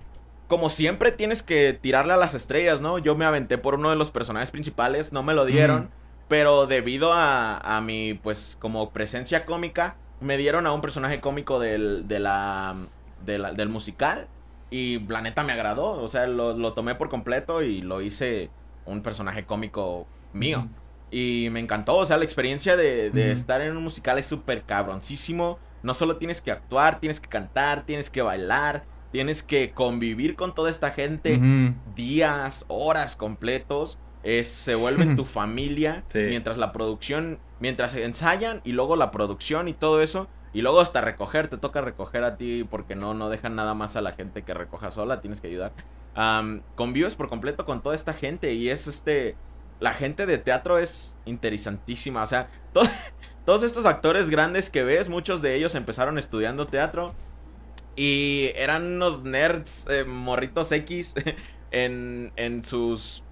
como 0.49 0.71
siempre 0.71 1.13
tienes 1.13 1.43
que 1.43 1.79
tirarle 1.79 2.15
a 2.15 2.17
las 2.17 2.33
estrellas, 2.35 2.81
¿no? 2.81 2.99
Yo 2.99 3.15
me 3.15 3.27
aventé 3.27 3.59
por 3.59 3.75
uno 3.75 3.91
de 3.91 3.97
los 3.97 4.11
personajes 4.11 4.51
principales, 4.51 5.13
no 5.13 5.23
me 5.23 5.35
lo 5.35 5.45
dieron. 5.45 5.91
Pero 6.29 6.67
debido 6.67 7.13
a, 7.15 7.81
mi, 7.83 8.15
pues, 8.15 8.57
como 8.61 8.91
presencia 8.91 9.47
cómica, 9.47 9.97
me 10.21 10.37
dieron 10.37 10.67
a 10.67 10.73
un 10.73 10.83
personaje 10.83 11.21
cómico 11.21 11.59
del, 11.59 12.07
de 12.07 12.21
la, 12.21 12.77
del 13.25 13.69
musical. 13.71 14.29
Y 14.71 15.01
la 15.09 15.23
neta 15.23 15.43
me 15.43 15.53
agradó. 15.53 16.03
O 16.03 16.09
sea, 16.09 16.27
lo, 16.27 16.73
tomé 16.75 16.95
por 16.95 17.09
completo 17.09 17.63
y 17.63 17.81
lo 17.81 18.03
hice 18.03 18.51
un 18.85 19.03
personaje 19.03 19.47
cómico 19.47 20.07
mío. 20.35 20.69
Y 21.11 21.49
me 21.51 21.61
encantó. 21.61 21.97
O 21.97 22.05
sea, 22.05 22.19
la 22.19 22.25
experiencia 22.25 22.77
de, 22.77 23.33
estar 23.33 23.63
en 23.63 23.75
un 23.75 23.83
musical 23.83 24.19
es 24.19 24.27
súper 24.27 24.65
cabroncísimo. 24.65 25.59
No 25.83 25.95
solo 25.95 26.19
tienes 26.19 26.43
que 26.43 26.53
actuar, 26.53 27.01
tienes 27.01 27.21
que 27.21 27.29
cantar, 27.29 27.87
tienes 27.87 28.11
que 28.11 28.21
bailar, 28.21 28.85
tienes 29.13 29.43
que 29.43 29.71
convivir 29.71 30.37
con 30.37 30.55
toda 30.55 30.69
esta 30.69 30.91
gente 30.91 31.41
días, 31.95 32.67
horas 32.69 33.17
completos 33.17 33.99
se 34.23 34.75
vuelve 34.75 35.15
tu 35.17 35.25
familia 35.25 36.05
mientras 36.15 36.59
la 36.59 36.73
producción, 36.73 37.39
mientras 37.61 37.95
ensayan 37.95 38.61
y 38.65 38.73
luego 38.73 38.97
la 38.97 39.11
producción 39.11 39.69
y 39.69 39.75
todo 39.75 40.03
eso. 40.03 40.29
Y 40.53 40.63
luego 40.63 40.81
hasta 40.81 41.01
recoger, 41.03 41.49
te 41.49 41.59
toca 41.59 41.83
recoger 41.83 42.25
a 42.25 42.37
ti 42.37 42.67
porque 42.69 42.97
no, 42.97 43.15
no 43.15 43.29
dejan 43.29 43.55
nada 43.55 43.75
más 43.75 43.97
a 43.97 44.01
la 44.01 44.13
gente 44.13 44.43
que 44.43 44.55
recoja 44.55 44.91
sola, 44.91 45.21
tienes 45.21 45.41
que 45.41 45.49
ayudar. 45.49 45.73
convives 46.75 47.17
por 47.17 47.29
completo 47.29 47.65
con 47.65 47.83
toda 47.83 47.95
esta 47.95 48.13
gente 48.13 48.53
y 48.55 48.71
es 48.71 48.87
este... 48.87 49.37
La 49.81 49.93
gente 49.93 50.27
de 50.27 50.39
teatro 50.39 50.79
es 50.79 51.17
interesantísima, 51.25 52.25
o 52.25 52.27
sea, 52.27 52.51
todos 53.45 53.63
estos 53.63 53.87
actores 53.87 54.29
grandes 54.29 54.71
que 54.71 54.83
ves, 54.83 55.09
muchos 55.09 55.41
de 55.41 55.55
ellos 55.55 55.77
empezaron 55.77 56.19
estudiando 56.19 56.67
teatro 56.67 57.15
y 57.95 58.51
eran 58.55 58.95
unos 58.95 59.23
nerds, 59.23 59.87
eh, 59.89 60.05
morritos 60.05 60.73
X 60.73 61.15
en, 61.71 62.33
en 62.37 62.65
sus 62.65 63.23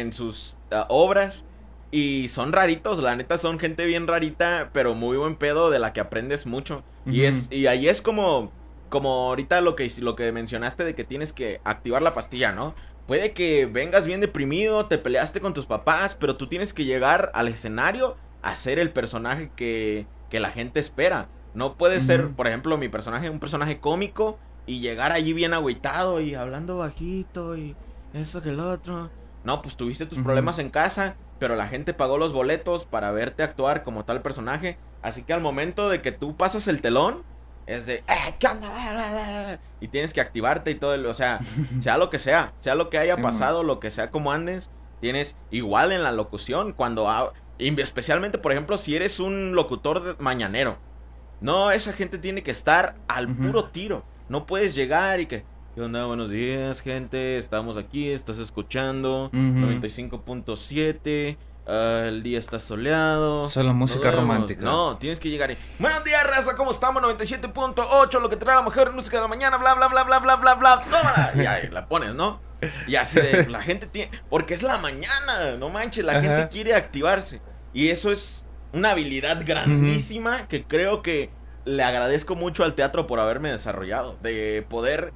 en 0.00 0.12
sus 0.12 0.58
ah, 0.70 0.86
obras. 0.88 1.46
Y 1.90 2.28
son 2.28 2.52
raritos, 2.52 2.98
la 2.98 3.14
neta 3.14 3.38
son 3.38 3.60
gente 3.60 3.86
bien 3.86 4.08
rarita, 4.08 4.70
pero 4.72 4.94
muy 4.96 5.16
buen 5.16 5.36
pedo 5.36 5.70
de 5.70 5.78
la 5.78 5.92
que 5.92 6.00
aprendes 6.00 6.44
mucho. 6.44 6.82
Y 7.06 7.22
es 7.22 7.48
y 7.52 7.68
ahí 7.68 7.88
es 7.88 8.02
como 8.02 8.50
como 8.88 9.28
ahorita 9.28 9.60
lo 9.60 9.76
que 9.76 9.88
lo 10.00 10.16
que 10.16 10.32
mencionaste 10.32 10.84
de 10.84 10.94
que 10.96 11.04
tienes 11.04 11.32
que 11.32 11.60
activar 11.64 12.02
la 12.02 12.12
pastilla, 12.12 12.52
¿no? 12.52 12.74
Puede 13.06 13.32
que 13.32 13.66
vengas 13.66 14.06
bien 14.06 14.20
deprimido, 14.20 14.86
te 14.86 14.98
peleaste 14.98 15.40
con 15.40 15.54
tus 15.54 15.66
papás, 15.66 16.16
pero 16.18 16.36
tú 16.36 16.48
tienes 16.48 16.72
que 16.72 16.84
llegar 16.84 17.30
al 17.34 17.48
escenario 17.48 18.16
a 18.42 18.56
ser 18.56 18.78
el 18.78 18.90
personaje 18.90 19.50
que, 19.54 20.06
que 20.30 20.40
la 20.40 20.50
gente 20.50 20.80
espera. 20.80 21.28
No 21.54 21.76
puede 21.76 22.00
ser, 22.00 22.30
por 22.30 22.48
ejemplo, 22.48 22.76
mi 22.78 22.88
personaje, 22.88 23.30
un 23.30 23.40
personaje 23.40 23.78
cómico 23.78 24.38
y 24.66 24.80
llegar 24.80 25.12
allí 25.12 25.32
bien 25.32 25.54
agüitado 25.54 26.20
y 26.20 26.34
hablando 26.34 26.78
bajito 26.78 27.56
y 27.56 27.76
eso 28.12 28.42
que 28.42 28.50
el 28.50 28.60
otro. 28.60 29.10
No, 29.44 29.60
pues 29.60 29.76
tuviste 29.76 30.06
tus 30.06 30.18
problemas 30.20 30.58
en 30.58 30.70
casa, 30.70 31.16
pero 31.38 31.54
la 31.54 31.68
gente 31.68 31.92
pagó 31.92 32.16
los 32.16 32.32
boletos 32.32 32.86
para 32.86 33.12
verte 33.12 33.42
actuar 33.42 33.84
como 33.84 34.04
tal 34.04 34.22
personaje. 34.22 34.78
Así 35.02 35.22
que 35.22 35.34
al 35.34 35.42
momento 35.42 35.90
de 35.90 36.00
que 36.00 36.12
tú 36.12 36.34
pasas 36.36 36.66
el 36.66 36.80
telón, 36.80 37.22
es 37.66 37.84
de, 37.84 37.96
eh, 37.96 38.34
¿qué 38.38 38.46
onda? 38.46 39.58
Y 39.80 39.88
tienes 39.88 40.14
que 40.14 40.22
activarte 40.22 40.70
y 40.70 40.74
todo, 40.76 41.10
o 41.10 41.14
sea, 41.14 41.40
sea 41.80 41.98
lo 41.98 42.08
que 42.08 42.18
sea, 42.18 42.54
sea 42.60 42.74
lo 42.74 42.88
que 42.88 42.98
haya 42.98 43.18
pasado, 43.18 43.62
lo 43.62 43.80
que 43.80 43.90
sea 43.90 44.10
como 44.10 44.32
andes, 44.32 44.70
tienes 45.00 45.36
igual 45.50 45.92
en 45.92 46.02
la 46.02 46.12
locución, 46.12 46.72
cuando, 46.72 47.32
especialmente, 47.58 48.38
por 48.38 48.52
ejemplo, 48.52 48.78
si 48.78 48.96
eres 48.96 49.20
un 49.20 49.54
locutor 49.54 50.16
mañanero. 50.20 50.78
No, 51.40 51.70
esa 51.70 51.92
gente 51.92 52.16
tiene 52.16 52.42
que 52.42 52.50
estar 52.50 52.96
al 53.08 53.28
puro 53.28 53.66
tiro. 53.66 54.04
No 54.30 54.46
puedes 54.46 54.74
llegar 54.74 55.20
y 55.20 55.26
que, 55.26 55.44
¿Qué 55.74 55.82
onda? 55.82 56.04
Buenos 56.04 56.30
días, 56.30 56.82
gente. 56.82 57.36
Estamos 57.36 57.76
aquí, 57.76 58.08
estás 58.08 58.38
escuchando 58.38 59.28
95.7. 59.32 61.36
Ah, 61.66 62.04
el 62.06 62.22
día 62.22 62.38
está 62.38 62.60
soleado. 62.60 63.48
Solo 63.48 63.74
música 63.74 64.12
romántica. 64.12 64.64
No, 64.64 64.96
tienes 64.98 65.18
que 65.18 65.30
llegar 65.30 65.50
y. 65.50 65.56
Buenos 65.80 66.04
días, 66.04 66.24
raza, 66.24 66.54
¿cómo 66.54 66.70
estamos? 66.70 67.02
97.8, 67.02 68.20
lo 68.20 68.28
que 68.28 68.36
trae 68.36 68.54
la 68.54 68.62
mejor 68.62 68.92
música 68.92 69.16
de 69.16 69.22
la 69.22 69.28
mañana, 69.28 69.56
bla, 69.56 69.74
bla, 69.74 69.88
bla, 69.88 70.04
bla, 70.04 70.20
bla, 70.20 70.36
bla, 70.36 70.54
bla. 70.54 70.80
Tómala. 70.80 71.32
Y 71.34 71.44
ahí 71.44 71.68
la 71.72 71.88
pones, 71.88 72.14
¿no? 72.14 72.40
Y 72.86 72.94
así 72.94 73.20
de. 73.20 73.48
La 73.48 73.60
gente 73.60 73.88
tiene. 73.88 74.12
Porque 74.30 74.54
es 74.54 74.62
la 74.62 74.78
mañana, 74.78 75.56
no 75.58 75.70
manches, 75.70 76.04
la 76.04 76.20
gente 76.20 76.46
quiere 76.52 76.76
activarse. 76.76 77.42
Y 77.72 77.88
eso 77.88 78.12
es 78.12 78.46
una 78.72 78.92
habilidad 78.92 79.42
grandísima 79.44 80.46
que 80.46 80.62
creo 80.62 81.02
que 81.02 81.30
le 81.64 81.82
agradezco 81.82 82.36
mucho 82.36 82.62
al 82.62 82.74
teatro 82.74 83.08
por 83.08 83.18
haberme 83.18 83.50
desarrollado. 83.50 84.16
De 84.22 84.64
poder 84.68 85.12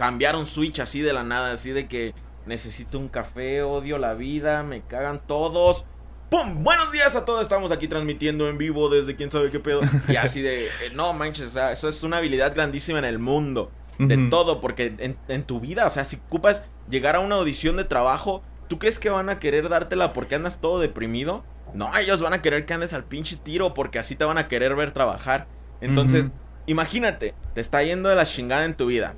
cambiar 0.00 0.34
un 0.34 0.46
switch 0.46 0.80
así 0.80 1.02
de 1.02 1.12
la 1.12 1.24
nada, 1.24 1.52
así 1.52 1.72
de 1.72 1.86
que 1.86 2.14
necesito 2.46 2.98
un 2.98 3.08
café, 3.08 3.62
odio 3.62 3.98
la 3.98 4.14
vida, 4.14 4.62
me 4.62 4.80
cagan 4.80 5.20
todos. 5.26 5.84
¡Pum! 6.30 6.64
Buenos 6.64 6.90
días 6.90 7.16
a 7.16 7.26
todos, 7.26 7.42
estamos 7.42 7.70
aquí 7.70 7.86
transmitiendo 7.86 8.48
en 8.48 8.56
vivo 8.56 8.88
desde 8.88 9.14
quién 9.14 9.30
sabe 9.30 9.50
qué 9.50 9.60
pedo. 9.60 9.82
Y 10.08 10.16
así 10.16 10.40
de, 10.40 10.68
eh, 10.68 10.70
no 10.94 11.12
manches, 11.12 11.48
o 11.48 11.50
sea, 11.50 11.72
eso 11.72 11.86
es 11.86 12.02
una 12.02 12.16
habilidad 12.16 12.54
grandísima 12.54 12.98
en 12.98 13.04
el 13.04 13.18
mundo. 13.18 13.70
De 13.98 14.16
todo, 14.30 14.62
porque 14.62 14.94
en, 14.96 15.18
en, 15.28 15.42
tu 15.42 15.60
vida, 15.60 15.86
o 15.86 15.90
sea, 15.90 16.06
si 16.06 16.16
ocupas 16.16 16.64
llegar 16.88 17.16
a 17.16 17.20
una 17.20 17.34
audición 17.34 17.76
de 17.76 17.84
trabajo, 17.84 18.42
¿tú 18.68 18.78
crees 18.78 18.98
que 18.98 19.10
van 19.10 19.28
a 19.28 19.38
querer 19.38 19.68
dártela 19.68 20.14
porque 20.14 20.34
andas 20.36 20.62
todo 20.62 20.80
deprimido? 20.80 21.44
No, 21.74 21.94
ellos 21.98 22.22
van 22.22 22.32
a 22.32 22.40
querer 22.40 22.64
que 22.64 22.72
andes 22.72 22.94
al 22.94 23.04
pinche 23.04 23.36
tiro 23.36 23.74
porque 23.74 23.98
así 23.98 24.16
te 24.16 24.24
van 24.24 24.38
a 24.38 24.48
querer 24.48 24.74
ver 24.74 24.92
trabajar. 24.92 25.48
Entonces, 25.82 26.30
imagínate, 26.64 27.34
te 27.52 27.60
está 27.60 27.82
yendo 27.82 28.08
de 28.08 28.16
la 28.16 28.24
chingada 28.24 28.64
en 28.64 28.74
tu 28.74 28.86
vida 28.86 29.14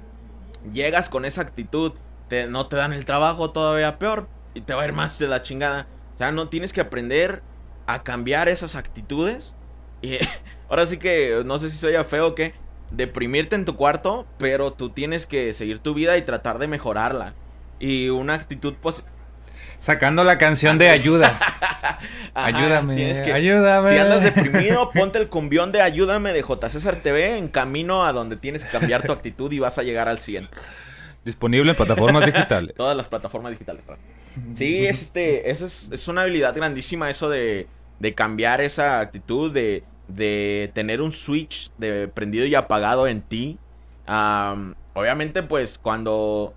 llegas 0.73 1.09
con 1.09 1.25
esa 1.25 1.43
actitud, 1.43 1.93
te, 2.29 2.47
no 2.47 2.67
te 2.67 2.77
dan 2.77 2.93
el 2.93 3.05
trabajo 3.05 3.51
todavía 3.51 3.99
peor 3.99 4.29
y 4.55 4.61
te 4.63 4.75
va 4.75 4.83
a 4.83 4.87
ir 4.87 4.93
más 4.93 5.19
de 5.19 5.29
la 5.29 5.43
chingada. 5.43 5.87
O 6.15 6.19
sea, 6.19 6.33
no 6.33 6.49
tienes 6.49 6.73
que 6.73 6.81
aprender 6.81 7.43
a 7.87 8.03
cambiar 8.03 8.49
esas 8.49 8.77
actitudes. 8.77 9.55
Y, 10.03 10.19
ahora 10.69 10.87
sí 10.87 10.99
que 10.99 11.43
no 11.45 11.59
sé 11.59 11.71
si 11.71 11.77
soy 11.77 11.95
feo 12.05 12.29
o 12.29 12.35
qué, 12.35 12.55
deprimirte 12.91 13.57
en 13.57 13.65
tu 13.65 13.77
cuarto, 13.77 14.27
pero 14.39 14.73
tú 14.73 14.91
tienes 14.91 15.27
que 15.27 15.53
seguir 15.53 15.79
tu 15.79 15.95
vida 15.95 16.17
y 16.17 16.23
tratar 16.23 16.59
de 16.59 16.69
mejorarla. 16.69 17.35
Y 17.79 18.11
una 18.11 18.35
actitud 18.35 18.75
pues 18.81 19.05
Sacando 19.79 20.23
la 20.23 20.39
canción 20.39 20.79
de 20.79 20.89
ayuda. 20.89 21.39
ayúdame, 22.35 23.13
ayúdame. 23.33 23.91
Si 23.91 23.99
andas 23.99 24.23
deprimido, 24.23 24.91
ponte 24.93 25.19
el 25.19 25.29
cumbión 25.29 25.73
de 25.73 25.83
ayúdame 25.83 26.33
de 26.33 26.43
J. 26.43 26.71
César 26.71 26.97
TV 26.97 27.37
en 27.37 27.49
camino 27.49 28.05
a 28.05 28.13
donde 28.13 28.37
tienes 28.37 28.65
que 28.65 28.71
cambiar 28.71 29.03
tu 29.03 29.13
actitud 29.13 29.51
y 29.53 29.59
vas 29.59 29.79
a 29.79 29.83
llegar 29.83 30.09
al 30.09 30.19
100. 30.19 30.49
Disponible 31.25 31.71
en 31.71 31.77
plataformas 31.77 32.27
digitales. 32.27 32.75
Todas 32.77 32.97
las 32.97 33.09
plataformas 33.09 33.53
digitales. 33.53 33.83
Sí, 34.55 34.87
es 34.87 35.03
este, 35.03 35.51
eso 35.51 35.67
es, 35.67 36.09
una 36.09 36.23
habilidad 36.23 36.55
grandísima 36.55 37.11
eso 37.11 37.29
de, 37.29 37.67
de 37.99 38.15
cambiar 38.15 38.61
esa 38.61 39.01
actitud, 39.01 39.53
de, 39.53 39.85
de 40.09 40.71
tener 40.75 41.01
un 41.01 41.13
switch 41.13 41.71
de 41.79 42.09
prendido 42.09 42.47
y 42.47 42.55
apagado 42.55 43.07
en 43.07 43.23
ti. 43.23 43.59
obviamente, 44.95 45.43
pues 45.43 45.79
cuando 45.79 46.55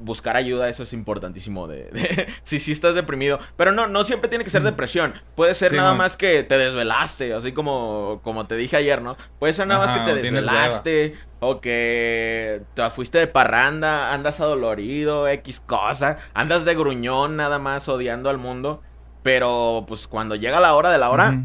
buscar 0.00 0.36
ayuda, 0.36 0.68
eso 0.68 0.82
es 0.82 0.92
importantísimo. 0.92 1.66
De, 1.66 2.28
si 2.42 2.60
sí 2.60 2.72
estás 2.72 2.94
deprimido. 2.94 3.38
Pero 3.56 3.72
no, 3.72 3.86
no 3.86 4.04
siempre 4.04 4.28
tiene 4.28 4.44
que 4.44 4.50
ser 4.50 4.62
depresión. 4.62 5.14
Puede 5.34 5.54
ser 5.54 5.72
nada 5.72 5.94
más 5.94 6.16
que 6.16 6.42
te 6.42 6.58
desvelaste, 6.58 7.34
así 7.34 7.52
como, 7.52 8.20
como 8.22 8.46
te 8.46 8.56
dije 8.56 8.76
ayer, 8.76 9.02
¿no? 9.02 9.16
Puede 9.38 9.52
ser 9.52 9.66
nada 9.66 9.86
más 9.86 9.92
que 9.92 10.04
te 10.04 10.14
desvelaste 10.14 11.14
o 11.40 11.60
que 11.60 12.62
te 12.74 12.90
fuiste 12.90 13.18
de 13.18 13.26
parranda, 13.26 14.12
andas 14.12 14.40
adolorido, 14.40 15.28
X 15.28 15.60
cosa, 15.60 16.18
andas 16.34 16.64
de 16.64 16.74
gruñón 16.74 17.36
nada 17.36 17.58
más 17.58 17.88
odiando 17.88 18.30
al 18.30 18.38
mundo. 18.38 18.82
Pero 19.22 19.84
pues 19.88 20.06
cuando 20.06 20.36
llega 20.36 20.60
la 20.60 20.74
hora 20.74 20.90
de 20.90 20.98
la 20.98 21.10
hora, 21.10 21.44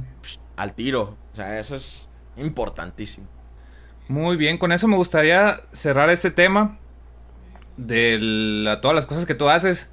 al 0.55 0.73
tiro. 0.73 1.17
O 1.33 1.35
sea, 1.35 1.59
eso 1.59 1.75
es 1.75 2.09
importantísimo. 2.37 3.27
Muy 4.07 4.35
bien, 4.35 4.57
con 4.57 4.71
eso 4.71 4.87
me 4.87 4.97
gustaría 4.97 5.61
cerrar 5.71 6.09
este 6.09 6.31
tema 6.31 6.80
de 7.87 8.77
todas 8.81 8.95
las 8.95 9.05
cosas 9.05 9.25
que 9.25 9.35
tú 9.35 9.49
haces. 9.49 9.91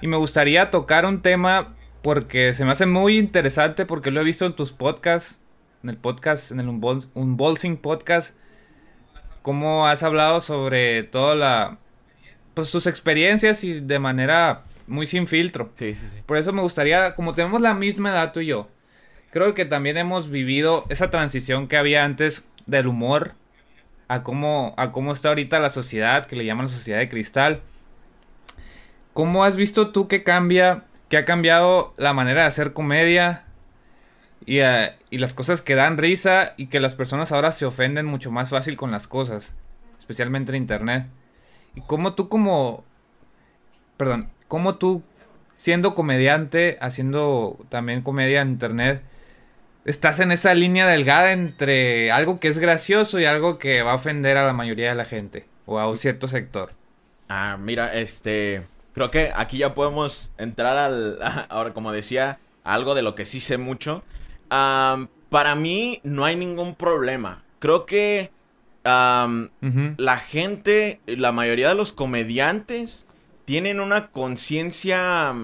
Y 0.00 0.06
me 0.06 0.16
gustaría 0.16 0.70
tocar 0.70 1.04
un 1.04 1.22
tema 1.22 1.74
porque 2.02 2.54
se 2.54 2.64
me 2.64 2.70
hace 2.70 2.86
muy 2.86 3.18
interesante 3.18 3.84
porque 3.84 4.10
lo 4.10 4.20
he 4.20 4.24
visto 4.24 4.46
en 4.46 4.54
tus 4.54 4.72
podcasts, 4.72 5.40
en 5.82 5.90
el 5.90 5.96
podcast, 5.96 6.52
en 6.52 6.60
el 6.60 6.68
Unbolsing 6.68 7.76
Podcast, 7.76 8.36
cómo 9.42 9.86
has 9.86 10.02
hablado 10.02 10.40
sobre 10.40 11.02
toda 11.02 11.34
la, 11.34 11.78
pues 12.54 12.70
tus 12.70 12.86
experiencias 12.86 13.64
y 13.64 13.80
de 13.80 13.98
manera 13.98 14.64
muy 14.86 15.06
sin 15.06 15.26
filtro. 15.26 15.70
Sí, 15.74 15.94
sí, 15.94 16.06
sí. 16.08 16.20
Por 16.24 16.36
eso 16.36 16.52
me 16.52 16.62
gustaría, 16.62 17.14
como 17.14 17.34
tenemos 17.34 17.60
la 17.60 17.74
misma 17.74 18.10
edad 18.10 18.32
tú 18.32 18.40
y 18.40 18.46
yo, 18.46 18.68
creo 19.30 19.54
que 19.54 19.64
también 19.64 19.96
hemos 19.96 20.30
vivido 20.30 20.84
esa 20.88 21.10
transición 21.10 21.66
que 21.66 21.76
había 21.76 22.04
antes 22.04 22.44
del 22.66 22.86
humor 22.86 23.34
a 24.08 24.22
cómo, 24.22 24.74
a 24.76 24.90
cómo 24.90 25.12
está 25.12 25.28
ahorita 25.28 25.60
la 25.60 25.70
sociedad, 25.70 26.26
que 26.26 26.36
le 26.36 26.44
llaman 26.44 26.66
la 26.66 26.72
sociedad 26.72 26.98
de 26.98 27.08
cristal. 27.08 27.60
¿Cómo 29.12 29.44
has 29.44 29.56
visto 29.56 29.90
tú 29.90 30.08
que 30.08 30.22
cambia, 30.22 30.84
que 31.08 31.16
ha 31.18 31.24
cambiado 31.24 31.94
la 31.96 32.12
manera 32.12 32.42
de 32.42 32.48
hacer 32.48 32.72
comedia 32.72 33.44
y, 34.46 34.58
eh, 34.58 34.92
y, 35.10 35.18
las 35.18 35.34
cosas 35.34 35.60
que 35.60 35.74
dan 35.74 35.98
risa 35.98 36.54
y 36.56 36.66
que 36.66 36.80
las 36.80 36.94
personas 36.94 37.32
ahora 37.32 37.52
se 37.52 37.66
ofenden 37.66 38.06
mucho 38.06 38.30
más 38.30 38.50
fácil 38.50 38.76
con 38.76 38.90
las 38.90 39.06
cosas, 39.06 39.52
especialmente 39.98 40.52
en 40.52 40.62
internet? 40.62 41.06
¿Y 41.74 41.82
cómo 41.82 42.14
tú 42.14 42.28
como, 42.28 42.84
perdón, 43.96 44.30
cómo 44.48 44.76
tú 44.76 45.02
siendo 45.58 45.94
comediante, 45.94 46.78
haciendo 46.80 47.58
también 47.68 48.02
comedia 48.02 48.40
en 48.40 48.50
internet, 48.50 49.02
estás 49.88 50.20
en 50.20 50.32
esa 50.32 50.54
línea 50.54 50.86
delgada 50.86 51.32
entre 51.32 52.12
algo 52.12 52.40
que 52.40 52.48
es 52.48 52.58
gracioso 52.58 53.18
y 53.18 53.24
algo 53.24 53.58
que 53.58 53.82
va 53.82 53.92
a 53.92 53.94
ofender 53.94 54.36
a 54.36 54.46
la 54.46 54.52
mayoría 54.52 54.90
de 54.90 54.94
la 54.94 55.06
gente 55.06 55.46
o 55.64 55.78
a 55.78 55.88
un 55.88 55.96
cierto 55.96 56.28
sector. 56.28 56.70
Ah, 57.28 57.56
mira, 57.58 57.94
este, 57.94 58.66
creo 58.92 59.10
que 59.10 59.32
aquí 59.34 59.58
ya 59.58 59.74
podemos 59.74 60.30
entrar 60.36 60.76
al, 60.76 61.18
ahora 61.48 61.72
como 61.72 61.90
decía, 61.90 62.38
algo 62.64 62.94
de 62.94 63.02
lo 63.02 63.14
que 63.14 63.24
sí 63.24 63.40
sé 63.40 63.56
mucho. 63.56 64.04
para 64.48 65.54
mí 65.56 66.00
no 66.04 66.24
hay 66.26 66.36
ningún 66.36 66.74
problema. 66.74 67.42
Creo 67.58 67.86
que 67.86 68.30
la 68.84 70.16
gente, 70.18 71.00
la 71.06 71.32
mayoría 71.32 71.68
de 71.68 71.74
los 71.74 71.92
comediantes 71.92 73.06
tienen 73.44 73.80
una 73.80 74.08
conciencia 74.08 75.34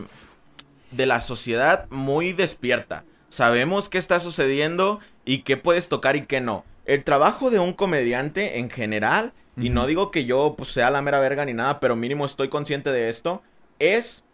de 0.91 1.07
la 1.07 1.21
sociedad 1.21 1.87
muy 1.91 2.33
despierta. 2.33 3.05
Sabemos 3.35 3.89
qué 3.89 3.99
está 3.99 4.21
sucediendo 4.21 5.01
y 5.25 5.39
qué 5.39 5.57
puedes 5.57 5.89
tocar 5.89 6.15
y 6.15 6.25
qué 6.25 6.41
no. 6.41 6.65
El 6.85 7.03
trabajo 7.03 7.51
de 7.51 7.59
un 7.59 7.73
comediante 7.73 8.61
en 8.61 8.71
general, 8.71 9.33
y 9.57 9.71
no 9.71 9.89
digo 9.89 10.13
que 10.13 10.25
yo 10.25 10.55
pues, 10.57 10.69
sea 10.71 10.89
la 10.93 11.03
mera 11.03 11.19
verga 11.19 11.45
ni 11.45 11.53
nada, 11.53 11.81
pero 11.81 11.97
mínimo 11.97 12.27
estoy 12.27 12.49
consciente 12.49 12.93
de 12.93 13.09
esto, 13.09 13.43
es... 13.81 14.25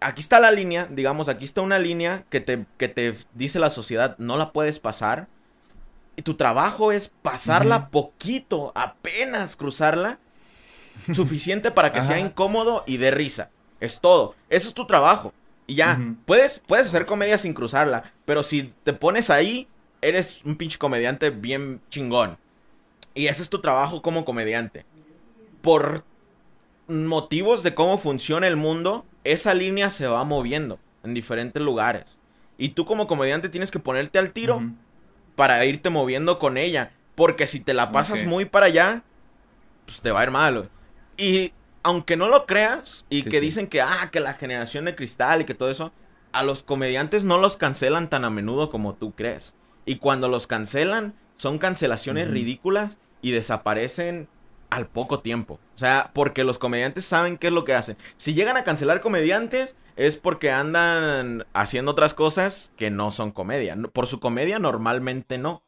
Aquí 0.00 0.20
está 0.20 0.40
la 0.40 0.52
línea, 0.52 0.86
digamos, 0.90 1.30
aquí 1.30 1.46
está 1.46 1.62
una 1.62 1.78
línea 1.78 2.24
que 2.28 2.40
te, 2.40 2.66
que 2.76 2.88
te 2.88 3.16
dice 3.32 3.60
la 3.60 3.70
sociedad, 3.70 4.14
no 4.18 4.36
la 4.36 4.52
puedes 4.52 4.78
pasar. 4.78 5.26
Y 6.14 6.20
tu 6.20 6.34
trabajo 6.34 6.92
es 6.92 7.10
pasarla 7.22 7.88
poquito, 7.88 8.72
apenas 8.74 9.56
cruzarla, 9.56 10.18
suficiente 11.14 11.70
para 11.70 11.94
que 11.94 12.02
sea 12.02 12.20
incómodo 12.20 12.84
y 12.86 12.98
de 12.98 13.10
risa. 13.10 13.48
Es 13.80 14.02
todo. 14.02 14.34
Eso 14.50 14.68
es 14.68 14.74
tu 14.74 14.86
trabajo. 14.86 15.32
Y 15.68 15.74
ya, 15.74 16.00
puedes, 16.24 16.60
puedes 16.66 16.86
hacer 16.86 17.04
comedia 17.04 17.36
sin 17.36 17.52
cruzarla, 17.52 18.10
pero 18.24 18.42
si 18.42 18.72
te 18.84 18.94
pones 18.94 19.28
ahí, 19.28 19.68
eres 20.00 20.42
un 20.44 20.56
pinche 20.56 20.78
comediante 20.78 21.28
bien 21.28 21.82
chingón. 21.90 22.38
Y 23.14 23.26
ese 23.26 23.42
es 23.42 23.50
tu 23.50 23.60
trabajo 23.60 24.00
como 24.00 24.24
comediante. 24.24 24.86
Por 25.60 26.04
motivos 26.88 27.62
de 27.62 27.74
cómo 27.74 27.98
funciona 27.98 28.48
el 28.48 28.56
mundo, 28.56 29.04
esa 29.24 29.52
línea 29.52 29.90
se 29.90 30.06
va 30.06 30.24
moviendo 30.24 30.78
en 31.04 31.12
diferentes 31.12 31.62
lugares. 31.62 32.16
Y 32.56 32.70
tú 32.70 32.86
como 32.86 33.06
comediante 33.06 33.50
tienes 33.50 33.70
que 33.70 33.78
ponerte 33.78 34.18
al 34.18 34.32
tiro 34.32 34.62
para 35.36 35.64
irte 35.66 35.90
moviendo 35.90 36.38
con 36.38 36.56
ella. 36.56 36.92
Porque 37.14 37.46
si 37.46 37.60
te 37.60 37.74
la 37.74 37.92
pasas 37.92 38.24
muy 38.24 38.46
para 38.46 38.66
allá, 38.66 39.02
pues 39.84 40.00
te 40.00 40.12
va 40.12 40.20
a 40.20 40.24
ir 40.24 40.30
mal. 40.30 40.70
Y 41.18 41.52
aunque 41.88 42.18
no 42.18 42.28
lo 42.28 42.44
creas 42.44 43.06
y 43.08 43.22
que 43.22 43.40
dicen 43.40 43.66
que, 43.66 43.80
ah, 43.80 44.10
que 44.12 44.20
la 44.20 44.34
generación 44.34 44.84
de 44.84 44.94
cristal 44.94 45.40
y 45.40 45.44
que 45.46 45.54
todo 45.54 45.70
eso, 45.70 45.90
a 46.32 46.42
los 46.42 46.62
comediantes 46.62 47.24
no 47.24 47.38
los 47.38 47.56
cancelan 47.56 48.10
tan 48.10 48.26
a 48.26 48.30
menudo 48.30 48.68
como 48.68 48.94
tú 48.94 49.12
crees. 49.12 49.54
Y 49.86 49.96
cuando 49.96 50.28
los 50.28 50.46
cancelan, 50.46 51.14
son 51.38 51.56
cancelaciones 51.56 52.30
ridículas 52.30 52.98
y 53.22 53.30
desaparecen 53.30 54.28
al 54.68 54.86
poco 54.86 55.20
tiempo. 55.20 55.60
O 55.74 55.78
sea, 55.78 56.10
porque 56.12 56.44
los 56.44 56.58
comediantes 56.58 57.06
saben 57.06 57.38
qué 57.38 57.46
es 57.46 57.54
lo 57.54 57.64
que 57.64 57.74
hacen. 57.74 57.96
Si 58.18 58.34
llegan 58.34 58.58
a 58.58 58.64
cancelar 58.64 59.00
comediantes, 59.00 59.74
es 59.96 60.16
porque 60.16 60.50
andan 60.50 61.46
haciendo 61.54 61.92
otras 61.92 62.12
cosas 62.12 62.70
que 62.76 62.90
no 62.90 63.10
son 63.10 63.30
comedia. 63.30 63.74
Por 63.94 64.06
su 64.06 64.20
comedia 64.20 64.58
normalmente 64.58 65.38
no. 65.38 65.62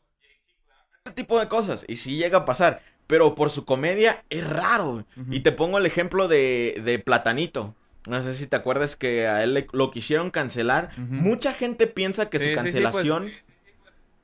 Ese 1.07 1.15
tipo 1.15 1.41
de 1.41 1.49
cosas. 1.49 1.87
Y 1.89 1.97
si 1.97 2.19
llega 2.19 2.41
a 2.41 2.45
pasar 2.45 2.83
pero 3.11 3.35
por 3.35 3.51
su 3.51 3.65
comedia 3.65 4.23
es 4.31 4.49
raro. 4.49 5.05
Y 5.31 5.41
te 5.41 5.51
pongo 5.51 5.79
el 5.79 5.85
ejemplo 5.85 6.29
de, 6.29 6.81
de, 6.85 7.01
Platanito. 7.01 7.75
No 8.09 8.23
sé 8.23 8.35
si 8.35 8.47
te 8.47 8.55
acuerdas 8.55 8.95
que 8.95 9.27
a 9.27 9.43
él 9.43 9.67
lo 9.73 9.91
quisieron 9.91 10.31
cancelar. 10.31 10.97
Mucha 10.97 11.53
gente 11.53 11.89
piensa 11.89 12.31
que 12.31 12.39
su 12.39 12.45
pues, 12.45 12.57
cancelación 12.57 13.33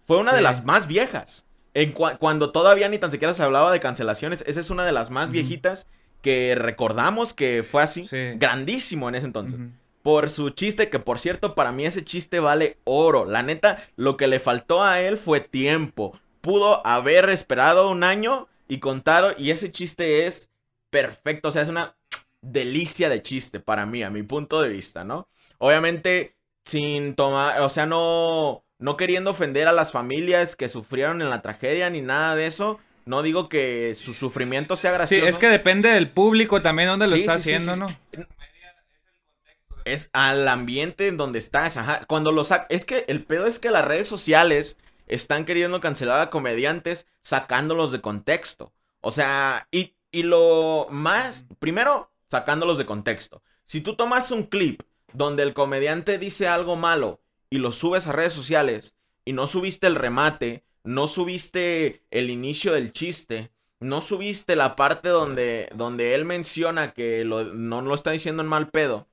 fue 0.07 0.18
una 0.18 0.32
de 0.32 0.41
las 0.41 0.64
más 0.64 0.87
viejas. 0.87 1.47
En 1.74 1.93
cuando 1.93 2.53
todavía 2.53 2.89
ni 2.89 2.99
tan 2.99 3.11
siquiera 3.11 3.34
se 3.34 3.43
hablaba 3.43 3.72
de 3.72 3.80
cancelaciones, 3.80 4.45
esa 4.47 4.61
es 4.61 4.70
una 4.70 4.84
de 4.84 4.93
las 4.93 5.11
más 5.11 5.32
viejitas 5.32 5.89
que 6.22 6.55
recordamos 6.55 7.34
que 7.34 7.66
fue 7.68 7.82
así. 7.82 8.09
Grandísimo 8.37 9.09
en 9.09 9.16
ese 9.16 9.26
entonces. 9.26 9.59
Por 10.03 10.30
su 10.30 10.51
chiste, 10.51 10.91
que 10.91 11.01
por 11.01 11.18
cierto, 11.18 11.57
para 11.57 11.72
mí 11.72 11.87
ese 11.87 12.05
chiste 12.05 12.39
vale 12.39 12.78
oro. 12.84 13.24
La 13.24 13.43
neta, 13.43 13.82
lo 13.97 14.16
que 14.16 14.28
le 14.28 14.39
faltó 14.39 14.84
a 14.84 15.01
él 15.01 15.16
fue 15.16 15.41
tiempo. 15.41 16.16
Pudo 16.41 16.87
haber 16.87 17.28
esperado 17.30 17.91
un 17.91 18.05
año 18.05 18.47
y 18.69 18.79
contaron, 18.79 19.35
y 19.39 19.51
ese 19.51 19.71
chiste 19.71 20.27
es 20.27 20.51
perfecto, 20.91 21.49
o 21.49 21.51
sea, 21.53 21.62
es 21.62 21.69
una 21.69 21.97
delicia 22.43 23.09
de 23.09 23.23
chiste 23.23 23.61
para 23.61 23.87
mí, 23.87 24.03
a 24.03 24.11
mi 24.11 24.23
punto 24.23 24.62
de 24.62 24.69
vista, 24.69 25.05
¿no? 25.05 25.29
Obviamente, 25.59 26.37
sin 26.64 27.14
tomar, 27.14 27.61
o 27.61 27.69
sea, 27.69 27.87
no, 27.87 28.64
no 28.79 28.97
queriendo 28.97 29.31
ofender 29.31 29.69
a 29.69 29.73
las 29.73 29.93
familias 29.93 30.57
que 30.57 30.69
sufrieron 30.69 31.23
en 31.23 31.31
la 31.31 31.43
tragedia 31.43 31.91
ni 31.91 32.01
nada 32.01 32.35
de 32.35 32.47
eso. 32.47 32.81
No 33.05 33.23
digo 33.23 33.49
que 33.49 33.95
su 33.95 34.14
sufrimiento 34.14 34.75
sea 34.75 34.91
gracioso. 34.91 35.25
Sí, 35.25 35.29
es 35.29 35.39
que 35.39 35.49
depende 35.49 35.91
del 35.91 36.11
público 36.11 36.61
también 36.61 36.89
donde 36.89 37.07
lo 37.07 37.14
está 37.14 37.35
haciendo, 37.35 37.77
¿no? 37.77 37.87
Es 39.85 40.11
al 40.12 40.49
ambiente 40.49 41.07
en 41.07 41.17
donde 41.17 41.39
estás, 41.39 41.77
ajá. 41.77 42.01
Cuando 42.09 42.33
lo 42.33 42.43
saca, 42.43 42.67
es 42.69 42.85
que 42.85 43.05
el 43.07 43.23
pedo 43.23 43.47
es 43.47 43.61
que 43.61 43.71
las 43.71 43.85
redes 43.85 44.09
sociales 44.09 44.77
están 45.07 45.45
queriendo 45.45 45.81
cancelar 45.81 46.21
a 46.21 46.31
comediantes 46.31 47.07
sacándolos 47.23 47.93
de 47.93 48.01
contexto. 48.01 48.73
O 49.01 49.11
sea, 49.11 49.69
y, 49.71 49.95
lo 50.13 50.87
más, 50.91 51.47
primero, 51.59 52.11
sacándolos 52.29 52.79
de 52.79 52.87
contexto. 52.87 53.43
Si 53.67 53.81
tú 53.81 53.97
tomas 53.97 54.31
un 54.31 54.45
clip 54.45 54.83
donde 55.13 55.43
el 55.43 55.55
comediante 55.55 56.19
dice 56.19 56.49
algo 56.49 56.77
malo 56.77 57.21
y 57.51 57.59
lo 57.59 57.73
subes 57.73 58.07
a 58.07 58.13
redes 58.13 58.33
sociales 58.33 58.95
y 59.25 59.33
no 59.33 59.47
subiste 59.47 59.87
el 59.87 59.95
remate, 59.95 60.65
no 60.85 61.07
subiste 61.07 62.05
el 62.11 62.31
inicio 62.31 62.73
del 62.73 62.93
chiste, 62.93 63.53
no 63.79 64.01
subiste 64.01 64.57
la 64.57 64.75
parte 64.75 65.09
donde, 65.11 65.69
donde 65.75 66.15
él 66.15 66.25
menciona 66.25 66.93
que 66.93 67.25
no 67.25 67.83
lo 67.83 67.95
está 67.95 68.13
diciendo 68.13 68.43
en 68.43 68.49
mal 68.49 68.71
pedo, 68.71 69.07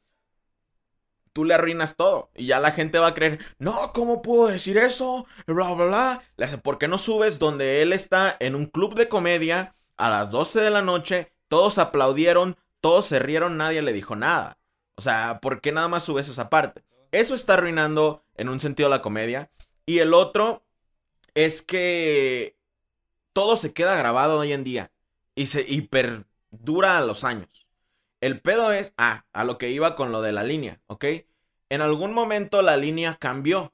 tú 1.34 1.44
le 1.46 1.56
arruinas 1.56 1.96
todo. 1.96 2.30
Y 2.36 2.46
ya 2.46 2.60
la 2.60 2.72
gente 2.72 3.00
va 3.00 3.08
a 3.08 3.14
creer, 3.14 3.40
no, 3.58 3.92
¿cómo 3.94 4.22
puedo 4.22 4.48
decir 4.48 4.78
eso? 4.78 5.26
Bla, 5.48 5.74
bla, 5.74 6.22
bla. 6.38 6.58
¿por 6.62 6.78
qué 6.78 6.88
no 6.88 6.98
subes 6.98 7.40
donde 7.40 7.82
él 7.82 7.92
está 7.92 8.38
en 8.40 8.56
un 8.56 8.68
club 8.68 8.96
de 8.96 9.10
comedia 9.10 9.76
a 9.98 10.10
las 10.10 10.32
12 10.32 10.62
de 10.62 10.70
la 10.70 10.82
noche? 10.82 11.32
Todos 11.48 11.78
aplaudieron, 11.78 12.58
todos 12.80 13.06
se 13.06 13.20
rieron, 13.20 13.58
nadie 13.58 13.82
le 13.82 13.94
dijo 13.94 14.16
nada. 14.16 14.60
O 14.96 15.02
sea, 15.02 15.40
¿por 15.42 15.60
qué 15.60 15.72
nada 15.72 15.88
más 15.88 16.04
subes 16.04 16.30
esa 16.30 16.50
parte? 16.50 16.84
Eso 17.12 17.36
está 17.36 17.56
arruinando 17.56 18.24
en 18.36 18.50
un 18.50 18.60
sentido 18.60 18.90
la 18.90 19.02
comedia. 19.02 19.52
Y 19.86 20.00
el 20.00 20.14
otro 20.14 20.64
es 21.34 21.62
que 21.62 22.58
todo 23.34 23.58
se 23.58 23.74
queda 23.74 23.96
grabado 23.96 24.40
hoy 24.40 24.54
en 24.54 24.64
día 24.64 24.92
y 25.36 25.48
se 25.48 25.66
y 25.68 25.82
perdura 25.82 26.98
a 26.98 27.02
los 27.02 27.24
años. 27.24 27.63
El 28.24 28.40
pedo 28.40 28.72
es, 28.72 28.94
ah, 28.98 29.26
a 29.34 29.44
lo 29.44 29.58
que 29.58 29.70
iba 29.70 29.98
con 29.98 30.14
lo 30.14 30.22
de 30.22 30.32
la 30.32 30.44
línea, 30.44 30.80
¿ok? 30.88 31.04
En 31.68 31.82
algún 31.82 32.14
momento 32.14 32.62
la 32.62 32.78
línea 32.78 33.18
cambió, 33.20 33.74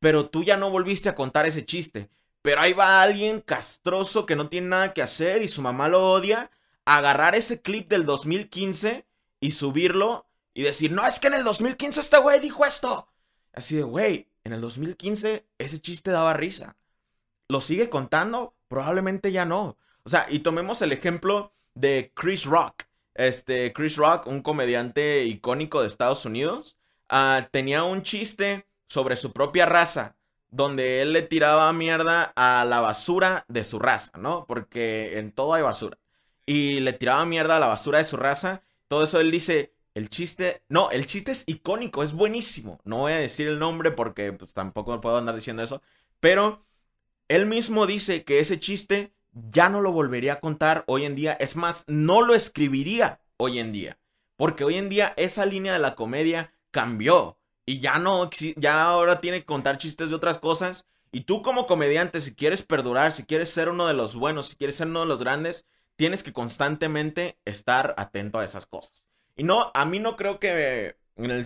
pero 0.00 0.28
tú 0.28 0.44
ya 0.44 0.58
no 0.58 0.68
volviste 0.68 1.08
a 1.08 1.14
contar 1.14 1.46
ese 1.46 1.64
chiste. 1.64 2.10
Pero 2.42 2.60
ahí 2.60 2.74
va 2.74 3.00
alguien 3.00 3.40
castroso 3.40 4.26
que 4.26 4.36
no 4.36 4.50
tiene 4.50 4.66
nada 4.66 4.92
que 4.92 5.00
hacer 5.00 5.40
y 5.40 5.48
su 5.48 5.62
mamá 5.62 5.88
lo 5.88 6.12
odia, 6.12 6.50
agarrar 6.84 7.34
ese 7.34 7.62
clip 7.62 7.88
del 7.88 8.04
2015 8.04 9.06
y 9.40 9.52
subirlo 9.52 10.26
y 10.52 10.62
decir, 10.62 10.92
no, 10.92 11.06
es 11.06 11.18
que 11.18 11.28
en 11.28 11.34
el 11.34 11.44
2015 11.44 12.00
este 12.00 12.18
güey 12.18 12.40
dijo 12.40 12.66
esto. 12.66 13.08
Así 13.54 13.76
de, 13.76 13.82
güey, 13.82 14.28
en 14.44 14.52
el 14.52 14.60
2015 14.60 15.46
ese 15.56 15.80
chiste 15.80 16.10
daba 16.10 16.34
risa. 16.34 16.76
¿Lo 17.48 17.62
sigue 17.62 17.88
contando? 17.88 18.52
Probablemente 18.68 19.32
ya 19.32 19.46
no. 19.46 19.78
O 20.02 20.10
sea, 20.10 20.26
y 20.28 20.40
tomemos 20.40 20.82
el 20.82 20.92
ejemplo 20.92 21.54
de 21.72 22.12
Chris 22.14 22.44
Rock. 22.44 22.88
Este, 23.18 23.72
Chris 23.72 23.96
Rock, 23.96 24.28
un 24.28 24.42
comediante 24.42 25.24
icónico 25.24 25.80
de 25.80 25.88
Estados 25.88 26.24
Unidos, 26.24 26.78
ah, 27.08 27.48
tenía 27.50 27.82
un 27.82 28.02
chiste 28.02 28.66
sobre 28.88 29.16
su 29.16 29.32
propia 29.32 29.66
raza, 29.66 30.16
donde 30.50 31.02
él 31.02 31.12
le 31.12 31.22
tiraba 31.22 31.72
mierda 31.72 32.32
a 32.36 32.64
la 32.64 32.80
basura 32.80 33.44
de 33.48 33.64
su 33.64 33.80
raza, 33.80 34.16
¿no? 34.18 34.46
Porque 34.46 35.18
en 35.18 35.32
todo 35.32 35.54
hay 35.54 35.62
basura. 35.62 35.98
Y 36.46 36.80
le 36.80 36.92
tiraba 36.92 37.26
mierda 37.26 37.56
a 37.56 37.60
la 37.60 37.66
basura 37.66 37.98
de 37.98 38.04
su 38.04 38.16
raza. 38.16 38.62
Todo 38.86 39.02
eso 39.02 39.18
él 39.20 39.32
dice, 39.32 39.74
el 39.94 40.10
chiste, 40.10 40.62
no, 40.68 40.90
el 40.92 41.06
chiste 41.06 41.32
es 41.32 41.42
icónico, 41.48 42.04
es 42.04 42.12
buenísimo. 42.12 42.80
No 42.84 42.98
voy 42.98 43.12
a 43.12 43.16
decir 43.16 43.48
el 43.48 43.58
nombre 43.58 43.90
porque 43.90 44.32
pues, 44.32 44.54
tampoco 44.54 45.00
puedo 45.00 45.16
andar 45.18 45.34
diciendo 45.34 45.62
eso. 45.64 45.82
Pero 46.20 46.64
él 47.28 47.46
mismo 47.46 47.86
dice 47.86 48.24
que 48.24 48.40
ese 48.40 48.60
chiste 48.60 49.12
ya 49.50 49.68
no 49.68 49.80
lo 49.80 49.92
volvería 49.92 50.34
a 50.34 50.40
contar 50.40 50.84
hoy 50.86 51.04
en 51.04 51.14
día. 51.14 51.32
Es 51.32 51.56
más, 51.56 51.84
no 51.86 52.22
lo 52.22 52.34
escribiría 52.34 53.20
hoy 53.36 53.58
en 53.58 53.72
día. 53.72 53.98
Porque 54.36 54.64
hoy 54.64 54.76
en 54.76 54.88
día 54.88 55.14
esa 55.16 55.46
línea 55.46 55.72
de 55.72 55.78
la 55.78 55.94
comedia 55.94 56.52
cambió. 56.70 57.38
Y 57.66 57.80
ya 57.80 57.98
no, 57.98 58.30
ya 58.56 58.84
ahora 58.84 59.20
tiene 59.20 59.40
que 59.40 59.46
contar 59.46 59.78
chistes 59.78 60.10
de 60.10 60.16
otras 60.16 60.38
cosas. 60.38 60.86
Y 61.10 61.22
tú 61.22 61.42
como 61.42 61.66
comediante, 61.66 62.20
si 62.20 62.34
quieres 62.34 62.62
perdurar, 62.62 63.12
si 63.12 63.24
quieres 63.24 63.50
ser 63.50 63.68
uno 63.68 63.86
de 63.86 63.94
los 63.94 64.14
buenos, 64.14 64.48
si 64.48 64.56
quieres 64.56 64.76
ser 64.76 64.86
uno 64.86 65.00
de 65.00 65.06
los 65.06 65.20
grandes, 65.20 65.66
tienes 65.96 66.22
que 66.22 66.32
constantemente 66.32 67.38
estar 67.44 67.94
atento 67.98 68.38
a 68.38 68.44
esas 68.44 68.66
cosas. 68.66 69.04
Y 69.36 69.42
no, 69.42 69.70
a 69.74 69.84
mí 69.84 69.98
no 69.98 70.16
creo 70.16 70.38
que 70.38 70.96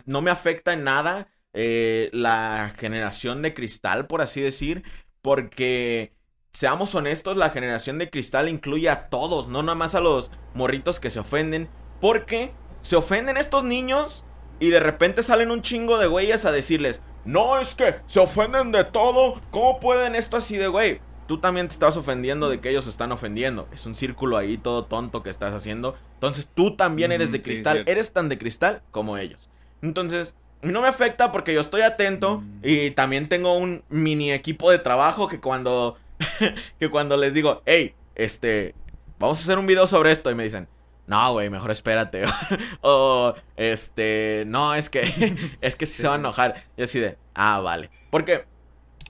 no 0.07 0.22
me 0.22 0.30
afecta 0.30 0.72
en 0.72 0.84
nada 0.84 1.28
eh, 1.55 2.11
la 2.12 2.72
generación 2.78 3.43
de 3.43 3.55
cristal, 3.55 4.07
por 4.07 4.20
así 4.20 4.40
decir, 4.40 4.82
porque 5.22 6.12
seamos 6.53 6.94
honestos, 6.94 7.36
la 7.36 7.50
generación 7.50 7.98
de 7.98 8.11
cristal 8.11 8.48
incluye 8.48 8.88
a 8.88 9.09
todos, 9.09 9.48
no 9.48 9.62
nada 9.62 9.74
más 9.74 9.94
a 9.94 10.00
los 10.00 10.30
morritos 10.55 11.00
que 11.00 11.11
se 11.11 11.20
ofenden, 11.20 11.68
porque 12.00 12.53
se 12.80 12.96
ofenden 12.96 13.36
estos 13.36 13.64
niños 13.64 14.24
y 14.61 14.70
de 14.70 14.80
repente 14.80 15.22
salen 15.22 15.50
un 15.50 15.62
chingo 15.62 15.98
de 15.98 16.07
güeyes 16.07 16.44
a 16.44 16.53
decirles, 16.53 17.00
no, 17.24 17.59
es 17.59 17.74
que 17.74 17.96
se 18.07 18.20
ofenden 18.20 18.72
de 18.72 18.84
todo, 18.84 19.40
¿cómo 19.50 19.80
pueden 19.80 20.14
esto 20.14 20.36
así 20.36 20.57
de 20.57 20.68
güey? 20.68 21.00
tú 21.26 21.38
también 21.38 21.68
te 21.68 21.72
estás 21.72 21.96
ofendiendo 21.96 22.50
de 22.50 22.61
que 22.61 22.68
ellos 22.68 22.86
están 22.86 23.11
ofendiendo. 23.11 23.66
Es 23.72 23.86
un 23.86 23.94
círculo 23.94 24.36
ahí 24.36 24.59
todo 24.59 24.84
tonto 24.84 25.22
que 25.22 25.30
estás 25.30 25.55
haciendo. 25.55 25.94
Entonces 26.14 26.46
tú 26.55 26.76
también 26.76 27.11
eres 27.11 27.32
de 27.32 27.40
cristal. 27.40 27.84
eres 27.86 28.12
tan 28.12 28.28
de 28.28 28.36
cristal 28.36 28.82
como 28.90 29.16
ellos. 29.16 29.48
Entonces, 29.80 30.34
no 30.61 30.82
me 30.82 30.88
afecta 30.88 31.32
porque 31.32 31.55
yo 31.55 31.61
estoy 31.61 31.80
atento 31.82 32.40
mm. 32.40 32.61
y 32.62 32.90
también 32.90 33.28
tengo 33.28 33.55
un 33.55 33.82
mini 33.88 34.30
equipo 34.30 34.70
de 34.70 34.78
trabajo 34.78 35.26
que 35.28 35.40
cuando, 35.40 35.96
que 36.78 36.90
cuando 36.90 37.16
les 37.16 37.34
digo, 37.34 37.62
hey, 37.66 37.95
este, 38.14 38.74
vamos 39.18 39.40
a 39.40 39.43
hacer 39.43 39.59
un 39.59 39.66
video 39.66 39.86
sobre 39.86 40.12
esto 40.12 40.30
y 40.30 40.34
me 40.34 40.45
dicen, 40.45 40.68
no, 41.07 41.32
güey, 41.32 41.51
mejor 41.51 41.70
espérate. 41.70 42.24
o, 42.80 43.34
este, 43.57 44.45
no, 44.47 44.74
es 44.74 44.90
que, 44.90 45.03
es 45.61 45.76
que 45.76 45.86
si 45.86 46.01
se 46.01 46.09
va 46.09 46.14
a 46.14 46.18
enojar. 46.18 46.64
Y 46.76 46.82
así 46.82 47.01
de, 47.01 47.18
ah, 47.34 47.61
vale. 47.61 47.90
Porque 48.11 48.45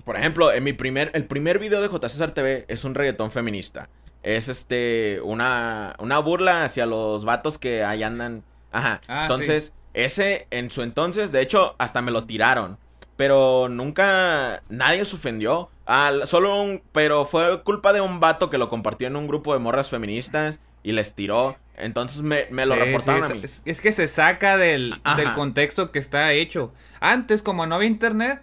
por 0.05 0.17
ejemplo, 0.17 0.53
en 0.53 0.65
mi 0.65 0.73
primer, 0.73 1.11
el 1.15 1.27
primer 1.27 1.59
video 1.59 1.81
de 1.81 1.89
J. 1.89 2.09
César 2.09 2.33
TV 2.33 2.65
es 2.69 2.85
un 2.85 2.95
reggaetón 2.95 3.31
feminista. 3.31 3.89
Es 4.23 4.49
este, 4.49 5.21
una, 5.23 5.95
una 5.99 6.19
burla 6.19 6.65
hacia 6.65 6.87
los 6.87 7.25
vatos 7.25 7.59
que 7.59 7.85
ahí 7.85 8.03
andan. 8.03 8.45
Ajá. 8.73 9.01
Ah, 9.07 9.23
entonces, 9.23 9.75
ese 9.95 10.47
en 10.51 10.71
su 10.71 10.83
entonces, 10.83 11.33
de 11.33 11.41
hecho, 11.41 11.77
hasta 11.79 12.03
me 12.03 12.11
lo 12.11 12.25
tiraron. 12.25 12.79
Pero 13.17 13.69
nunca 13.69 14.63
nadie 14.69 15.05
se 15.05 15.17
ofendió. 15.17 15.71
Ah, 15.87 16.13
solo 16.25 16.61
un. 16.61 16.83
Pero 16.93 17.25
fue 17.25 17.63
culpa 17.63 17.93
de 17.93 18.01
un 18.01 18.21
vato 18.21 18.51
que 18.51 18.59
lo 18.59 18.69
compartió 18.69 19.07
en 19.07 19.17
un 19.17 19.27
grupo 19.27 19.53
de 19.53 19.59
morras 19.59 19.91
feministas 19.91 20.61
y 20.83 20.93
les 20.93 21.15
tiró. 21.15 21.57
Entonces 21.77 22.23
me, 22.23 22.47
lo 22.67 22.77
reportaron 22.77 23.25
a 23.25 23.29
mí. 23.29 23.43
Es, 23.43 23.81
que 23.81 23.93
se 23.93 24.07
saca 24.07 24.57
del, 24.57 24.95
del 25.17 25.33
contexto 25.35 25.91
que 25.91 25.99
está 25.99 26.33
hecho. 26.33 26.73
Antes, 27.01 27.43
como 27.43 27.67
no 27.67 27.77
había 27.77 27.89
internet 27.89 28.43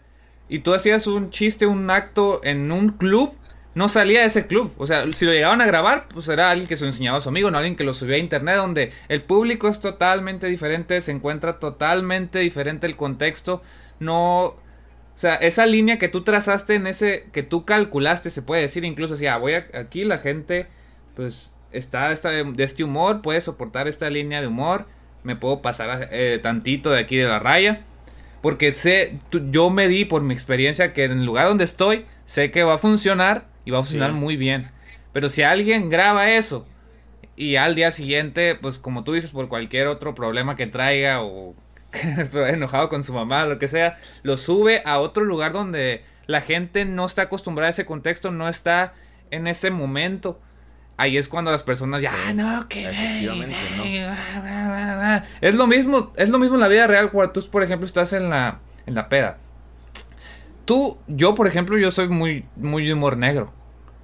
y 0.50 0.60
tú 0.60 0.74
hacías 0.74 1.08
un 1.08 1.30
chiste, 1.30 1.68
un 1.68 1.90
acto 1.90 2.42
en 2.44 2.72
un 2.72 2.90
club, 2.90 3.34
no 3.76 3.88
salía 3.88 4.22
de 4.22 4.26
ese 4.26 4.48
club. 4.48 4.74
O 4.78 4.88
sea, 4.88 5.06
si 5.14 5.26
lo 5.26 5.32
llegaban 5.32 5.62
a 5.62 5.66
grabar, 5.66 6.08
pues 6.10 6.28
era 6.28 6.50
alguien 6.50 6.68
que 6.68 6.76
se 6.76 6.84
lo 6.84 6.90
enseñaba 6.90 7.20
a 7.20 7.22
su 7.22 7.30
amigo, 7.30 7.52
no 7.52 7.58
alguien 7.58 7.76
que 7.76 7.84
lo 7.84 7.94
subía 7.94 8.16
a 8.16 8.20
internet, 8.20 8.58
donde 8.58 8.92
el 9.08 9.22
público 9.22 9.68
es 9.68 9.80
totalmente 9.80 10.48
diferente, 10.48 11.00
se 11.02 11.12
encuentra 11.12 11.60
totalmente 11.60 12.40
diferente 12.40 12.88
el 12.88 12.96
contexto. 12.96 13.62
No. 14.00 14.46
O 14.46 15.22
sea, 15.22 15.36
esa 15.36 15.66
línea 15.66 15.98
que 15.98 16.08
tú 16.08 16.24
trazaste 16.24 16.76
en 16.76 16.88
ese. 16.88 17.28
que 17.32 17.44
tú 17.44 17.66
calculaste, 17.66 18.30
se 18.30 18.42
puede 18.42 18.62
decir 18.62 18.86
incluso 18.86 19.16
así, 19.16 19.28
ah, 19.28 19.38
voy 19.38 19.54
aquí, 19.54 20.06
la 20.06 20.18
gente, 20.20 20.68
pues 21.16 21.54
está, 21.72 22.10
de 22.10 22.64
este 22.64 22.84
humor, 22.84 23.22
puede 23.22 23.42
soportar 23.42 23.88
esta 23.88 24.10
línea 24.10 24.42
de 24.42 24.48
humor, 24.48 24.86
me 25.24 25.36
puedo 25.36 25.62
pasar 25.62 26.10
eh, 26.12 26.40
tantito 26.42 26.92
de 26.92 27.00
aquí 27.00 27.18
de 27.18 27.28
la 27.28 27.40
raya. 27.40 27.82
Porque 28.42 28.72
sé, 28.72 29.20
yo 29.52 29.70
me 29.70 29.90
di 29.90 30.06
por 30.06 30.22
mi 30.22 30.34
experiencia 30.34 30.94
que 30.94 31.04
en 31.04 31.12
el 31.12 31.26
lugar 31.26 31.48
donde 31.48 31.66
estoy, 31.66 32.06
sé 32.26 32.52
que 32.52 32.64
va 32.64 32.76
a 32.76 32.78
funcionar 32.78 33.48
y 33.66 33.72
va 33.72 33.80
a 33.80 33.82
funcionar 33.82 34.14
muy 34.14 34.38
bien. 34.38 34.72
Pero 35.12 35.28
si 35.28 35.42
alguien 35.42 35.90
graba 35.90 36.32
eso 36.32 36.66
y 37.36 37.58
al 37.58 37.76
día 37.76 37.92
siguiente, 37.92 38.56
pues 38.56 38.80
como 38.80 39.04
tú 39.04 39.14
dices, 39.14 39.32
por 39.32 39.50
cualquier 39.50 39.88
otro 39.88 40.16
problema 40.16 40.56
que 40.56 40.68
traiga 40.68 41.22
o 41.22 41.54
enojado 42.34 42.90
con 42.90 43.04
su 43.04 43.14
mamá, 43.14 43.46
lo 43.46 43.60
que 43.60 43.68
sea, 43.68 43.98
lo 44.24 44.38
sube 44.38 44.82
a 44.86 45.00
otro 45.00 45.24
lugar 45.24 45.52
donde 45.52 46.04
la 46.28 46.42
gente 46.42 46.86
no 46.86 47.06
está 47.06 47.24
acostumbrada 47.24 47.68
a 47.68 47.72
ese 47.72 47.86
contexto, 47.86 48.32
no 48.32 48.48
está 48.48 48.94
en 49.32 49.48
ese 49.48 49.72
momento 49.72 50.40
ahí 51.00 51.18
es 51.18 51.30
cuando 51.30 51.50
las 51.50 51.64
personas 51.64 52.02
ya, 52.02 52.12
ah, 52.14 52.34
no, 52.34 52.68
que 52.68 52.86
Es 55.42 55.56
lo 55.56 55.66
mismo, 55.66 56.12
es 56.18 56.30
lo 56.30 56.40
mismo 56.40 56.56
en 56.56 56.62
la 56.62 56.68
vida 56.68 56.88
real 56.88 57.10
cuando 57.10 57.32
tú, 57.32 57.50
por 57.50 57.64
ejemplo, 57.64 57.86
estás 57.86 58.12
en 58.12 58.30
la, 58.30 58.60
en 58.86 58.96
la 58.96 59.08
peda. 59.08 59.38
Tú, 60.66 60.98
yo, 61.08 61.36
por 61.36 61.48
ejemplo, 61.48 61.78
yo 61.78 61.90
soy 61.90 62.10
muy, 62.10 62.46
muy 62.58 62.86
de 62.86 62.94
humor 62.94 63.16
negro. 63.16 63.54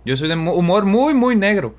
Yo 0.05 0.15
soy 0.15 0.29
de 0.29 0.35
humor 0.35 0.85
muy, 0.85 1.13
muy 1.13 1.35
negro. 1.35 1.75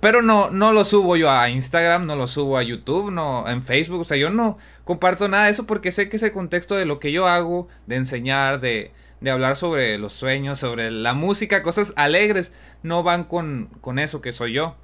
Pero 0.00 0.22
no, 0.22 0.50
no 0.50 0.72
lo 0.72 0.84
subo 0.84 1.16
yo 1.16 1.30
a 1.30 1.48
Instagram, 1.48 2.06
no 2.06 2.16
lo 2.16 2.26
subo 2.26 2.58
a 2.58 2.62
YouTube, 2.62 3.10
no 3.10 3.48
en 3.48 3.62
Facebook. 3.62 4.00
O 4.00 4.04
sea, 4.04 4.16
yo 4.16 4.30
no 4.30 4.58
comparto 4.84 5.28
nada 5.28 5.44
de 5.44 5.50
eso 5.50 5.66
porque 5.66 5.92
sé 5.92 6.08
que 6.08 6.16
ese 6.16 6.32
contexto 6.32 6.74
de 6.74 6.84
lo 6.84 6.98
que 6.98 7.12
yo 7.12 7.26
hago, 7.28 7.68
de 7.86 7.96
enseñar, 7.96 8.60
de, 8.60 8.92
de 9.20 9.30
hablar 9.30 9.56
sobre 9.56 9.98
los 9.98 10.12
sueños, 10.12 10.58
sobre 10.58 10.90
la 10.90 11.14
música, 11.14 11.62
cosas 11.62 11.92
alegres, 11.96 12.54
no 12.82 13.02
van 13.02 13.24
con, 13.24 13.70
con 13.80 13.98
eso 13.98 14.20
que 14.20 14.32
soy 14.32 14.52
yo. 14.52 14.76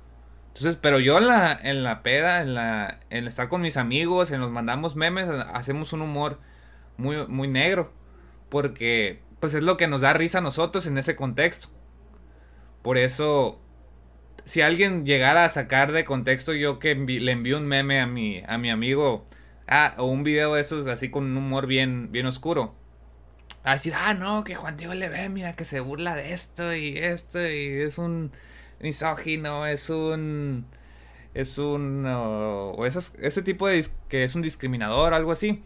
Entonces, 0.48 0.76
pero 0.76 1.00
yo 1.00 1.18
en 1.18 1.28
la, 1.28 2.02
peda, 2.02 2.42
en, 2.42 2.54
la, 2.54 3.00
en 3.08 3.26
estar 3.26 3.48
con 3.48 3.62
mis 3.62 3.78
amigos, 3.78 4.32
en 4.32 4.40
los 4.40 4.50
mandamos 4.50 4.96
memes, 4.96 5.28
hacemos 5.28 5.94
un 5.94 6.02
humor 6.02 6.38
muy, 6.98 7.26
muy 7.26 7.48
negro. 7.48 7.90
Porque, 8.50 9.22
pues 9.40 9.54
es 9.54 9.62
lo 9.62 9.78
que 9.78 9.86
nos 9.86 10.02
da 10.02 10.12
risa 10.12 10.38
a 10.38 10.42
nosotros 10.42 10.86
en 10.86 10.98
ese 10.98 11.16
contexto. 11.16 11.68
Por 12.82 12.98
eso, 12.98 13.61
si 14.44 14.62
alguien 14.62 15.04
llegara 15.06 15.44
a 15.44 15.48
sacar 15.48 15.92
de 15.92 16.04
contexto 16.04 16.52
yo 16.52 16.78
que 16.78 16.94
le 16.94 17.32
envío 17.32 17.58
un 17.58 17.66
meme 17.66 18.00
a 18.00 18.06
mi, 18.06 18.42
a 18.46 18.58
mi 18.58 18.70
amigo, 18.70 19.24
ah, 19.68 19.94
o 19.98 20.06
un 20.06 20.24
video 20.24 20.54
de 20.54 20.60
esos 20.60 20.86
así 20.86 21.10
con 21.10 21.24
un 21.24 21.36
humor 21.36 21.66
bien, 21.66 22.10
bien 22.12 22.26
oscuro, 22.26 22.74
a 23.64 23.72
decir, 23.72 23.94
ah, 23.96 24.14
no, 24.14 24.42
que 24.42 24.56
Juan 24.56 24.76
Diego 24.76 24.94
le 24.94 25.08
ve, 25.08 25.28
mira, 25.28 25.54
que 25.54 25.64
se 25.64 25.80
burla 25.80 26.16
de 26.16 26.32
esto 26.32 26.74
y 26.74 26.98
esto, 26.98 27.40
y 27.40 27.80
es 27.82 27.98
un 27.98 28.32
misógino, 28.80 29.66
es 29.66 29.88
un. 29.90 30.66
Es 31.34 31.58
un. 31.58 32.04
o 32.06 32.84
ese 32.84 33.42
tipo 33.42 33.68
de. 33.68 33.86
que 34.08 34.24
es 34.24 34.34
un 34.34 34.42
discriminador, 34.42 35.14
algo 35.14 35.32
así. 35.32 35.62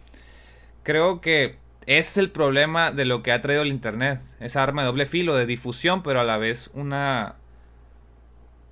Creo 0.83 1.21
que 1.21 1.57
ese 1.87 1.99
es 1.99 2.17
el 2.19 2.31
problema 2.31 2.93
de 2.93 3.05
lo 3.07 3.23
que 3.23 3.33
ha 3.33 3.41
traído 3.41 3.63
el 3.63 3.69
Internet. 3.69 4.21
Esa 4.41 4.63
arma 4.63 4.83
de 4.83 4.87
doble 4.87 5.07
filo, 5.07 5.35
de 5.35 5.47
difusión, 5.47 6.03
pero 6.03 6.21
a 6.21 6.25
la 6.25 6.37
vez 6.39 6.71
una. 6.75 7.37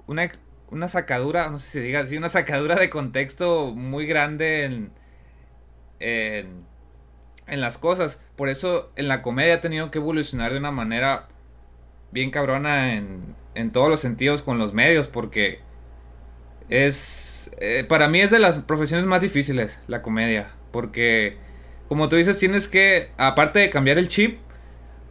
Una, 0.07 0.31
una 0.71 0.89
sacadura, 0.89 1.49
no 1.51 1.59
sé 1.59 1.67
si 1.67 1.73
se 1.73 1.81
diga 1.81 2.01
así, 2.01 2.17
una 2.17 2.29
sacadura 2.29 2.77
de 2.77 2.91
contexto 2.91 3.73
muy 3.75 4.07
grande 4.07 4.65
en, 4.65 4.91
en, 6.01 6.65
en 7.47 7.61
las 7.61 7.79
cosas. 7.79 8.21
Por 8.37 8.49
eso 8.49 8.93
en 8.97 9.09
la 9.09 9.23
comedia 9.23 9.55
ha 9.55 9.61
tenido 9.61 9.91
que 9.91 9.99
evolucionar 9.99 10.53
de 10.53 10.59
una 10.59 10.71
manera 10.71 11.29
bien 12.11 12.31
cabrona 12.31 12.95
en, 12.95 13.35
en 13.55 13.73
todos 13.73 13.89
los 13.89 14.01
sentidos 14.01 14.43
con 14.43 14.59
los 14.59 14.75
medios, 14.75 15.09
porque 15.09 15.61
es. 16.69 17.51
Eh, 17.61 17.85
para 17.89 18.09
mí 18.09 18.21
es 18.21 18.31
de 18.31 18.39
las 18.39 18.57
profesiones 18.57 19.07
más 19.07 19.21
difíciles, 19.21 19.81
la 19.87 20.03
comedia. 20.03 20.51
Porque, 20.73 21.37
como 21.89 22.09
tú 22.09 22.17
dices, 22.17 22.39
tienes 22.39 22.69
que, 22.69 23.11
aparte 23.17 23.61
de 23.61 23.71
cambiar 23.71 23.99
el 23.99 24.09
chip, 24.09 24.39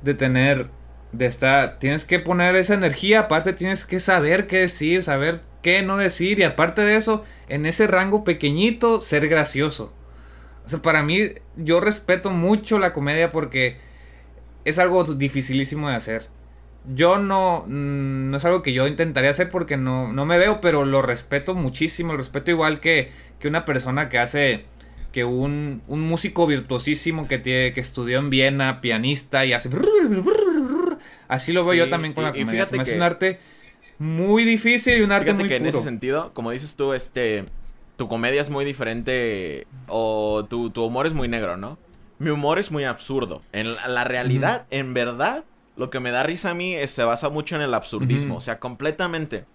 de 0.01 0.13
tener. 0.13 0.69
De 1.13 1.25
estar. 1.25 1.79
Tienes 1.79 2.05
que 2.05 2.19
poner 2.19 2.55
esa 2.55 2.73
energía, 2.73 3.21
aparte 3.21 3.53
tienes 3.53 3.85
que 3.85 3.99
saber 3.99 4.47
qué 4.47 4.59
decir, 4.59 5.03
saber 5.03 5.41
qué 5.61 5.81
no 5.81 5.97
decir, 5.97 6.39
y 6.39 6.43
aparte 6.43 6.81
de 6.81 6.97
eso, 6.97 7.23
en 7.47 7.65
ese 7.65 7.87
rango 7.87 8.23
pequeñito, 8.23 8.99
ser 8.99 9.27
gracioso. 9.29 9.93
O 10.65 10.69
sea, 10.69 10.81
para 10.81 11.03
mí, 11.03 11.29
yo 11.55 11.79
respeto 11.79 12.29
mucho 12.29 12.79
la 12.79 12.93
comedia 12.93 13.31
porque 13.31 13.77
es 14.65 14.79
algo 14.79 15.03
dificilísimo 15.03 15.89
de 15.89 15.95
hacer. 15.95 16.27
Yo 16.93 17.17
no, 17.17 17.63
mm, 17.67 18.29
no 18.29 18.37
es 18.37 18.45
algo 18.45 18.61
que 18.61 18.73
yo 18.73 18.87
intentaría 18.87 19.29
hacer 19.29 19.49
porque 19.49 19.77
no, 19.77 20.11
no 20.11 20.25
me 20.25 20.37
veo, 20.37 20.61
pero 20.61 20.85
lo 20.85 21.01
respeto 21.01 21.55
muchísimo, 21.55 22.13
lo 22.13 22.17
respeto 22.17 22.51
igual 22.51 22.79
que, 22.79 23.11
que 23.39 23.47
una 23.47 23.65
persona 23.65 24.09
que 24.09 24.19
hace, 24.19 24.65
que 25.11 25.23
un, 25.23 25.81
un 25.87 26.01
músico 26.01 26.45
virtuosísimo 26.45 27.27
que, 27.27 27.39
tiene, 27.39 27.73
que 27.73 27.81
estudió 27.81 28.19
en 28.19 28.29
Viena, 28.29 28.81
pianista 28.81 29.45
y 29.45 29.53
hace... 29.53 29.69
Así 31.27 31.53
lo 31.53 31.65
veo 31.65 31.73
yo 31.73 31.89
también 31.89 32.13
con 32.13 32.23
la 32.23 32.31
comedia. 32.31 32.63
Es 32.63 32.89
un 32.89 33.01
arte 33.01 33.39
muy 33.99 34.43
difícil 34.43 34.97
y 34.97 35.01
un 35.01 35.11
arte 35.11 35.33
muy 35.33 35.47
que 35.47 35.55
en 35.57 35.65
ese 35.65 35.81
sentido, 35.81 36.33
como 36.33 36.51
dices 36.51 36.75
tú, 36.75 36.93
este, 36.93 37.45
tu 37.95 38.07
comedia 38.07 38.41
es 38.41 38.49
muy 38.49 38.65
diferente 38.65 39.67
o 39.87 40.45
tu, 40.49 40.69
tu 40.69 40.83
humor 40.83 41.07
es 41.07 41.13
muy 41.13 41.27
negro, 41.27 41.57
¿no? 41.57 41.77
Mi 42.19 42.29
humor 42.29 42.59
es 42.59 42.71
muy 42.71 42.85
absurdo. 42.85 43.41
En 43.51 43.73
la, 43.73 44.03
realidad, 44.03 44.65
en 44.69 44.93
verdad, 44.93 45.43
lo 45.75 45.89
que 45.89 45.99
me 45.99 46.11
da 46.11 46.23
risa 46.23 46.51
a 46.51 46.53
mí 46.53 46.75
es, 46.75 46.91
se 46.91 47.03
basa 47.03 47.29
mucho 47.29 47.55
en 47.55 47.61
el 47.61 47.73
absurdismo, 47.73 48.37
o 48.37 48.41
sea, 48.41 48.59
completamente. 48.59 49.45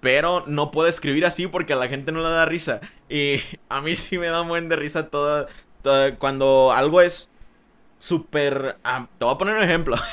pero 0.00 0.44
no 0.46 0.70
puedo 0.70 0.88
escribir 0.88 1.26
así 1.26 1.46
porque 1.46 1.72
a 1.72 1.76
la 1.76 1.88
gente 1.88 2.12
no 2.12 2.22
le 2.22 2.30
da 2.30 2.46
risa. 2.46 2.80
Y 3.08 3.36
a 3.68 3.80
mí 3.80 3.96
sí 3.96 4.18
me 4.18 4.26
da 4.28 4.42
un 4.42 4.48
buen 4.48 4.68
de 4.68 4.76
risa 4.76 5.08
todo, 5.08 5.48
cuando 6.18 6.72
algo 6.72 7.00
es 7.00 7.30
súper... 7.98 8.76
te 9.18 9.24
voy 9.24 9.34
a 9.34 9.38
poner 9.38 9.56
un 9.56 9.62
ejemplo. 9.62 9.96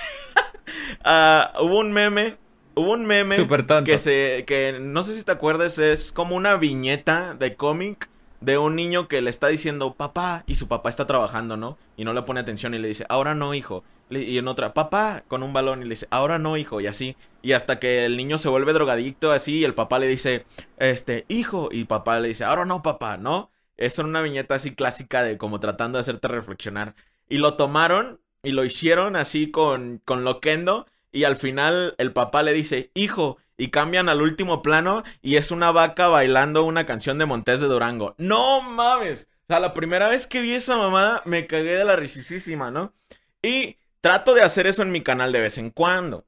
Ah, 1.03 1.53
hubo 1.61 1.79
un 1.79 1.91
meme 1.91 2.37
Hubo 2.75 2.91
un 2.91 3.05
meme 3.05 3.37
que 3.85 3.99
se 3.99 4.43
que 4.45 4.77
no 4.81 5.03
sé 5.03 5.13
si 5.13 5.23
te 5.23 5.31
acuerdas, 5.31 5.77
es 5.77 6.11
como 6.11 6.35
una 6.35 6.57
viñeta 6.57 7.33
de 7.33 7.55
cómic 7.55 8.09
de 8.41 8.57
un 8.57 8.75
niño 8.75 9.07
que 9.07 9.21
le 9.21 9.29
está 9.29 9.47
diciendo 9.47 9.93
papá 9.93 10.43
y 10.45 10.55
su 10.55 10.67
papá 10.67 10.89
está 10.89 11.07
trabajando, 11.07 11.55
¿no? 11.55 11.77
Y 11.95 12.03
no 12.03 12.11
le 12.11 12.21
pone 12.23 12.41
atención 12.41 12.73
y 12.73 12.79
le 12.79 12.89
dice, 12.89 13.05
"Ahora 13.07 13.33
no, 13.33 13.53
hijo." 13.53 13.85
Y 14.09 14.37
en 14.37 14.47
otra, 14.49 14.73
"Papá" 14.73 15.23
con 15.29 15.41
un 15.41 15.53
balón 15.53 15.81
y 15.81 15.85
le 15.85 15.91
dice, 15.91 16.07
"Ahora 16.11 16.37
no, 16.37 16.57
hijo." 16.57 16.81
Y 16.81 16.87
así, 16.87 17.15
y 17.41 17.53
hasta 17.53 17.79
que 17.79 18.05
el 18.05 18.17
niño 18.17 18.37
se 18.37 18.49
vuelve 18.49 18.73
drogadicto 18.73 19.31
así 19.31 19.59
y 19.59 19.63
el 19.63 19.73
papá 19.73 19.97
le 19.97 20.07
dice, 20.07 20.45
"Este, 20.77 21.25
hijo." 21.29 21.69
Y 21.71 21.85
papá 21.85 22.19
le 22.19 22.27
dice, 22.27 22.43
"Ahora 22.43 22.65
no, 22.65 22.83
papá." 22.83 23.15
¿No? 23.17 23.51
Es 23.77 23.97
una 23.99 24.21
viñeta 24.21 24.55
así 24.55 24.75
clásica 24.75 25.23
de 25.23 25.37
como 25.37 25.59
tratando 25.61 25.97
de 25.97 26.01
hacerte 26.01 26.27
reflexionar. 26.27 26.93
Y 27.29 27.37
lo 27.37 27.55
tomaron 27.55 28.21
y 28.43 28.51
lo 28.51 28.65
hicieron 28.65 29.15
así 29.15 29.51
con 29.51 30.01
con 30.05 30.23
Loquendo 30.23 30.85
y 31.11 31.23
al 31.23 31.37
final 31.37 31.95
el 31.97 32.11
papá 32.11 32.43
le 32.43 32.51
dice, 32.51 32.91
hijo, 32.93 33.37
y 33.57 33.69
cambian 33.69 34.09
al 34.09 34.21
último 34.21 34.61
plano 34.61 35.03
y 35.21 35.37
es 35.37 35.51
una 35.51 35.71
vaca 35.71 36.07
bailando 36.09 36.63
una 36.63 36.85
canción 36.85 37.17
de 37.17 37.25
Montés 37.25 37.61
de 37.61 37.67
Durango. 37.67 38.15
No 38.17 38.61
mames. 38.61 39.29
O 39.43 39.45
sea, 39.47 39.59
la 39.59 39.73
primera 39.73 40.09
vez 40.09 40.27
que 40.27 40.41
vi 40.41 40.53
esa 40.53 40.75
mamada 40.75 41.21
me 41.25 41.47
cagué 41.47 41.75
de 41.75 41.85
la 41.85 41.95
risísima, 41.95 42.71
¿no? 42.71 42.93
Y 43.41 43.77
trato 44.01 44.33
de 44.33 44.41
hacer 44.41 44.67
eso 44.67 44.81
en 44.81 44.91
mi 44.91 45.01
canal 45.01 45.31
de 45.31 45.41
vez 45.41 45.57
en 45.57 45.69
cuando. 45.69 46.25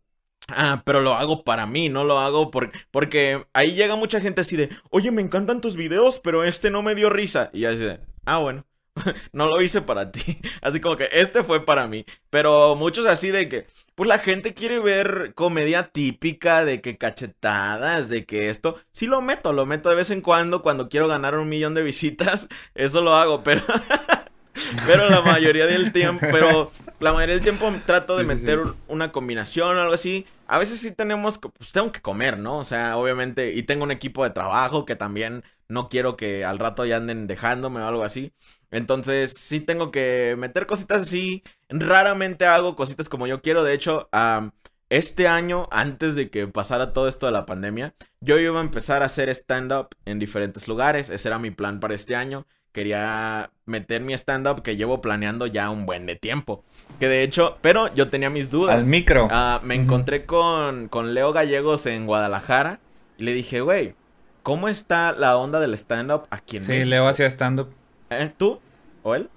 Ah, 0.49 0.83
pero 0.85 1.01
lo 1.01 1.15
hago 1.15 1.43
para 1.43 1.65
mí, 1.65 1.89
no 1.89 2.05
lo 2.05 2.19
hago 2.19 2.51
por, 2.51 2.71
porque 2.89 3.45
ahí 3.51 3.73
llega 3.73 3.97
mucha 3.97 4.21
gente 4.21 4.41
así 4.41 4.55
de, 4.55 4.69
oye, 4.89 5.11
me 5.11 5.21
encantan 5.21 5.59
tus 5.59 5.75
videos, 5.75 6.19
pero 6.19 6.45
este 6.45 6.69
no 6.69 6.81
me 6.83 6.95
dio 6.95 7.09
risa. 7.09 7.49
Y 7.51 7.65
así 7.65 7.79
de, 7.79 7.99
ah, 8.25 8.37
bueno. 8.37 8.65
no 9.31 9.47
lo 9.47 9.61
hice 9.61 9.81
para 9.81 10.11
ti. 10.11 10.39
Así 10.61 10.79
como 10.79 10.95
que 10.95 11.09
este 11.11 11.43
fue 11.43 11.65
para 11.65 11.87
mí. 11.87 12.05
Pero 12.29 12.75
muchos 12.75 13.05
así 13.05 13.31
de 13.31 13.49
que, 13.49 13.67
pues 13.95 14.07
la 14.07 14.19
gente 14.19 14.53
quiere 14.53 14.79
ver 14.79 15.33
comedia 15.35 15.89
típica 15.89 16.65
de 16.65 16.81
que 16.81 16.97
cachetadas, 16.97 18.09
de 18.09 18.25
que 18.25 18.49
esto. 18.49 18.75
Sí 18.91 19.07
lo 19.07 19.21
meto, 19.21 19.53
lo 19.53 19.65
meto 19.65 19.89
de 19.89 19.95
vez 19.95 20.11
en 20.11 20.21
cuando 20.21 20.61
cuando 20.61 20.89
quiero 20.89 21.07
ganar 21.07 21.35
un 21.35 21.49
millón 21.49 21.73
de 21.73 21.83
visitas. 21.83 22.47
Eso 22.75 23.01
lo 23.01 23.15
hago, 23.15 23.43
pero... 23.43 23.63
pero 24.85 25.09
la 25.09 25.21
mayoría 25.21 25.65
del 25.67 25.91
tiempo, 25.91 26.25
pero 26.31 26.71
la 26.99 27.13
mayoría 27.13 27.35
del 27.35 27.43
tiempo 27.43 27.71
trato 27.85 28.17
de 28.17 28.23
meter 28.23 28.61
una 28.87 29.11
combinación 29.11 29.77
o 29.77 29.81
algo 29.81 29.93
así. 29.93 30.25
A 30.47 30.57
veces 30.57 30.79
sí 30.79 30.93
tenemos, 30.93 31.39
pues 31.39 31.71
tengo 31.71 31.91
que 31.91 32.01
comer, 32.01 32.37
¿no? 32.39 32.59
O 32.59 32.63
sea, 32.63 32.97
obviamente, 32.97 33.53
y 33.53 33.63
tengo 33.63 33.83
un 33.83 33.91
equipo 33.91 34.23
de 34.23 34.29
trabajo 34.29 34.85
que 34.85 34.95
también 34.95 35.43
no 35.67 35.89
quiero 35.89 36.15
que 36.15 36.45
al 36.45 36.59
rato 36.59 36.85
ya 36.85 36.97
anden 36.97 37.27
dejándome 37.27 37.81
o 37.81 37.87
algo 37.87 38.03
así. 38.03 38.31
Entonces, 38.71 39.33
sí 39.33 39.59
tengo 39.59 39.91
que 39.91 40.35
meter 40.37 40.65
cositas 40.65 41.01
así. 41.01 41.43
Raramente 41.69 42.45
hago 42.45 42.75
cositas 42.75 43.09
como 43.09 43.27
yo 43.27 43.41
quiero. 43.41 43.63
De 43.63 43.73
hecho, 43.73 44.09
este 44.89 45.27
año, 45.27 45.67
antes 45.71 46.15
de 46.15 46.29
que 46.29 46.47
pasara 46.47 46.93
todo 46.93 47.09
esto 47.09 47.25
de 47.25 47.33
la 47.33 47.45
pandemia, 47.45 47.93
yo 48.21 48.39
iba 48.39 48.57
a 48.57 48.63
empezar 48.63 49.03
a 49.03 49.07
hacer 49.07 49.27
stand-up 49.29 49.89
en 50.05 50.19
diferentes 50.19 50.69
lugares. 50.69 51.09
Ese 51.09 51.27
era 51.27 51.39
mi 51.39 51.51
plan 51.51 51.81
para 51.81 51.95
este 51.95 52.15
año. 52.15 52.47
Quería 52.78 53.49
meter 53.65 54.03
mi 54.03 54.13
stand-up 54.13 54.61
que 54.61 54.78
llevo 54.78 55.01
planeando 55.01 55.47
ya 55.47 55.71
un 55.71 55.88
buen 55.88 56.05
de 56.05 56.15
tiempo. 56.15 56.63
Que 56.99 57.07
de 57.07 57.23
hecho, 57.23 57.57
pero 57.61 57.91
yo 57.95 58.09
tenía 58.09 58.30
mis 58.30 58.51
dudas. 58.51 58.75
Al 58.75 58.86
micro. 58.86 59.28
Ah, 59.32 59.59
me 59.63 59.73
encontré 59.73 60.28
con, 60.28 60.88
con 60.88 61.15
Leo 61.15 61.34
Gallegos 61.34 61.88
en 61.88 62.05
Guadalajara. 62.05 62.80
Y 63.17 63.23
le 63.23 63.34
dije, 63.34 63.61
güey, 63.61 63.95
¿cómo 64.43 64.67
está 64.67 65.11
la 65.11 65.38
onda 65.38 65.59
del 65.59 65.73
stand-up 65.73 66.28
aquí 66.30 66.57
en 66.57 66.67
México? 66.67 66.84
Sí, 66.84 66.88
Leo 66.88 67.07
hacía 67.07 67.25
stand-up. 67.25 67.69
¿Eh? 68.11 68.32
¿Tú? 68.38 68.59
¿O 69.01 69.15
él? 69.15 69.28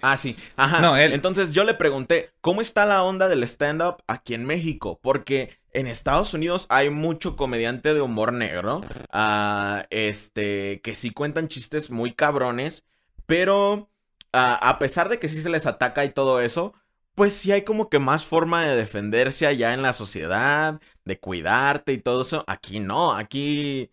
Ah, 0.00 0.16
sí. 0.16 0.38
Ajá. 0.56 0.80
No, 0.80 0.96
él. 0.96 1.12
Entonces 1.12 1.52
yo 1.52 1.64
le 1.64 1.74
pregunté, 1.74 2.30
¿cómo 2.40 2.62
está 2.62 2.86
la 2.86 3.02
onda 3.02 3.28
del 3.28 3.42
stand-up 3.42 3.96
aquí 4.06 4.32
en 4.32 4.46
México? 4.46 4.98
Porque 5.02 5.59
en 5.72 5.86
Estados 5.86 6.34
Unidos 6.34 6.66
hay 6.68 6.90
mucho 6.90 7.36
comediante 7.36 7.94
de 7.94 8.00
humor 8.00 8.32
negro. 8.32 8.80
Uh, 9.12 9.82
este, 9.90 10.80
que 10.82 10.94
sí 10.94 11.10
cuentan 11.10 11.48
chistes 11.48 11.90
muy 11.90 12.12
cabrones. 12.12 12.84
Pero 13.26 13.74
uh, 13.74 13.86
a 14.32 14.78
pesar 14.78 15.08
de 15.08 15.18
que 15.18 15.28
sí 15.28 15.42
se 15.42 15.50
les 15.50 15.66
ataca 15.66 16.04
y 16.04 16.12
todo 16.12 16.40
eso, 16.40 16.74
pues 17.14 17.34
sí 17.34 17.52
hay 17.52 17.62
como 17.62 17.88
que 17.88 17.98
más 17.98 18.24
forma 18.24 18.64
de 18.64 18.76
defenderse 18.76 19.46
allá 19.46 19.74
en 19.74 19.82
la 19.82 19.92
sociedad, 19.92 20.80
de 21.04 21.18
cuidarte 21.18 21.92
y 21.92 21.98
todo 21.98 22.22
eso. 22.22 22.44
Aquí 22.46 22.80
no, 22.80 23.12
aquí 23.12 23.90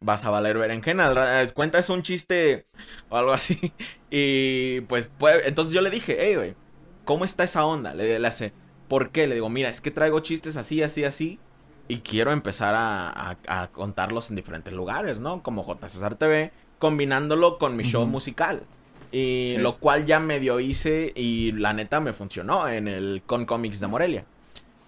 vas 0.00 0.24
a 0.24 0.30
valer 0.30 0.58
berenjena. 0.58 1.42
Eh, 1.42 1.50
cuentas 1.52 1.90
un 1.90 2.02
chiste 2.02 2.66
o 3.08 3.16
algo 3.16 3.32
así. 3.32 3.72
Y 4.10 4.80
pues, 4.82 5.10
pues 5.18 5.46
entonces 5.46 5.74
yo 5.74 5.82
le 5.82 5.90
dije, 5.90 6.16
hey, 6.18 6.36
güey, 6.36 6.56
¿cómo 7.04 7.24
está 7.26 7.44
esa 7.44 7.66
onda? 7.66 7.92
Le, 7.94 8.18
le, 8.18 8.28
hace, 8.28 8.54
¿por 8.88 9.10
qué? 9.10 9.26
Le 9.26 9.34
digo, 9.34 9.48
mira, 9.48 9.68
es 9.68 9.80
que 9.80 9.90
traigo 9.90 10.20
chistes 10.20 10.56
así, 10.56 10.82
así, 10.82 11.04
así. 11.04 11.38
Y 11.86 11.98
quiero 11.98 12.32
empezar 12.32 12.74
a, 12.76 13.36
a, 13.46 13.68
contarlos 13.68 14.28
en 14.28 14.36
diferentes 14.36 14.74
lugares, 14.74 15.20
¿no? 15.20 15.42
Como 15.42 15.64
JCR 15.66 16.16
TV, 16.16 16.52
combinándolo 16.78 17.58
con 17.58 17.76
mi 17.76 17.84
show 17.84 18.06
musical. 18.06 18.62
Y 19.10 19.56
lo 19.58 19.78
cual 19.78 20.04
ya 20.04 20.20
medio 20.20 20.60
hice 20.60 21.12
y 21.14 21.52
la 21.52 21.72
neta 21.72 22.00
me 22.00 22.12
funcionó 22.12 22.68
en 22.68 22.88
el 22.88 23.22
Con 23.24 23.46
Comics 23.46 23.80
de 23.80 23.86
Morelia. 23.86 24.24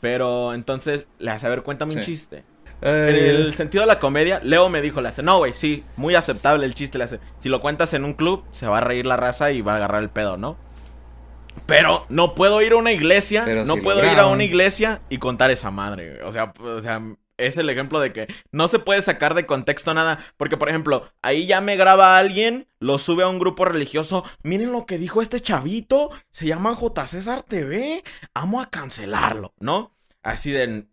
Pero 0.01 0.53
entonces 0.53 1.07
le 1.19 1.31
hace, 1.31 1.47
a 1.47 1.51
ver, 1.51 1.63
cuéntame 1.63 1.95
un 1.95 2.01
chiste. 2.01 2.45
En 2.83 3.15
el 3.15 3.55
sentido 3.55 3.83
de 3.83 3.89
la 3.89 3.99
comedia, 3.99 4.41
Leo 4.43 4.71
me 4.71 4.81
dijo, 4.81 5.01
le 5.03 5.09
hace, 5.09 5.23
no, 5.23 5.39
güey, 5.39 5.53
sí, 5.53 5.85
muy 5.97 6.15
aceptable 6.15 6.65
el 6.65 6.75
chiste, 6.75 6.97
le 6.97 7.05
hace. 7.05 7.21
Si 7.39 7.51
lo 7.51 7.61
cuentas 7.61 7.93
en 7.93 8.05
un 8.05 8.15
club, 8.15 8.45
se 8.51 8.67
va 8.67 8.79
a 8.79 8.81
reír 8.81 9.05
la 9.05 9.19
raza 9.19 9.53
y 9.53 9.61
va 9.61 9.75
a 9.75 9.77
agarrar 9.77 10.03
el 10.03 10.09
pedo, 10.09 10.39
¿no? 10.39 10.57
Pero 11.71 12.07
no 12.09 12.35
puedo 12.35 12.61
ir 12.63 12.73
a 12.73 12.77
una 12.77 12.93
iglesia, 12.93 13.47
no 13.65 13.77
puedo 13.79 14.05
ir 14.05 14.19
a 14.19 14.27
una 14.27 14.45
iglesia 14.45 15.01
y 15.09 15.19
contar 15.19 15.51
esa 15.51 15.71
madre. 15.71 16.23
O 16.25 16.33
sea, 16.33 16.53
o 16.61 16.81
sea, 16.81 17.03
es 17.41 17.57
el 17.57 17.71
ejemplo 17.71 18.01
de 18.01 18.13
que 18.13 18.27
no 18.53 18.69
se 18.69 18.79
puede 18.79 19.03
sacar 19.03 19.35
de 19.35 19.47
contexto 19.47 19.95
nada. 19.95 20.19
Porque, 20.37 20.57
por 20.57 20.69
ejemplo, 20.69 21.11
ahí 21.23 21.47
ya 21.47 21.61
me 21.61 21.77
graba 21.77 22.19
alguien, 22.19 22.69
lo 22.79 22.99
sube 22.99 23.23
a 23.23 23.29
un 23.29 23.39
grupo 23.39 23.65
religioso. 23.65 24.25
Miren 24.43 24.73
lo 24.73 24.87
que 24.87 24.99
dijo 24.99 25.23
este 25.23 25.41
chavito. 25.41 26.11
Se 26.31 26.47
llama 26.47 26.75
J. 26.75 27.07
César 27.07 27.43
TV. 27.43 28.05
Amo 28.35 28.61
a 28.61 28.71
cancelarlo, 28.71 29.55
¿no? 29.59 29.95
Así 30.23 30.51
de. 30.51 30.87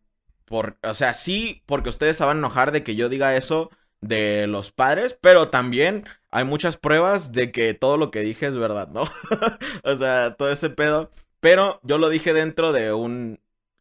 Por, 0.46 0.78
o 0.82 0.94
sea, 0.94 1.14
sí, 1.14 1.62
porque 1.66 1.90
ustedes 1.90 2.16
se 2.16 2.24
van 2.24 2.38
a 2.38 2.40
enojar 2.40 2.72
de 2.72 2.82
que 2.82 2.96
yo 2.96 3.10
diga 3.10 3.36
eso 3.36 3.70
de 4.02 4.48
los 4.48 4.72
padres, 4.72 5.18
pero 5.20 5.50
también 5.50 6.06
hay 6.30 6.44
muchas 6.44 6.78
pruebas 6.78 7.32
de 7.32 7.52
que 7.52 7.74
todo 7.74 7.98
lo 7.98 8.12
que 8.12 8.22
dije 8.22 8.46
es 8.48 8.58
verdad, 8.58 8.90
¿no? 8.90 9.04
o 9.84 9.96
sea, 9.96 10.36
todo 10.36 10.52
ese 10.52 10.70
pedo. 10.70 11.12
Pero 11.40 11.80
yo 11.84 11.98
lo 11.98 12.10
dije 12.10 12.34
dentro 12.34 12.74
de 12.74 12.94
un 12.94 13.40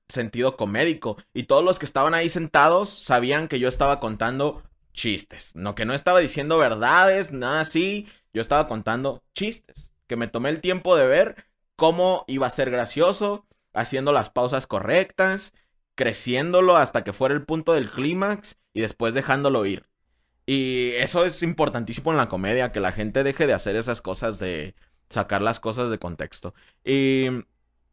sentido 0.09 0.57
comédico. 0.57 1.17
Y 1.35 1.45
todos 1.45 1.65
los 1.65 1.79
que 1.79 1.87
estaban 1.87 2.15
ahí 2.15 2.29
sentados 2.29 2.91
sabían 2.91 3.49
que 3.49 3.59
yo 3.59 3.69
estaba 3.69 4.01
contando 4.01 4.63
chistes. 4.93 5.55
No 5.55 5.75
que 5.75 5.85
no 5.85 5.95
estaba 5.95 6.21
diciendo 6.21 6.59
verdades, 6.59 7.33
nada 7.33 7.61
así. 7.61 8.07
Yo 8.33 8.41
estaba 8.41 8.67
contando 8.67 9.23
chistes. 9.35 9.95
Que 10.07 10.17
me 10.17 10.29
tomé 10.29 10.51
el 10.51 10.61
tiempo 10.61 10.97
de 10.97 11.07
ver 11.07 11.37
cómo 11.77 12.25
iba 12.27 12.47
a 12.47 12.51
ser 12.51 12.71
gracioso, 12.71 13.47
haciendo 13.75 14.13
las 14.13 14.31
pausas 14.31 14.67
correctas, 14.67 15.53
creciéndolo 15.95 16.77
hasta 16.77 17.05
que 17.05 17.13
fuera 17.13 17.35
el 17.35 17.45
punto 17.45 17.73
del 17.73 17.91
clímax 17.91 18.59
y 18.73 18.81
después 18.81 19.15
dejándolo 19.15 19.67
ir. 19.67 19.87
Y 20.47 20.93
eso 20.97 21.25
es 21.25 21.43
importantísimo 21.43 22.13
en 22.13 22.17
la 22.17 22.29
comedia, 22.29 22.71
que 22.71 22.81
la 22.81 22.93
gente 22.93 23.25
deje 23.25 23.47
de 23.47 23.53
hacer 23.53 23.75
esas 23.77 24.01
cosas 24.01 24.39
de 24.39 24.75
sacar 25.09 25.43
las 25.43 25.59
cosas 25.61 25.91
de 25.91 25.99
contexto. 25.99 26.55
Y, 26.85 27.27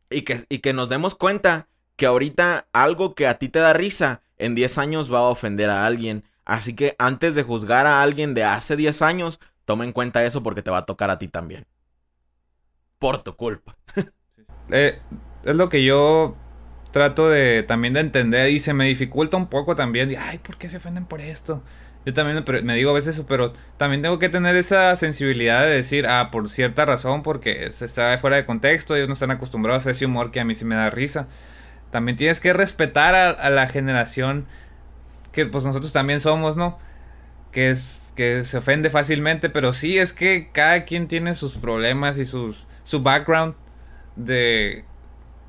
y, 0.10 0.22
que, 0.22 0.46
y 0.50 0.60
que 0.60 0.74
nos 0.74 0.90
demos 0.90 1.16
cuenta 1.16 1.68
que 1.96 2.06
ahorita 2.06 2.68
algo 2.72 3.16
que 3.16 3.28
a 3.28 3.40
ti 3.40 3.50
te 3.50 3.60
da 3.60 3.74
risa, 3.74 4.22
en 4.38 4.56
10 4.56 4.78
años 4.78 5.14
va 5.14 5.20
a 5.20 5.30
ofender 5.30 5.70
a 5.70 5.86
alguien. 5.86 6.24
Así 6.46 6.76
que 6.76 6.96
antes 7.00 7.36
de 7.36 7.44
juzgar 7.44 7.88
a 7.88 8.02
alguien 8.02 8.34
de 8.34 8.44
hace 8.44 8.76
10 8.76 9.02
años, 9.02 9.40
toma 9.66 9.86
en 9.86 9.92
cuenta 9.92 10.24
eso 10.24 10.44
porque 10.44 10.62
te 10.62 10.72
va 10.72 10.80
a 10.80 10.86
tocar 10.86 11.10
a 11.10 11.18
ti 11.18 11.28
también. 11.28 11.66
Por 13.00 13.24
tu 13.24 13.36
culpa. 13.36 13.78
Eh, 14.70 14.98
es 15.44 15.56
lo 15.58 15.68
que 15.68 15.84
yo 15.84 16.38
trato 16.92 17.30
de 17.30 17.64
también 17.64 17.94
de 17.94 18.00
entender 18.00 18.50
y 18.50 18.60
se 18.60 18.74
me 18.74 18.88
dificulta 18.88 19.36
un 19.36 19.48
poco 19.48 19.76
también. 19.76 20.16
Ay, 20.18 20.38
¿por 20.38 20.58
qué 20.58 20.70
se 20.70 20.78
ofenden 20.78 21.06
por 21.06 21.20
esto? 21.20 21.62
Yo 22.06 22.14
también 22.14 22.44
me, 22.66 22.76
digo 22.76 22.92
a 22.92 22.94
veces 22.94 23.16
eso, 23.16 23.26
pero 23.28 23.54
también 23.78 24.02
tengo 24.02 24.20
que 24.20 24.30
tener 24.30 24.56
esa 24.56 24.96
sensibilidad 24.96 25.64
de 25.64 25.70
decir, 25.70 26.06
ah, 26.08 26.32
por 26.32 26.50
cierta 26.50 26.86
razón, 26.86 27.24
porque 27.24 27.72
se 27.72 27.86
está 27.86 28.18
fuera 28.18 28.36
de 28.36 28.46
contexto, 28.46 28.96
ellos 28.96 29.08
no 29.08 29.14
están 29.14 29.32
acostumbrados 29.32 29.88
a 29.88 29.92
ese 29.92 30.06
humor 30.06 30.32
que 30.32 30.40
a 30.40 30.46
mí 30.46 30.54
sí 30.54 30.66
me 30.66 30.76
da 30.76 30.90
risa. 30.90 31.28
También 31.92 32.18
tienes 32.18 32.42
que 32.42 32.52
respetar 32.54 33.16
a, 33.16 33.50
la 33.50 33.68
generación 33.68 34.46
que 35.32 35.46
pues 35.46 35.64
nosotros 35.64 35.94
también 35.94 36.20
somos, 36.20 36.58
¿no? 36.58 36.78
Que 37.52 37.70
es 37.72 38.12
que 38.16 38.44
se 38.44 38.58
ofende 38.58 38.90
fácilmente, 38.90 39.50
pero 39.50 39.74
sí 39.74 39.98
es 39.98 40.14
que 40.14 40.50
cada 40.52 40.86
quien 40.86 41.08
tiene 41.08 41.34
sus 41.36 41.56
problemas 41.56 42.18
y 42.20 42.26
sus 42.26 42.68
su 42.84 43.02
background 43.02 43.56
de 44.16 44.86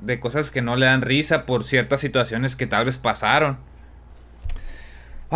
de 0.01 0.21
cosas 0.21 0.51
que 0.51 0.63
no 0.63 0.77
le 0.77 0.87
dan 0.87 1.03
risa 1.03 1.47
por 1.47 1.65
ciertas 1.65 2.01
situaciones 2.01 2.57
que 2.57 2.67
tal 2.67 2.85
vez 2.85 2.99
pasaron. 2.99 3.59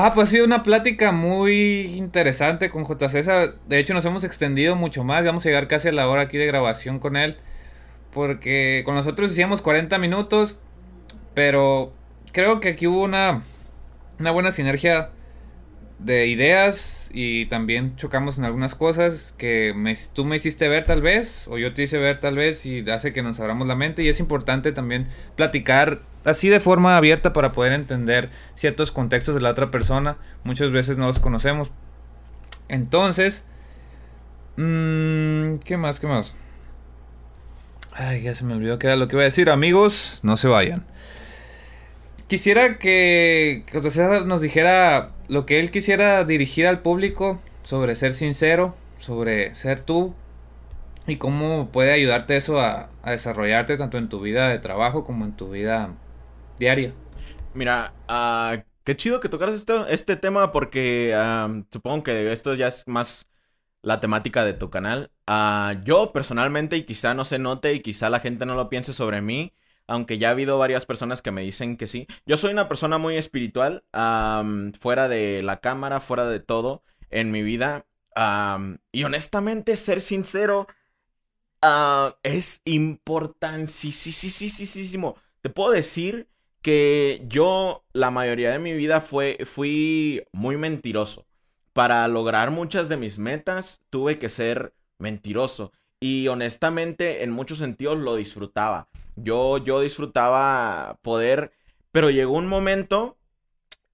Ah, 0.00 0.12
pues 0.14 0.28
ha 0.28 0.30
sido 0.30 0.44
una 0.44 0.62
plática 0.62 1.10
muy 1.10 1.86
interesante 1.96 2.70
con 2.70 2.84
J. 2.84 3.08
César. 3.08 3.54
De 3.66 3.80
hecho, 3.80 3.94
nos 3.94 4.04
hemos 4.04 4.22
extendido 4.22 4.76
mucho 4.76 5.02
más. 5.02 5.26
Vamos 5.26 5.44
a 5.44 5.48
llegar 5.48 5.66
casi 5.66 5.88
a 5.88 5.92
la 5.92 6.08
hora 6.08 6.22
aquí 6.22 6.38
de 6.38 6.46
grabación 6.46 7.00
con 7.00 7.16
él. 7.16 7.36
Porque 8.12 8.82
con 8.84 8.94
nosotros 8.94 9.30
decíamos 9.30 9.60
40 9.60 9.98
minutos. 9.98 10.60
Pero 11.34 11.92
creo 12.30 12.60
que 12.60 12.68
aquí 12.68 12.86
hubo 12.86 13.02
una, 13.02 13.42
una 14.20 14.30
buena 14.30 14.52
sinergia 14.52 15.10
de 15.98 16.28
ideas 16.28 17.10
y 17.12 17.46
también 17.46 17.96
chocamos 17.96 18.38
en 18.38 18.44
algunas 18.44 18.74
cosas 18.74 19.34
que 19.36 19.74
tú 20.12 20.24
me 20.24 20.36
hiciste 20.36 20.68
ver 20.68 20.84
tal 20.84 21.02
vez 21.02 21.48
o 21.48 21.58
yo 21.58 21.74
te 21.74 21.82
hice 21.82 21.98
ver 21.98 22.20
tal 22.20 22.36
vez 22.36 22.64
y 22.66 22.88
hace 22.88 23.12
que 23.12 23.22
nos 23.22 23.40
abramos 23.40 23.66
la 23.66 23.74
mente 23.74 24.02
y 24.02 24.08
es 24.08 24.20
importante 24.20 24.70
también 24.72 25.08
platicar 25.34 26.00
así 26.24 26.48
de 26.48 26.60
forma 26.60 26.96
abierta 26.96 27.32
para 27.32 27.52
poder 27.52 27.72
entender 27.72 28.30
ciertos 28.54 28.92
contextos 28.92 29.34
de 29.34 29.40
la 29.40 29.50
otra 29.50 29.70
persona. 29.70 30.16
Muchas 30.44 30.70
veces 30.70 30.98
no 30.98 31.06
los 31.06 31.18
conocemos. 31.18 31.72
Entonces, 32.68 33.44
mmm, 34.56 35.56
¿qué 35.64 35.76
más? 35.78 35.98
¿Qué 35.98 36.06
más? 36.06 36.32
Ay, 37.92 38.22
ya 38.22 38.34
se 38.34 38.44
me 38.44 38.54
olvidó 38.54 38.78
que 38.78 38.86
era 38.86 38.96
lo 38.96 39.08
que 39.08 39.16
iba 39.16 39.22
a 39.22 39.24
decir. 39.24 39.50
Amigos, 39.50 40.20
no 40.22 40.36
se 40.36 40.46
vayan. 40.46 40.84
Quisiera 42.28 42.78
que 42.78 43.64
César 43.82 44.26
nos 44.26 44.42
dijera 44.42 45.12
lo 45.28 45.46
que 45.46 45.60
él 45.60 45.70
quisiera 45.70 46.24
dirigir 46.24 46.66
al 46.66 46.80
público 46.80 47.40
sobre 47.62 47.94
ser 47.96 48.14
sincero, 48.14 48.74
sobre 48.98 49.54
ser 49.54 49.80
tú 49.80 50.14
y 51.06 51.16
cómo 51.16 51.68
puede 51.70 51.92
ayudarte 51.92 52.36
eso 52.36 52.60
a, 52.60 52.90
desarrollarte 53.04 53.76
tanto 53.76 53.98
en 53.98 54.08
tu 54.08 54.20
vida 54.20 54.48
de 54.48 54.58
trabajo 54.58 55.04
como 55.04 55.24
en 55.24 55.32
tu 55.32 55.50
vida 55.50 55.94
diaria. 56.58 56.92
Mira, 57.54 57.92
uh, 58.08 58.60
qué 58.84 58.96
chido 58.96 59.20
que 59.20 59.28
tocaras 59.28 59.54
este, 59.54 59.74
este 59.88 60.16
tema 60.16 60.52
porque 60.52 61.14
supongo 61.70 62.02
que 62.04 62.32
esto 62.32 62.54
ya 62.54 62.68
es 62.68 62.86
más 62.86 63.28
la 63.82 64.00
temática 64.00 64.44
de 64.44 64.54
tu 64.54 64.70
canal. 64.70 65.10
Uh, 65.26 65.82
yo 65.84 66.12
personalmente, 66.12 66.76
y 66.76 66.82
quizá 66.84 67.14
no 67.14 67.24
se 67.24 67.38
note 67.38 67.72
y 67.72 67.80
quizá 67.80 68.10
la 68.10 68.20
gente 68.20 68.44
no 68.44 68.54
lo 68.54 68.68
piense 68.68 68.92
sobre 68.92 69.20
mí, 69.22 69.54
aunque 69.88 70.18
ya 70.18 70.28
ha 70.28 70.32
habido 70.32 70.58
varias 70.58 70.86
personas 70.86 71.22
que 71.22 71.32
me 71.32 71.42
dicen 71.42 71.76
que 71.76 71.88
sí. 71.88 72.06
Yo 72.26 72.36
soy 72.36 72.52
una 72.52 72.68
persona 72.68 72.98
muy 72.98 73.16
espiritual, 73.16 73.84
fuera 74.78 75.08
de 75.08 75.42
la 75.42 75.60
cámara, 75.60 76.00
fuera 76.00 76.26
de 76.26 76.40
todo 76.40 76.84
en 77.10 77.30
mi 77.32 77.42
vida. 77.42 77.86
y 78.92 79.04
honestamente, 79.04 79.76
ser 79.76 80.00
sincero 80.00 80.66
uh, 81.64 82.10
es 82.22 82.62
importantísimo. 82.64 85.16
Te 85.40 85.50
puedo 85.50 85.72
decir 85.72 86.28
que 86.62 87.22
yo 87.26 87.84
la 87.92 88.10
mayoría 88.10 88.50
de 88.50 88.58
mi 88.58 88.74
vida 88.74 89.00
fue, 89.00 89.38
fui 89.46 90.24
muy 90.32 90.56
mentiroso. 90.56 91.26
Para 91.72 92.06
lograr 92.08 92.50
muchas 92.50 92.88
de 92.88 92.96
mis 92.96 93.18
metas 93.18 93.82
tuve 93.90 94.18
que 94.18 94.28
ser 94.28 94.74
mentiroso. 94.98 95.72
Y 96.00 96.28
honestamente, 96.28 97.24
en 97.24 97.30
muchos 97.30 97.58
sentidos 97.58 97.98
lo 97.98 98.16
disfrutaba. 98.16 98.88
Yo, 99.16 99.58
yo 99.58 99.80
disfrutaba 99.80 100.98
poder, 101.02 101.52
pero 101.90 102.10
llegó 102.10 102.34
un 102.34 102.46
momento 102.46 103.16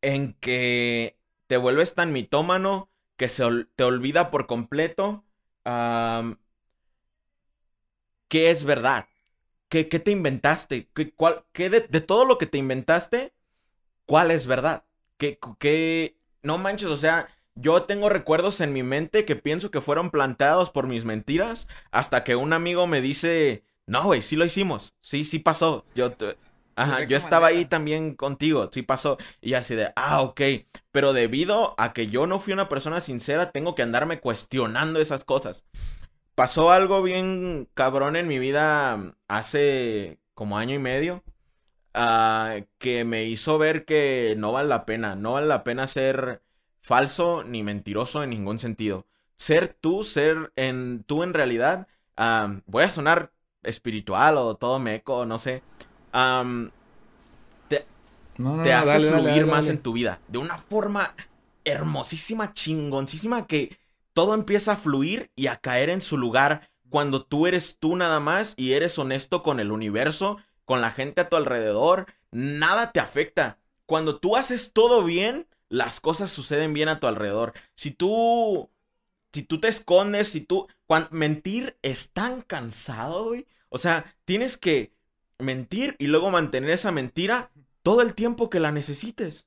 en 0.02 0.34
que 0.34 1.16
te 1.46 1.56
vuelves 1.56 1.94
tan 1.94 2.12
mitómano 2.12 2.90
que 3.16 3.28
se 3.28 3.44
te 3.76 3.84
olvida 3.84 4.30
por 4.30 4.46
completo 4.46 5.24
qué 8.28 8.50
es 8.50 8.64
verdad. 8.64 9.08
¿Qué, 9.68 9.88
qué 9.88 9.98
te 9.98 10.10
inventaste? 10.10 10.88
¿Qué, 10.94 11.14
qué 11.52 11.70
de, 11.70 11.80
de, 11.80 12.00
todo 12.00 12.24
lo 12.24 12.38
que 12.38 12.46
te 12.46 12.58
inventaste, 12.58 13.32
cuál 14.06 14.30
es 14.30 14.46
verdad? 14.46 14.84
¿Qué, 15.16 15.38
qué, 15.58 16.16
no 16.42 16.58
manches, 16.58 16.88
o 16.88 16.96
sea, 16.96 17.28
yo 17.54 17.82
tengo 17.84 18.08
recuerdos 18.08 18.60
en 18.60 18.72
mi 18.72 18.82
mente 18.82 19.24
que 19.24 19.36
pienso 19.36 19.70
que 19.70 19.80
fueron 19.80 20.10
planteados 20.10 20.70
por 20.70 20.86
mis 20.86 21.04
mentiras 21.04 21.68
hasta 21.90 22.24
que 22.24 22.36
un 22.36 22.52
amigo 22.52 22.86
me 22.86 23.00
dice, 23.00 23.64
no, 23.86 24.04
güey, 24.04 24.22
sí 24.22 24.36
lo 24.36 24.44
hicimos, 24.44 24.94
sí, 25.00 25.24
sí 25.24 25.38
pasó. 25.38 25.84
Yo, 25.94 26.12
Ajá, 26.76 27.04
yo 27.04 27.16
estaba 27.16 27.48
ahí 27.48 27.66
también 27.66 28.14
contigo, 28.14 28.68
sí 28.72 28.82
pasó. 28.82 29.16
Y 29.40 29.54
así 29.54 29.76
de, 29.76 29.92
ah, 29.96 30.22
ok. 30.22 30.40
Pero 30.90 31.12
debido 31.12 31.74
a 31.78 31.92
que 31.92 32.08
yo 32.08 32.26
no 32.26 32.40
fui 32.40 32.52
una 32.52 32.68
persona 32.68 33.00
sincera, 33.00 33.52
tengo 33.52 33.74
que 33.74 33.82
andarme 33.82 34.20
cuestionando 34.20 35.00
esas 35.00 35.24
cosas. 35.24 35.66
Pasó 36.34 36.72
algo 36.72 37.02
bien 37.02 37.68
cabrón 37.74 38.16
en 38.16 38.28
mi 38.28 38.38
vida 38.40 39.14
hace 39.28 40.18
como 40.34 40.58
año 40.58 40.74
y 40.74 40.78
medio. 40.80 41.22
Ah, 41.94 42.56
que 42.78 43.04
me 43.04 43.24
hizo 43.24 43.58
ver 43.58 43.84
que 43.84 44.34
no 44.38 44.52
vale 44.52 44.68
la 44.68 44.84
pena, 44.86 45.16
no 45.16 45.34
vale 45.34 45.46
la 45.46 45.64
pena 45.64 45.86
ser 45.86 46.43
falso 46.84 47.42
ni 47.44 47.62
mentiroso 47.62 48.22
en 48.22 48.30
ningún 48.30 48.58
sentido. 48.58 49.06
Ser 49.36 49.74
tú, 49.80 50.04
ser 50.04 50.52
en 50.54 51.02
tú 51.04 51.22
en 51.22 51.32
realidad, 51.32 51.88
voy 52.66 52.84
a 52.84 52.88
sonar 52.88 53.32
espiritual 53.62 54.36
o 54.36 54.54
todo 54.56 54.78
meco, 54.78 55.24
no 55.24 55.38
sé. 55.38 55.62
te, 57.68 57.86
te 58.62 58.72
hace 58.72 59.00
fluir 59.00 59.46
más 59.46 59.68
en 59.68 59.78
tu 59.78 59.94
vida 59.94 60.20
de 60.28 60.38
una 60.38 60.58
forma 60.58 61.14
hermosísima, 61.64 62.52
chingoncísima 62.52 63.46
que 63.46 63.78
todo 64.12 64.34
empieza 64.34 64.72
a 64.72 64.76
fluir 64.76 65.30
y 65.34 65.46
a 65.46 65.56
caer 65.56 65.88
en 65.88 66.02
su 66.02 66.18
lugar 66.18 66.68
cuando 66.90 67.24
tú 67.24 67.46
eres 67.46 67.78
tú 67.78 67.96
nada 67.96 68.20
más 68.20 68.52
y 68.58 68.74
eres 68.74 68.98
honesto 68.98 69.42
con 69.42 69.58
el 69.58 69.72
universo, 69.72 70.36
con 70.66 70.82
la 70.82 70.90
gente 70.90 71.22
a 71.22 71.28
tu 71.30 71.36
alrededor, 71.36 72.06
nada 72.30 72.92
te 72.92 73.00
afecta. 73.00 73.58
Cuando 73.86 74.20
tú 74.20 74.36
haces 74.36 74.72
todo 74.72 75.02
bien, 75.02 75.46
las 75.68 76.00
cosas 76.00 76.30
suceden 76.30 76.72
bien 76.74 76.88
a 76.88 77.00
tu 77.00 77.06
alrededor. 77.06 77.52
Si 77.74 77.90
tú, 77.90 78.70
si 79.32 79.42
tú 79.42 79.60
te 79.60 79.68
escondes, 79.68 80.28
si 80.28 80.40
tú, 80.42 80.68
mentir 81.10 81.76
es 81.82 82.12
tan 82.12 82.42
cansado, 82.42 83.26
güey. 83.26 83.46
O 83.68 83.78
sea, 83.78 84.14
tienes 84.24 84.56
que 84.56 84.92
mentir 85.38 85.96
y 85.98 86.06
luego 86.06 86.30
mantener 86.30 86.70
esa 86.70 86.92
mentira 86.92 87.50
todo 87.82 88.02
el 88.02 88.14
tiempo 88.14 88.50
que 88.50 88.60
la 88.60 88.72
necesites. 88.72 89.46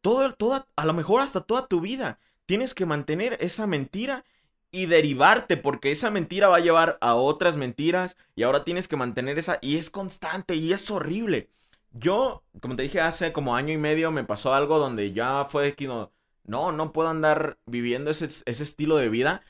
todo, 0.00 0.32
toda, 0.32 0.68
a 0.76 0.86
lo 0.86 0.94
mejor 0.94 1.22
hasta 1.22 1.42
toda 1.42 1.66
tu 1.68 1.80
vida, 1.80 2.18
tienes 2.46 2.74
que 2.74 2.86
mantener 2.86 3.36
esa 3.40 3.66
mentira 3.66 4.24
y 4.70 4.86
derivarte, 4.86 5.56
porque 5.56 5.90
esa 5.92 6.10
mentira 6.10 6.48
va 6.48 6.56
a 6.56 6.60
llevar 6.60 6.98
a 7.00 7.14
otras 7.14 7.56
mentiras 7.56 8.16
y 8.36 8.42
ahora 8.42 8.64
tienes 8.64 8.88
que 8.88 8.96
mantener 8.96 9.38
esa 9.38 9.58
y 9.62 9.76
es 9.78 9.90
constante 9.90 10.54
y 10.56 10.72
es 10.72 10.90
horrible. 10.90 11.50
Yo, 11.90 12.44
como 12.60 12.76
te 12.76 12.82
dije, 12.84 13.00
hace 13.00 13.32
como 13.32 13.56
año 13.56 13.72
y 13.72 13.78
medio 13.78 14.10
me 14.10 14.24
pasó 14.24 14.54
algo 14.54 14.78
donde 14.78 15.12
ya 15.12 15.46
fue 15.50 15.74
que 15.74 15.86
no, 15.86 16.12
no, 16.44 16.72
no 16.72 16.92
puedo 16.92 17.08
andar 17.08 17.58
viviendo 17.66 18.10
ese, 18.10 18.26
ese 18.26 18.62
estilo 18.62 18.96
de 18.96 19.08
vida. 19.08 19.42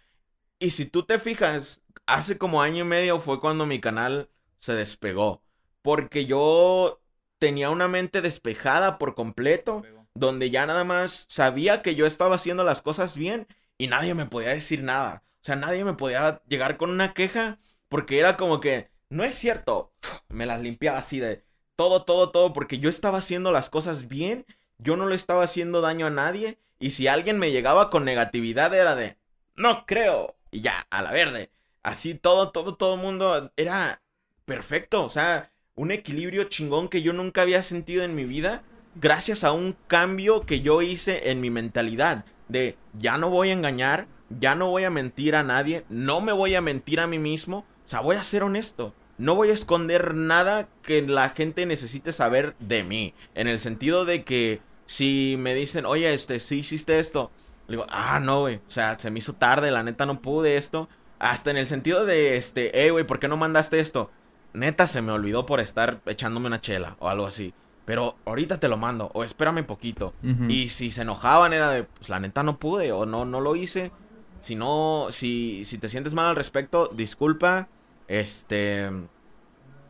Y 0.58 0.70
si 0.70 0.86
tú 0.86 1.04
te 1.04 1.18
fijas, 1.18 1.82
hace 2.06 2.38
como 2.38 2.62
año 2.62 2.84
y 2.84 2.88
medio 2.88 3.20
fue 3.20 3.40
cuando 3.40 3.66
mi 3.66 3.80
canal 3.80 4.30
se 4.60 4.74
despegó. 4.74 5.42
Porque 5.82 6.26
yo 6.26 7.00
tenía 7.38 7.70
una 7.70 7.88
mente 7.88 8.20
despejada 8.20 8.98
por 8.98 9.14
completo, 9.14 9.82
donde 10.14 10.50
ya 10.50 10.66
nada 10.66 10.84
más 10.84 11.26
sabía 11.28 11.82
que 11.82 11.94
yo 11.94 12.06
estaba 12.06 12.36
haciendo 12.36 12.64
las 12.64 12.82
cosas 12.82 13.16
bien 13.16 13.46
y 13.78 13.86
nadie 13.86 14.14
me 14.14 14.26
podía 14.26 14.50
decir 14.50 14.82
nada. 14.82 15.22
O 15.42 15.44
sea, 15.44 15.56
nadie 15.56 15.84
me 15.84 15.94
podía 15.94 16.42
llegar 16.48 16.76
con 16.76 16.90
una 16.90 17.14
queja 17.14 17.58
porque 17.88 18.18
era 18.18 18.36
como 18.36 18.60
que, 18.60 18.90
no 19.08 19.24
es 19.24 19.34
cierto, 19.34 19.92
me 20.28 20.46
las 20.46 20.60
limpiaba 20.60 20.98
así 20.98 21.20
de 21.20 21.44
todo, 21.78 22.02
todo, 22.02 22.30
todo, 22.30 22.52
porque 22.52 22.80
yo 22.80 22.90
estaba 22.90 23.18
haciendo 23.18 23.52
las 23.52 23.70
cosas 23.70 24.08
bien, 24.08 24.44
yo 24.78 24.96
no 24.96 25.06
le 25.06 25.14
estaba 25.14 25.44
haciendo 25.44 25.80
daño 25.80 26.06
a 26.06 26.10
nadie 26.10 26.58
y 26.80 26.90
si 26.90 27.06
alguien 27.06 27.38
me 27.38 27.52
llegaba 27.52 27.88
con 27.88 28.04
negatividad 28.04 28.74
era 28.74 28.96
de, 28.96 29.16
no 29.54 29.86
creo, 29.86 30.34
y 30.50 30.60
ya, 30.60 30.88
a 30.90 31.02
la 31.02 31.12
verde. 31.12 31.52
Así 31.84 32.14
todo, 32.14 32.50
todo, 32.50 32.74
todo 32.74 32.94
el 32.94 33.00
mundo 33.00 33.52
era 33.56 34.02
perfecto, 34.44 35.04
o 35.04 35.08
sea, 35.08 35.52
un 35.76 35.92
equilibrio 35.92 36.44
chingón 36.44 36.88
que 36.88 37.02
yo 37.02 37.12
nunca 37.12 37.42
había 37.42 37.62
sentido 37.62 38.02
en 38.02 38.16
mi 38.16 38.24
vida 38.24 38.64
gracias 38.96 39.44
a 39.44 39.52
un 39.52 39.76
cambio 39.86 40.46
que 40.46 40.62
yo 40.62 40.82
hice 40.82 41.30
en 41.30 41.40
mi 41.40 41.50
mentalidad 41.50 42.24
de 42.48 42.76
ya 42.92 43.18
no 43.18 43.30
voy 43.30 43.50
a 43.50 43.52
engañar, 43.52 44.08
ya 44.30 44.56
no 44.56 44.68
voy 44.70 44.82
a 44.82 44.90
mentir 44.90 45.36
a 45.36 45.44
nadie, 45.44 45.84
no 45.88 46.22
me 46.22 46.32
voy 46.32 46.56
a 46.56 46.60
mentir 46.60 46.98
a 46.98 47.06
mí 47.06 47.20
mismo, 47.20 47.58
o 47.86 47.88
sea, 47.88 48.00
voy 48.00 48.16
a 48.16 48.24
ser 48.24 48.42
honesto. 48.42 48.94
No 49.18 49.34
voy 49.34 49.50
a 49.50 49.54
esconder 49.54 50.14
nada 50.14 50.68
que 50.82 51.02
la 51.02 51.30
gente 51.30 51.66
necesite 51.66 52.12
saber 52.12 52.54
de 52.60 52.84
mí. 52.84 53.14
En 53.34 53.48
el 53.48 53.58
sentido 53.58 54.04
de 54.04 54.24
que 54.24 54.60
si 54.86 55.36
me 55.38 55.54
dicen, 55.54 55.84
oye, 55.86 56.12
este, 56.14 56.40
sí 56.40 56.60
hiciste 56.60 56.98
esto. 56.98 57.30
Le 57.66 57.76
digo, 57.76 57.86
ah, 57.90 58.20
no, 58.20 58.40
güey. 58.40 58.56
O 58.56 58.70
sea, 58.70 58.98
se 58.98 59.10
me 59.10 59.18
hizo 59.18 59.34
tarde, 59.34 59.70
la 59.70 59.82
neta 59.82 60.06
no 60.06 60.22
pude 60.22 60.56
esto. 60.56 60.88
Hasta 61.18 61.50
en 61.50 61.56
el 61.56 61.66
sentido 61.66 62.06
de, 62.06 62.36
este, 62.36 62.86
eh, 62.86 62.90
güey, 62.90 63.04
¿por 63.04 63.18
qué 63.18 63.28
no 63.28 63.36
mandaste 63.36 63.80
esto? 63.80 64.10
Neta 64.54 64.86
se 64.86 65.02
me 65.02 65.12
olvidó 65.12 65.46
por 65.46 65.60
estar 65.60 66.00
echándome 66.06 66.46
una 66.46 66.60
chela 66.60 66.96
o 67.00 67.08
algo 67.08 67.26
así. 67.26 67.52
Pero 67.84 68.16
ahorita 68.24 68.60
te 68.60 68.68
lo 68.68 68.76
mando, 68.76 69.10
o 69.14 69.24
espérame 69.24 69.64
poquito. 69.64 70.12
Y 70.48 70.68
si 70.68 70.90
se 70.90 71.02
enojaban 71.02 71.52
era 71.54 71.70
de, 71.70 71.84
pues 71.84 72.08
la 72.08 72.20
neta 72.20 72.42
no 72.42 72.58
pude, 72.58 72.92
o 72.92 73.06
no, 73.06 73.24
no 73.24 73.40
lo 73.40 73.56
hice. 73.56 73.92
Si 74.40 74.54
no, 74.54 75.08
si, 75.10 75.64
si 75.64 75.78
te 75.78 75.88
sientes 75.88 76.14
mal 76.14 76.26
al 76.26 76.36
respecto, 76.36 76.90
disculpa. 76.94 77.68
Este, 78.08 78.90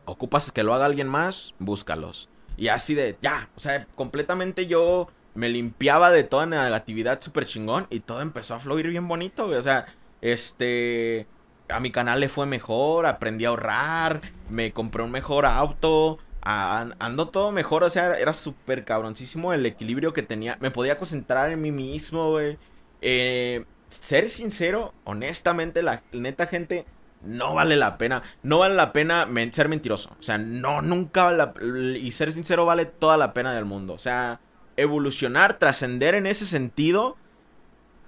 ocupas 0.05 0.51
que 0.51 0.63
lo 0.63 0.73
haga 0.73 0.85
alguien 0.85 1.07
más, 1.07 1.55
búscalos. 1.59 2.29
Y 2.57 2.67
así 2.67 2.93
de, 2.93 3.17
ya, 3.21 3.49
o 3.55 3.59
sea, 3.59 3.87
completamente 3.95 4.67
yo 4.67 5.07
me 5.33 5.49
limpiaba 5.49 6.11
de 6.11 6.23
toda 6.23 6.45
negatividad 6.45 7.21
súper 7.21 7.45
chingón 7.45 7.87
y 7.89 8.01
todo 8.01 8.21
empezó 8.21 8.55
a 8.55 8.59
fluir 8.59 8.87
bien 8.89 9.07
bonito, 9.07 9.47
O 9.47 9.61
sea, 9.61 9.85
este, 10.21 11.27
a 11.69 11.79
mi 11.79 11.91
canal 11.91 12.19
le 12.19 12.29
fue 12.29 12.45
mejor, 12.45 13.05
aprendí 13.05 13.45
a 13.45 13.49
ahorrar, 13.49 14.21
me 14.49 14.73
compré 14.73 15.03
un 15.03 15.11
mejor 15.11 15.45
auto, 15.45 16.19
ando 16.41 17.29
todo 17.29 17.51
mejor, 17.51 17.83
o 17.83 17.89
sea, 17.89 18.17
era 18.17 18.33
súper 18.33 18.85
cabroncísimo 18.85 19.53
el 19.53 19.65
equilibrio 19.65 20.13
que 20.13 20.23
tenía. 20.23 20.57
Me 20.59 20.71
podía 20.71 20.97
concentrar 20.97 21.49
en 21.51 21.61
mí 21.61 21.71
mismo, 21.71 22.31
güey. 22.31 22.57
Eh, 23.01 23.65
ser 23.89 24.29
sincero, 24.29 24.93
honestamente, 25.03 25.81
la 25.81 26.03
neta 26.11 26.47
gente, 26.47 26.85
no 27.21 27.53
vale 27.53 27.75
la 27.75 27.97
pena. 27.97 28.23
No 28.43 28.59
vale 28.59 28.75
la 28.75 28.93
pena 28.93 29.27
ser 29.51 29.69
mentiroso. 29.69 30.15
O 30.19 30.23
sea, 30.23 30.37
no, 30.37 30.81
nunca 30.81 31.25
vale 31.25 31.37
la, 31.37 31.97
Y 31.97 32.11
ser 32.11 32.31
sincero 32.31 32.65
vale 32.65 32.85
toda 32.85 33.17
la 33.17 33.33
pena 33.33 33.53
del 33.53 33.65
mundo. 33.65 33.93
O 33.93 33.99
sea, 33.99 34.39
evolucionar, 34.77 35.55
trascender 35.55 36.15
en 36.15 36.25
ese 36.25 36.45
sentido 36.45 37.17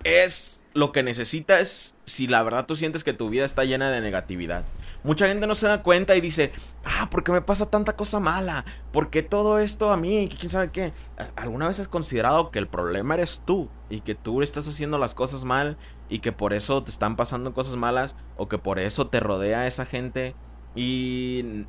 es 0.03 0.64
lo 0.74 0.91
que 0.91 1.03
necesitas 1.03 1.95
si 2.05 2.28
la 2.28 2.41
verdad 2.43 2.66
tú 2.66 2.76
sientes 2.76 3.03
que 3.03 3.14
tu 3.14 3.30
vida 3.30 3.45
está 3.45 3.66
llena 3.66 3.91
de 3.91 4.01
negatividad. 4.01 4.64
Mucha 5.03 5.28
gente 5.28 5.47
no 5.47 5.55
se 5.55 5.68
da 5.68 5.84
cuenta 5.84 6.16
y 6.16 6.22
dice, 6.22 6.51
ah, 6.86 7.09
¿por 7.09 7.24
qué 7.24 7.32
me 7.32 7.41
pasa 7.41 7.70
tanta 7.70 7.95
cosa 7.95 8.20
mala? 8.20 8.64
¿Por 8.93 9.09
qué 9.09 9.24
todo 9.24 9.59
esto 9.59 9.91
a 9.91 9.97
mí? 9.97 10.30
¿Quién 10.39 10.49
sabe 10.49 10.72
qué? 10.72 10.93
¿Alguna 11.36 11.68
vez 11.68 11.80
has 11.80 11.88
considerado 11.88 12.51
que 12.51 12.59
el 12.59 12.68
problema 12.68 13.16
eres 13.16 13.41
tú? 13.45 13.68
Y 13.89 14.01
que 14.01 14.16
tú 14.16 14.41
estás 14.41 14.68
haciendo 14.68 14.97
las 14.97 15.14
cosas 15.14 15.43
mal 15.43 15.78
y 16.12 16.20
que 16.20 16.34
por 16.34 16.51
eso 16.51 16.84
te 16.84 16.91
están 16.91 17.16
pasando 17.16 17.53
cosas 17.53 17.78
malas 17.78 18.18
o 18.36 18.49
que 18.49 18.57
por 18.57 18.80
eso 18.80 19.07
te 19.07 19.22
rodea 19.22 19.66
esa 19.66 19.86
gente. 19.86 20.36
Y 20.76 21.66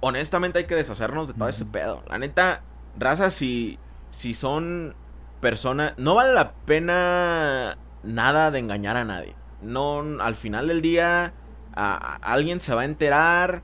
honestamente 0.00 0.58
hay 0.58 0.64
que 0.66 0.74
deshacernos 0.74 1.28
de 1.28 1.34
todo 1.34 1.48
ese 1.48 1.64
pedo. 1.64 2.02
La 2.08 2.18
neta, 2.18 2.62
raza, 2.98 3.30
si, 3.30 3.78
si 4.10 4.34
son 4.34 4.96
personas... 5.40 5.94
No 5.96 6.16
vale 6.16 6.34
la 6.34 6.54
pena 6.66 7.78
nada 8.02 8.50
de 8.50 8.58
engañar 8.58 8.96
a 8.96 9.04
nadie. 9.04 9.36
No, 9.62 10.00
al 10.20 10.34
final 10.34 10.66
del 10.66 10.82
día 10.82 11.32
alguien 11.72 12.60
se 12.60 12.74
va 12.74 12.82
a 12.82 12.84
enterar, 12.84 13.62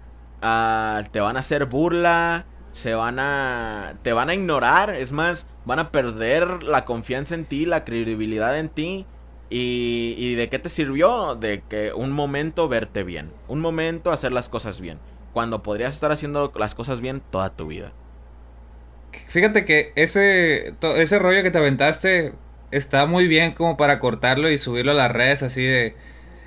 te 1.11 1.21
van 1.21 1.37
a 1.37 1.41
hacer 1.41 1.67
burla, 1.67 2.47
se 2.71 2.95
van 2.95 3.19
a 3.19 3.95
te 4.03 4.13
van 4.13 4.29
a 4.29 4.35
ignorar, 4.35 4.95
es 4.95 5.11
más, 5.11 5.49
van 5.65 5.81
a 5.81 5.91
perder 5.91 6.63
la 6.63 6.85
confianza 6.85 7.35
en 7.35 7.47
ti, 7.47 7.65
la 7.65 7.85
credibilidad 7.85 8.57
en 8.57 8.69
ti. 8.69 9.07
Y, 9.51 10.15
y, 10.19 10.35
de 10.35 10.49
qué 10.49 10.59
te 10.59 10.69
sirvió? 10.69 11.37
De 11.37 11.63
que 11.69 11.93
un 11.93 12.13
momento 12.13 12.67
verte 12.69 13.05
bien, 13.05 13.31
un 13.47 13.61
momento 13.61 14.11
hacer 14.11 14.33
las 14.33 14.49
cosas 14.49 14.81
bien, 14.81 14.99
cuando 15.33 15.63
podrías 15.63 15.95
estar 15.95 16.11
haciendo 16.11 16.53
las 16.57 16.75
cosas 16.75 17.01
bien 17.01 17.23
toda 17.31 17.55
tu 17.55 17.67
vida. 17.67 17.93
Fíjate 19.29 19.65
que 19.65 19.93
ese, 19.97 20.75
ese 20.97 21.19
rollo 21.19 21.43
que 21.43 21.51
te 21.51 21.59
aventaste 21.59 22.33
está 22.71 23.07
muy 23.07 23.29
bien 23.29 23.53
como 23.53 23.77
para 23.77 23.99
cortarlo 23.99 24.51
y 24.51 24.59
subirlo 24.59 24.93
a 24.93 24.95
las 24.95 25.13
redes 25.13 25.43
así 25.43 25.63
de... 25.63 25.95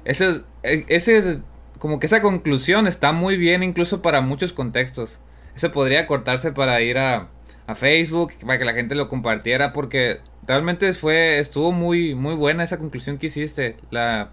Ese, 0.03 0.41
e, 0.63 0.85
ese 0.89 1.41
como 1.79 1.99
que 1.99 2.07
esa 2.07 2.21
conclusión 2.21 2.87
está 2.87 3.11
muy 3.11 3.37
bien 3.37 3.63
incluso 3.63 4.01
para 4.01 4.21
muchos 4.21 4.53
contextos. 4.53 5.19
Eso 5.55 5.71
podría 5.71 6.07
cortarse 6.07 6.51
para 6.51 6.81
ir 6.81 6.97
a, 6.97 7.29
a 7.67 7.75
Facebook, 7.75 8.33
para 8.41 8.57
que 8.57 8.65
la 8.65 8.73
gente 8.73 8.95
lo 8.95 9.09
compartiera, 9.09 9.73
porque 9.73 10.19
realmente 10.47 10.93
fue, 10.93 11.39
estuvo 11.39 11.71
muy, 11.71 12.15
muy 12.15 12.35
buena 12.35 12.63
esa 12.63 12.77
conclusión 12.77 13.17
que 13.17 13.27
hiciste. 13.27 13.75
La, 13.91 14.31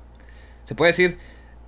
se 0.65 0.75
puede 0.75 0.91
decir, 0.91 1.19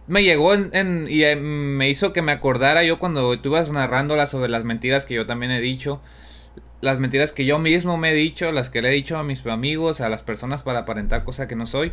me 0.06 0.22
llegó 0.22 0.54
en, 0.54 1.06
y 1.08 1.24
eh, 1.24 1.36
me 1.36 1.90
hizo 1.90 2.12
que 2.12 2.22
me 2.22 2.32
acordara 2.32 2.84
yo 2.84 2.98
cuando 2.98 3.38
tú 3.40 3.50
ibas 3.50 3.70
narrándola 3.70 4.26
sobre 4.26 4.48
las 4.48 4.64
mentiras 4.64 5.04
que 5.04 5.14
yo 5.14 5.26
también 5.26 5.52
he 5.52 5.60
dicho. 5.60 6.00
Las 6.80 7.00
mentiras 7.00 7.32
que 7.32 7.44
yo 7.44 7.58
mismo 7.58 7.96
me 7.96 8.12
he 8.12 8.14
dicho, 8.14 8.52
las 8.52 8.70
que 8.70 8.82
le 8.82 8.90
he 8.90 8.92
dicho 8.92 9.18
a 9.18 9.24
mis 9.24 9.44
amigos, 9.46 10.00
a 10.00 10.08
las 10.08 10.22
personas 10.22 10.62
para 10.62 10.80
aparentar 10.80 11.24
cosa 11.24 11.48
que 11.48 11.56
no 11.56 11.66
soy. 11.66 11.92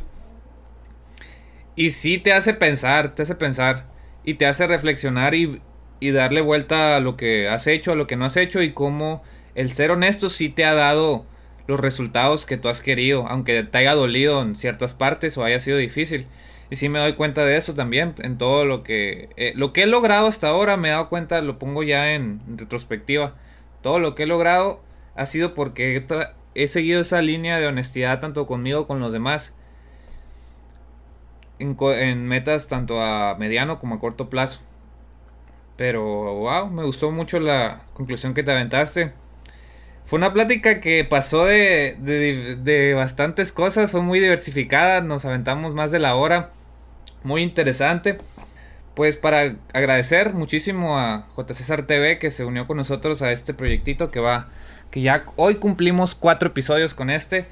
Y 1.75 1.89
sí 1.89 2.19
te 2.19 2.33
hace 2.33 2.53
pensar, 2.53 3.15
te 3.15 3.23
hace 3.23 3.35
pensar. 3.35 3.91
Y 4.25 4.35
te 4.35 4.45
hace 4.45 4.67
reflexionar 4.67 5.33
y, 5.33 5.61
y 5.99 6.11
darle 6.11 6.41
vuelta 6.41 6.95
a 6.95 6.99
lo 6.99 7.17
que 7.17 7.49
has 7.49 7.67
hecho, 7.67 7.91
a 7.91 7.95
lo 7.95 8.07
que 8.07 8.15
no 8.15 8.25
has 8.25 8.37
hecho. 8.37 8.61
Y 8.61 8.73
cómo 8.73 9.23
el 9.55 9.71
ser 9.71 9.91
honesto 9.91 10.29
sí 10.29 10.49
te 10.49 10.65
ha 10.65 10.73
dado 10.73 11.25
los 11.67 11.79
resultados 11.79 12.45
que 12.45 12.57
tú 12.57 12.69
has 12.69 12.81
querido. 12.81 13.27
Aunque 13.27 13.63
te 13.63 13.77
haya 13.77 13.95
dolido 13.95 14.41
en 14.41 14.55
ciertas 14.55 14.93
partes 14.93 15.37
o 15.37 15.43
haya 15.43 15.59
sido 15.59 15.77
difícil. 15.77 16.27
Y 16.69 16.75
sí 16.75 16.89
me 16.89 16.99
doy 16.99 17.13
cuenta 17.13 17.45
de 17.45 17.57
eso 17.57 17.75
también. 17.75 18.15
En 18.19 18.37
todo 18.37 18.65
lo 18.65 18.83
que... 18.83 19.29
Eh, 19.37 19.53
lo 19.55 19.73
que 19.73 19.83
he 19.83 19.87
logrado 19.87 20.27
hasta 20.27 20.49
ahora 20.49 20.77
me 20.77 20.89
he 20.89 20.91
dado 20.91 21.09
cuenta, 21.09 21.41
lo 21.41 21.59
pongo 21.59 21.83
ya 21.83 22.13
en, 22.13 22.41
retrospectiva. 22.57 23.35
Todo 23.81 23.99
lo 23.99 24.15
que 24.15 24.23
he 24.23 24.27
logrado 24.27 24.81
ha 25.15 25.25
sido 25.25 25.53
porque 25.53 25.97
he, 25.97 26.05
he 26.55 26.67
seguido 26.67 27.01
esa 27.01 27.21
línea 27.21 27.59
de 27.59 27.67
honestidad 27.67 28.19
tanto 28.19 28.47
conmigo 28.47 28.87
como 28.87 28.99
con 28.99 28.99
los 29.01 29.13
demás 29.13 29.55
en, 31.59 32.27
metas 32.27 32.67
tanto 32.67 33.01
a 33.01 33.35
mediano 33.35 33.79
como 33.79 33.95
a 33.95 33.99
corto 33.99 34.29
plazo. 34.29 34.61
Pero, 35.77 36.03
wow, 36.03 36.69
me 36.69 36.83
gustó 36.83 37.11
mucho 37.11 37.39
la 37.39 37.83
conclusión 37.93 38.33
que 38.33 38.43
te 38.43 38.51
aventaste. 38.51 39.13
Fue 40.05 40.17
una 40.17 40.33
plática 40.33 40.81
que 40.81 41.03
pasó 41.05 41.45
de, 41.45 41.95
de, 41.99 42.93
bastantes 42.93 43.51
cosas, 43.51 43.89
fue 43.89 44.01
muy 44.01 44.19
diversificada, 44.19 45.01
nos 45.01 45.25
aventamos 45.25 45.73
más 45.73 45.91
de 45.91 45.99
la 45.99 46.15
hora, 46.15 46.51
muy 47.23 47.41
interesante. 47.41 48.17
Pues 48.95 49.17
para 49.17 49.55
agradecer 49.73 50.33
muchísimo 50.33 50.99
a 50.99 51.27
J. 51.33 51.53
César 51.55 51.87
TV 51.87 52.19
que 52.19 52.29
se 52.29 52.45
unió 52.45 52.67
con 52.67 52.77
nosotros 52.77 53.23
a 53.23 53.31
este 53.31 53.55
proyectito 53.55 54.11
que 54.11 54.19
va, 54.19 54.49
que 54.91 55.01
ya 55.01 55.25
hoy 55.35 55.55
cumplimos 55.55 56.13
cuatro 56.13 56.49
episodios 56.49 56.93
con 56.93 57.09
este 57.09 57.47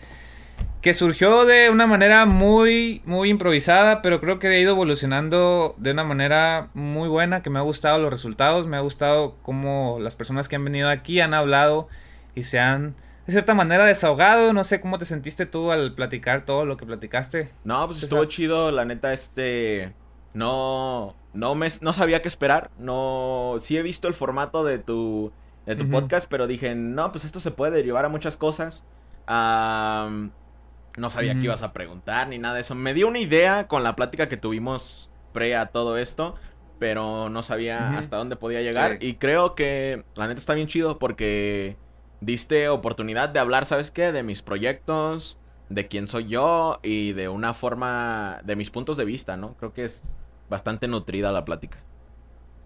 que 0.82 0.95
surgió 0.95 1.45
de 1.45 1.70
una 1.70 1.86
manera 1.86 2.26
muy, 2.26 3.04
muy 3.06 3.30
improvisada, 3.30 4.02
pero 4.02 4.20
creo 4.20 4.39
que 4.39 4.47
ha 4.47 4.60
ido 4.60 4.72
evolucionando 4.72 5.76
de 5.78 5.91
una 5.91 6.04
manera 6.04 6.70
muy 6.74 7.08
buena, 7.08 7.43
que 7.43 7.52
me 7.52 7.60
ha 7.60 7.62
gustado 7.62 7.99
los 7.99 8.10
resultados, 8.10 8.66
me 8.66 8.78
ha 8.78 8.82
gustado 8.82 9.36
cómo 9.43 9.99
las 10.02 10.16
personas 10.16 10.49
que 10.49 10.56
han 10.56 10.66
venido 10.66 10.89
aquí 10.89 11.22
han 11.22 11.36
hablado 11.36 11.88
y 12.36 12.43
se 12.43 12.59
han 12.59 12.95
de 13.25 13.34
cierta 13.34 13.53
manera 13.53 13.86
desahogado. 13.86 14.53
No 14.53 14.63
sé 14.63 14.82
cómo 14.82 14.97
te 14.97 15.05
sentiste 15.05 15.45
tú 15.45 15.71
al 15.71 15.93
platicar 15.93 16.45
todo 16.45 16.65
lo 16.65 16.77
que 16.77 16.86
platicaste. 16.86 17.51
No, 17.63 17.86
pues 17.88 18.01
estuvo 18.01 18.25
chido, 18.25 18.71
la 18.71 18.86
neta, 18.86 19.13
este. 19.13 19.93
No. 20.34 21.15
No 21.34 21.55
me 21.55 21.69
no 21.82 21.93
sabía 21.93 22.21
qué 22.21 22.27
esperar. 22.27 22.71
No. 22.77 23.55
Sí 23.59 23.77
he 23.77 23.84
visto 23.84 24.07
el 24.07 24.13
formato 24.13 24.63
de 24.63 24.79
tu. 24.79 25.32
de 25.65 25.75
tu 25.75 25.89
podcast, 25.89 26.29
pero 26.29 26.47
dije, 26.47 26.73
no, 26.75 27.11
pues 27.11 27.25
esto 27.25 27.39
se 27.39 27.51
puede 27.51 27.73
derivar 27.73 28.05
a 28.05 28.09
muchas 28.09 28.38
cosas. 28.38 28.84
no 29.27 31.09
sabía 31.09 31.36
qué 31.36 31.45
ibas 31.45 31.63
a 31.63 31.73
preguntar 31.73 32.27
ni 32.27 32.39
nada 32.39 32.55
de 32.55 32.61
eso. 32.61 32.75
Me 32.75 32.93
dio 32.93 33.07
una 33.07 33.19
idea 33.19 33.67
con 33.67 33.84
la 33.84 33.95
plática 33.95 34.29
que 34.29 34.38
tuvimos 34.38 35.09
pre 35.32 35.55
a 35.55 35.67
todo 35.67 35.97
esto. 35.97 36.36
Pero 36.79 37.29
no 37.29 37.43
sabía 37.43 37.99
hasta 37.99 38.17
dónde 38.17 38.36
podía 38.38 38.63
llegar. 38.63 38.97
Y 39.01 39.13
creo 39.13 39.53
que 39.53 40.03
la 40.15 40.25
neta 40.25 40.39
está 40.39 40.55
bien 40.55 40.65
chido 40.65 40.97
porque 40.97 41.77
diste 42.22 42.69
oportunidad 42.69 43.30
de 43.30 43.39
hablar, 43.39 43.65
¿sabes 43.65 43.91
qué? 43.91 44.11
De 44.11 44.24
mis 44.24 44.41
proyectos, 44.41 45.38
de 45.69 45.88
quién 45.88 46.07
soy 46.07 46.28
yo 46.28 46.80
y 46.84 47.13
de 47.13 47.28
una 47.28 47.53
forma, 47.53 48.39
de 48.43 48.55
mis 48.55 48.69
puntos 48.69 48.95
de 48.97 49.05
vista, 49.05 49.36
¿no? 49.36 49.55
Creo 49.55 49.74
que 49.74 49.84
es 49.84 50.03
bastante 50.49 50.88
nutrida 50.88 51.32
la 51.32 51.43
plática. 51.43 51.80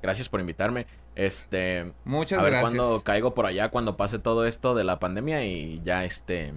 Gracias 0.02 0.30
por 0.30 0.40
invitarme. 0.40 0.86
Este, 1.16 1.94
muchas 2.04 2.40
a 2.40 2.44
ver 2.44 2.60
cuando 2.62 3.02
caigo 3.04 3.34
por 3.34 3.46
allá 3.46 3.70
cuando 3.70 3.96
pase 3.96 4.20
todo 4.20 4.46
esto 4.46 4.76
de 4.76 4.84
la 4.84 5.00
pandemia 5.00 5.46
y 5.46 5.82
ya 5.82 6.04
este 6.04 6.54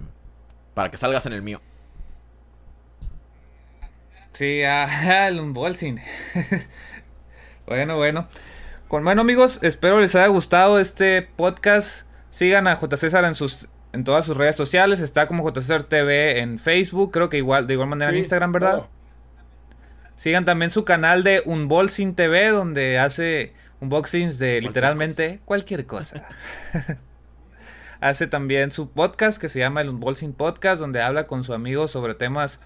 para 0.73 0.91
que 0.91 0.97
salgas 0.97 1.25
en 1.25 1.33
el 1.33 1.41
mío. 1.41 1.61
Sí, 4.33 4.63
ah, 4.63 5.27
el 5.27 5.39
unboxing. 5.39 5.99
bueno, 7.65 7.97
bueno. 7.97 8.27
Con 8.87 9.03
bueno 9.03 9.21
amigos, 9.21 9.59
espero 9.61 9.99
les 9.99 10.15
haya 10.15 10.27
gustado 10.27 10.79
este 10.79 11.21
podcast. 11.21 12.08
Sigan 12.29 12.67
a 12.67 12.75
J. 12.75 12.97
César 12.97 13.25
en 13.25 13.35
sus 13.35 13.69
en 13.91 14.03
todas 14.03 14.25
sus 14.25 14.37
redes 14.37 14.55
sociales. 14.55 14.99
Está 14.99 15.27
como 15.27 15.43
J. 15.43 15.61
César 15.61 15.83
TV 15.83 16.39
en 16.39 16.59
Facebook. 16.59 17.11
Creo 17.11 17.29
que 17.29 17.37
igual, 17.37 17.67
de 17.67 17.73
igual 17.73 17.89
manera 17.89 18.11
en 18.11 18.17
Instagram, 18.17 18.51
¿verdad? 18.51 18.85
Sigan 20.15 20.45
también 20.45 20.69
su 20.69 20.83
canal 20.83 21.23
de 21.23 21.41
Unboxing 21.45 22.13
TV, 22.13 22.49
donde 22.49 22.99
hace 22.99 23.53
unboxings 23.79 24.37
de 24.37 24.61
literalmente 24.61 25.39
cualquier 25.45 25.85
cosa. 25.85 26.27
hace 28.01 28.27
también 28.27 28.71
su 28.71 28.89
podcast 28.89 29.39
que 29.39 29.49
se 29.49 29.59
llama 29.59 29.81
el 29.81 29.89
Unboxing 29.89 30.33
Podcast, 30.33 30.81
donde 30.81 31.01
habla 31.01 31.25
con 31.25 31.43
su 31.43 31.53
amigo 31.53 31.87
sobre 31.87 32.15
temas 32.15 32.59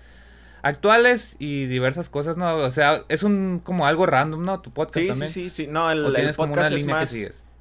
actuales 0.63 1.35
y 1.39 1.65
diversas 1.65 2.09
cosas, 2.09 2.37
¿no? 2.37 2.55
O 2.57 2.71
sea, 2.71 3.03
es 3.09 3.23
un 3.23 3.61
como 3.63 3.85
algo 3.85 4.05
random, 4.05 4.43
¿no? 4.43 4.61
Tu 4.61 4.71
podcast 4.71 5.07
también. 5.07 5.29
Sí, 5.29 5.49
sí, 5.49 5.65
sí. 5.65 5.67
No, 5.67 5.91
el, 5.91 6.33
podcast 6.35 6.71
es 6.71 6.85
más 6.85 7.15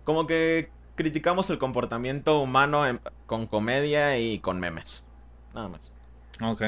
como 0.04 0.26
que 0.26 0.70
criticamos 0.94 1.50
el 1.50 1.58
comportamiento 1.58 2.40
humano 2.40 2.84
con 3.26 3.46
comedia 3.46 4.18
y 4.18 4.38
con 4.38 4.60
memes. 4.60 5.04
Nada 5.54 5.68
más. 5.68 5.92
Ok. 6.42 6.62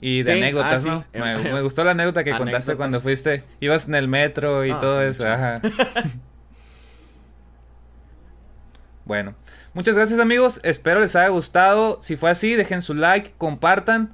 Y 0.00 0.22
de 0.22 0.32
anécdotas, 0.32 0.86
ah, 0.86 1.04
¿no? 1.14 1.24
Me, 1.24 1.62
gustó 1.62 1.82
la 1.84 1.92
anécdota 1.92 2.24
que 2.24 2.32
contaste 2.36 2.76
cuando 2.76 3.00
fuiste, 3.00 3.42
ibas 3.60 3.88
en 3.88 3.94
el 3.94 4.08
metro 4.08 4.64
y 4.64 4.70
todo 4.70 5.00
eso. 5.00 5.26
Ajá. 5.26 5.62
bueno, 9.04 9.34
muchas 9.72 9.96
gracias 9.96 10.20
amigos, 10.20 10.60
espero 10.62 11.00
les 11.00 11.16
haya 11.16 11.28
gustado. 11.28 11.98
Si 12.02 12.16
fue 12.16 12.30
así, 12.30 12.54
dejen 12.54 12.82
su 12.82 12.94
like, 12.94 13.32
compartan. 13.38 14.12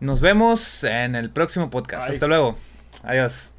Nos 0.00 0.20
vemos 0.20 0.84
en 0.84 1.14
el 1.14 1.30
próximo 1.30 1.70
podcast. 1.70 2.10
Hasta 2.10 2.26
luego. 2.26 2.56
Adiós. 3.02 3.55